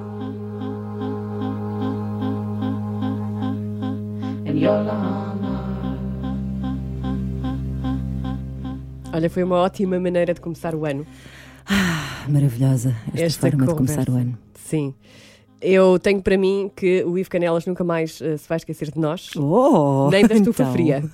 in 4.46 4.56
your 4.58 4.70
arms. 4.88 5.44
Olha, 9.12 9.30
foi 9.30 9.42
uma 9.42 9.56
ótima 9.56 9.98
maneira 9.98 10.32
de 10.34 10.40
começar 10.40 10.74
o 10.74 10.84
ano. 10.84 11.06
Ah, 11.66 12.24
Maravilhosa 12.28 12.94
esta, 13.08 13.22
Esta 13.24 13.40
forma 13.50 13.66
de 13.66 13.74
conversa. 13.74 14.04
começar 14.04 14.10
o 14.10 14.16
ano. 14.20 14.38
Sim. 14.54 14.94
Eu 15.64 15.98
tenho 15.98 16.20
para 16.22 16.36
mim 16.36 16.70
que 16.76 17.02
o 17.04 17.18
Ivo 17.18 17.30
Canelas 17.30 17.64
nunca 17.66 17.82
mais 17.82 18.20
eh, 18.20 18.36
se 18.36 18.48
vai 18.48 18.56
esquecer 18.56 18.90
de 18.90 18.98
nós. 18.98 19.30
Oh, 19.36 20.08
Nem 20.10 20.26
da 20.26 20.34
estufa 20.34 20.62
então. 20.62 20.72
fria. 20.74 21.04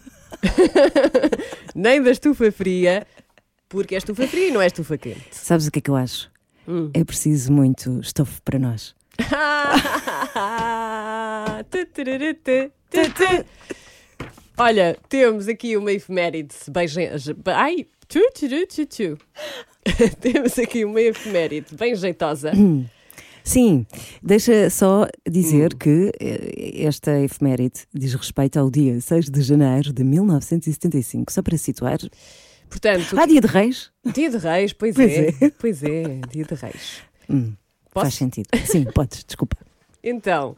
Nem 1.75 2.03
da 2.03 2.11
estufa 2.11 2.51
fria, 2.51 3.07
porque 3.69 3.95
é 3.95 3.99
estufa 3.99 4.27
fria 4.27 4.49
e 4.49 4.51
não 4.51 4.61
é 4.61 4.67
estufa 4.67 4.99
quente. 4.99 5.25
Sabes 5.31 5.67
o 5.67 5.71
que 5.71 5.79
é 5.79 5.83
que 5.83 5.91
eu 5.91 5.97
acho? 5.97 6.31
Hum. 6.67 6.91
É 6.95 7.05
preciso 7.05 7.53
muito 7.53 8.01
estofo 8.01 8.41
para 8.43 8.59
nós. 8.59 8.95
Olha, 14.59 14.97
temos 15.09 15.49
aqui 15.49 15.77
uma 15.77 15.93
efeméride 15.93 16.55
bem. 16.71 16.89
gen- 16.89 17.11
Ai! 17.47 17.87
Tu. 18.09 18.21
temos 20.21 20.59
aqui 20.59 20.85
uma 20.85 21.01
efeméride 21.01 21.75
bem 21.75 21.95
jeitosa. 21.95 22.53
Sim, 23.45 23.87
deixa 24.23 24.69
só 24.71 25.05
Hum. 25.05 25.07
dizer 25.31 25.75
que 25.75 26.13
eh, 26.21 26.85
esta 26.85 27.21
efeméride 27.21 27.81
diz 27.93 28.15
respeito 28.15 28.59
ao 28.59 28.71
dia 28.71 29.01
6 29.01 29.31
de 29.31 29.43
janeiro 29.43 29.93
de 29.93 30.05
1975, 30.05 31.33
só 31.33 31.43
para 31.43 31.57
situar. 31.57 31.99
Portanto, 32.69 33.19
Ah, 33.19 33.27
dia 33.27 33.41
de 33.41 33.47
Reis? 33.47 33.91
dia 34.15 34.31
de 34.31 34.37
reis, 34.39 34.73
pois, 34.73 34.95
Pois 34.95 35.11
é. 35.11 35.29
é. 35.41 35.51
Pois 35.59 35.83
é, 35.83 36.21
dia 36.31 36.45
de 36.45 36.55
reis. 36.55 37.03
Hum, 37.29 37.53
faz 37.91 38.15
sentido. 38.15 38.47
Sim, 38.65 38.85
podes, 38.95 39.25
desculpa. 39.25 39.57
Então, 40.05 40.57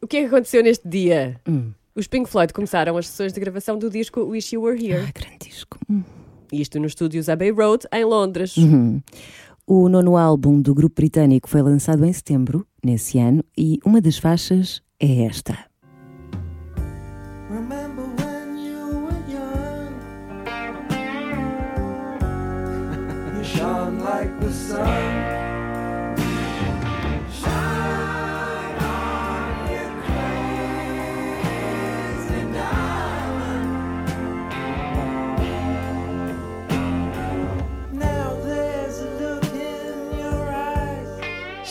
o 0.00 0.06
que 0.06 0.16
é 0.16 0.20
que 0.22 0.26
aconteceu 0.26 0.62
neste 0.62 0.88
dia? 0.88 1.40
Hum. 1.48 1.70
Os 1.94 2.06
Pink 2.06 2.28
Floyd 2.28 2.52
começaram 2.52 2.96
as 2.96 3.06
sessões 3.06 3.32
de 3.32 3.38
gravação 3.40 3.78
do 3.78 3.88
disco 3.90 4.20
Wish 4.22 4.54
You 4.54 4.62
Were 4.62 4.82
Here. 4.84 5.04
Ah, 5.06 5.12
grande 5.14 5.38
disco. 5.48 5.78
Hum. 5.88 6.02
Isto 6.50 6.78
nos 6.80 6.92
estúdios 6.92 7.28
Abbey 7.28 7.50
Road, 7.50 7.86
em 7.92 8.04
Londres. 8.04 8.56
Uhum. 8.56 9.00
O 9.66 9.88
nono 9.88 10.16
álbum 10.16 10.60
do 10.60 10.74
grupo 10.74 10.96
britânico 10.96 11.48
foi 11.48 11.62
lançado 11.62 12.04
em 12.04 12.12
setembro, 12.12 12.66
nesse 12.84 13.18
ano, 13.18 13.44
e 13.56 13.78
uma 13.84 14.00
das 14.00 14.18
faixas 14.18 14.82
é 14.98 15.24
esta. 15.24 15.56
Like 24.02 24.40
the 24.40 24.50
sun. 24.50 25.21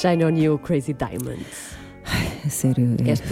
Shine 0.02 0.24
on 0.26 0.36
You, 0.36 0.58
Crazy 0.58 0.94
Diamond. 0.94 1.46
A 2.46 2.50
sério, 2.50 2.96
é- 3.06 3.12
Esta 3.12 3.26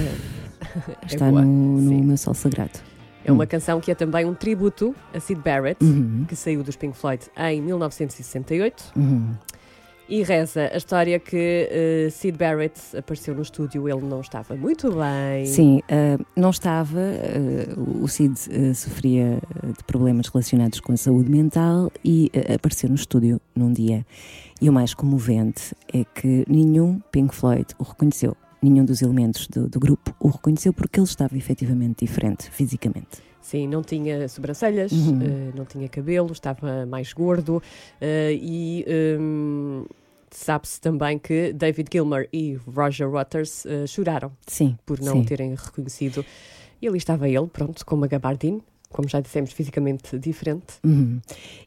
está 1.05 1.25
é 1.25 1.29
boa, 1.31 1.41
no, 1.41 1.81
no 1.81 2.03
meu 2.03 2.17
sol 2.17 2.33
sagrado. 2.33 2.79
é 3.25 3.31
uma 3.31 3.47
canção 3.47 3.79
que 3.79 3.89
é 3.91 3.95
também 3.95 4.25
um 4.25 4.33
tributo 4.35 4.95
a 5.13 5.19
Sid 5.19 5.41
Barrett, 5.41 5.83
Uhum. 5.83 6.25
que 6.27 6.35
saiu 6.35 6.61
dos 6.63 6.75
Pink 6.75 6.95
Floyd 6.97 7.23
em 7.37 7.61
1968. 7.61 8.91
Uhum. 8.95 9.31
E 10.09 10.23
reza 10.23 10.71
a 10.73 10.77
história 10.77 11.19
que 11.19 11.69
eh, 11.69 12.09
Sid 12.09 12.35
Barrett 12.35 12.97
apareceu 12.97 13.35
no 13.35 13.43
estúdio, 13.43 13.87
ele 13.87 14.01
não 14.01 14.21
estava 14.21 14.55
muito 14.55 14.89
bem. 14.91 15.45
Sim, 15.45 15.81
ah, 15.87 16.17
não 16.35 16.49
estava. 16.49 16.99
ah, 16.99 17.79
o 17.79 18.05
ah, 18.05 18.73
sofria 18.73 19.39
de 19.77 19.83
problemas 19.83 20.27
relacionados 20.27 20.79
com 20.79 20.93
a 20.93 20.97
saúde 20.97 21.29
mental 21.29 21.91
e 22.03 22.31
apareceu 22.51 22.89
no 22.89 22.95
estúdio 22.95 23.39
num 23.55 23.71
dia. 23.71 24.03
E 24.59 24.67
o 24.67 24.73
mais 24.73 24.95
comovente 24.95 25.75
é 25.93 26.03
que 26.03 26.43
nenhum 26.49 26.99
Pink 27.11 27.35
Floyd 27.35 27.67
o 27.77 27.83
reconheceu. 27.83 28.35
nenhum 28.63 28.83
dos 28.83 29.03
elementos 29.03 29.47
do, 29.47 29.69
do 29.69 29.79
grupo 29.79 30.13
o 30.19 30.29
reconheceu 30.29 30.73
porque 30.73 30.99
ele 30.99 31.07
estava 31.07 31.37
efetivamente 31.37 32.03
diferente 32.03 32.49
fisicamente. 32.49 33.28
Sim, 33.49 33.67
não 33.67 33.81
tinha 33.81 34.27
sobrancelhas, 34.29 34.91
Uhum. 34.91 35.19
eh, 35.23 35.51
não 35.55 35.65
tinha 35.65 35.89
cabelo, 35.89 36.31
estava 36.31 36.85
mais 36.85 37.11
gordo 37.13 37.63
eh, 37.99 38.37
e 38.39 38.85
hum, 39.19 39.85
sabe-se 40.29 40.79
também 40.79 41.17
que 41.17 41.51
David 41.51 41.89
Gilmer 41.91 42.29
e 42.31 42.53
Roger 42.75 43.09
Waters 43.09 43.65
eh, 43.65 43.87
choraram 43.87 44.31
Sim. 44.45 44.77
por 44.85 44.99
não 44.99 45.13
sim. 45.13 45.21
o 45.21 45.25
terem 45.25 45.55
reconhecido. 45.55 46.23
E 46.79 46.87
ali 46.87 46.99
estava 46.99 47.27
ele, 47.27 47.47
pronto, 47.47 47.83
com 47.83 47.95
uma 47.95 48.05
gabardine, 48.05 48.61
como 48.89 49.07
já 49.07 49.19
dissemos, 49.21 49.51
fisicamente 49.51 50.17
diferente. 50.17 50.65
Uhum. 50.83 51.19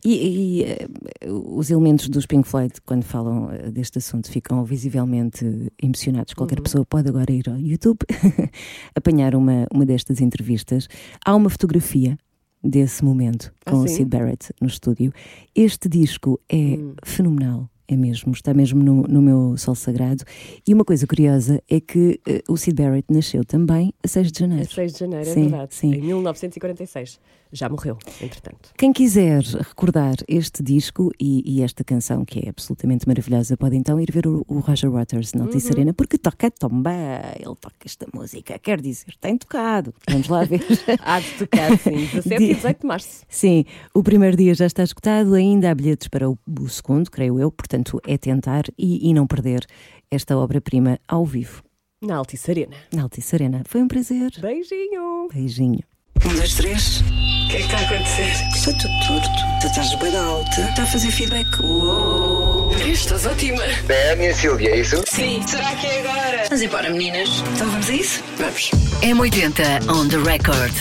E, 0.05 0.13
e, 0.61 0.65
eh, 0.65 0.89
os 1.31 1.71
elementos 1.71 2.09
dos 2.09 2.27
Pink 2.27 2.47
Floyd, 2.49 2.73
quando 2.85 3.05
falam 3.05 3.51
eh, 3.53 3.71
deste 3.71 3.99
assunto, 3.99 4.31
ficam 4.31 4.65
visivelmente 4.65 5.45
emocionados. 5.83 6.35
Qualquer 6.35 6.59
Uhum. 6.59 6.65
pessoa 6.65 6.85
pode 6.85 7.09
agora 7.09 7.31
ir 7.33 7.49
ao 7.49 7.57
YouTube 7.59 7.99
apanhar 8.95 9.35
uma, 9.35 9.67
uma 9.73 9.87
destas 9.87 10.21
entrevistas. 10.21 10.89
Há 11.25 11.35
uma 11.35 11.49
fotografia 11.51 12.19
desse 12.65 13.05
momento 13.05 13.53
Ah, 13.67 13.71
com 13.73 13.79
o 13.79 13.89
sim? 13.89 13.97
Sid 13.97 14.09
Barrett 14.09 14.53
no 14.61 14.67
estúdio. 14.69 15.13
Este 15.55 15.89
disco 15.89 16.41
é 16.49 16.57
Hum. 16.77 16.95
fenomenal. 17.05 17.69
É 17.93 17.97
mesmo, 17.97 18.33
está 18.33 18.55
mesmo 18.55 18.83
no, 18.83 19.03
no 19.03 19.21
meu 19.21 19.55
sol 19.59 19.75
sagrado. 19.75 20.25
E 20.67 20.73
uma 20.73 20.83
coisa 20.83 21.07
curiosa 21.07 21.63
é 21.69 21.79
que 21.79 22.19
eh, 22.27 22.43
o 22.49 22.57
Sid 22.57 22.75
Barrett 22.83 23.13
nasceu 23.13 23.45
também 23.45 23.93
a 24.03 24.09
6 24.09 24.33
de 24.33 24.43
A 24.45 24.49
janeiro. 24.49 24.71
6 24.73 24.93
de 24.95 24.99
janeiro, 24.99 25.29
é 25.29 25.35
Sim, 25.35 25.49
verdade. 25.49 25.75
sim. 25.75 25.93
Em 25.95 26.01
1946. 26.01 27.21
Já 27.53 27.69
morreu, 27.69 27.99
entretanto. 28.21 28.71
Quem 28.79 28.93
quiser 28.93 29.43
recordar 29.43 30.15
este 30.27 30.63
disco 30.63 31.13
e, 31.21 31.43
e 31.45 31.63
esta 31.63 31.85
canção, 31.85 32.25
que 32.25 32.39
é 32.41 32.49
absolutamente 32.49 33.07
maravilhosa, 33.07 33.57
pode 33.59 33.77
então 33.77 34.01
ir 34.01 34.11
ver 34.11 34.27
o, 34.27 34.43
o 34.49 34.61
Roger 34.61 34.91
Waters 34.91 35.35
na 35.35 35.45
Altice 35.45 35.71
Arena, 35.71 35.93
porque 35.93 36.17
toca 36.17 36.51
tão 36.51 36.71
bem, 36.83 36.93
ele 37.37 37.55
toca 37.61 37.77
esta 37.85 38.07
música, 38.15 38.59
quer 38.59 38.81
dizer, 38.81 39.15
tem 39.21 39.37
tocado. 39.37 39.93
Vamos 40.09 40.29
lá 40.29 40.45
ver. 40.45 40.63
Há 41.05 41.21
de 41.21 41.31
tocar, 41.35 41.79
sim, 41.79 42.07
17 42.15 42.43
e 42.43 42.55
18 42.55 42.81
de 42.81 42.87
março. 42.87 43.25
Sim, 43.29 43.65
o 43.95 44.03
primeiro 44.03 44.37
dia 44.37 44.55
já 44.55 44.65
está 44.67 44.83
esgotado, 44.83 45.35
ainda 45.35 45.71
há 45.71 45.75
bilhetes 45.75 46.09
para 46.09 46.31
o, 46.31 46.39
o 46.61 46.69
segundo, 46.69 47.11
creio 47.11 47.39
eu, 47.39 47.51
portanto 47.51 48.01
é 48.07 48.17
tentar 48.17 48.65
e, 48.79 49.11
e 49.11 49.13
não 49.13 49.27
perder 49.27 49.67
esta 50.11 50.37
obra-prima 50.39 50.99
ao 51.07 51.25
vivo 51.27 51.63
Na 52.01 52.17
Altice 52.17 52.51
Arena. 52.51 52.77
na 52.93 53.03
Altice 53.03 53.35
Arena. 53.35 53.63
Foi 53.67 53.83
um 53.83 53.89
prazer. 53.89 54.31
Beijinho! 54.41 55.29
Beijinho. 55.33 55.81
Um, 56.25 56.35
dois, 56.37 56.55
três. 56.55 57.01
O 57.01 57.49
que 57.49 57.57
é 57.57 57.59
que 57.59 57.65
está 57.65 57.79
a 57.79 57.81
acontecer? 57.81 58.33
Está 58.55 58.73
tudo 58.73 59.07
torto. 59.07 59.29
Tu 59.61 59.67
estás 59.67 59.95
bem 59.97 60.17
alta. 60.17 60.61
Está 60.71 60.83
a 60.83 60.87
fazer 60.87 61.11
feedback. 61.11 61.61
Uou. 61.63 62.73
Estás 62.87 63.27
ótima. 63.27 63.63
É 63.89 64.13
a 64.13 64.17
minha 64.17 64.35
Silvia, 64.35 64.71
é 64.71 64.81
isso? 64.81 65.03
Sim. 65.07 65.43
Será 65.47 65.75
que 65.77 65.87
é 65.87 66.01
agora? 66.01 66.45
Vamos 66.45 66.63
embora, 66.63 66.91
meninas. 66.91 67.29
Então 67.55 67.69
vamos 67.71 67.89
a 67.89 67.93
isso? 67.93 68.23
Vamos. 68.39 68.71
M80 69.03 69.91
on 69.91 70.09
the 70.09 70.19
record. 70.19 70.73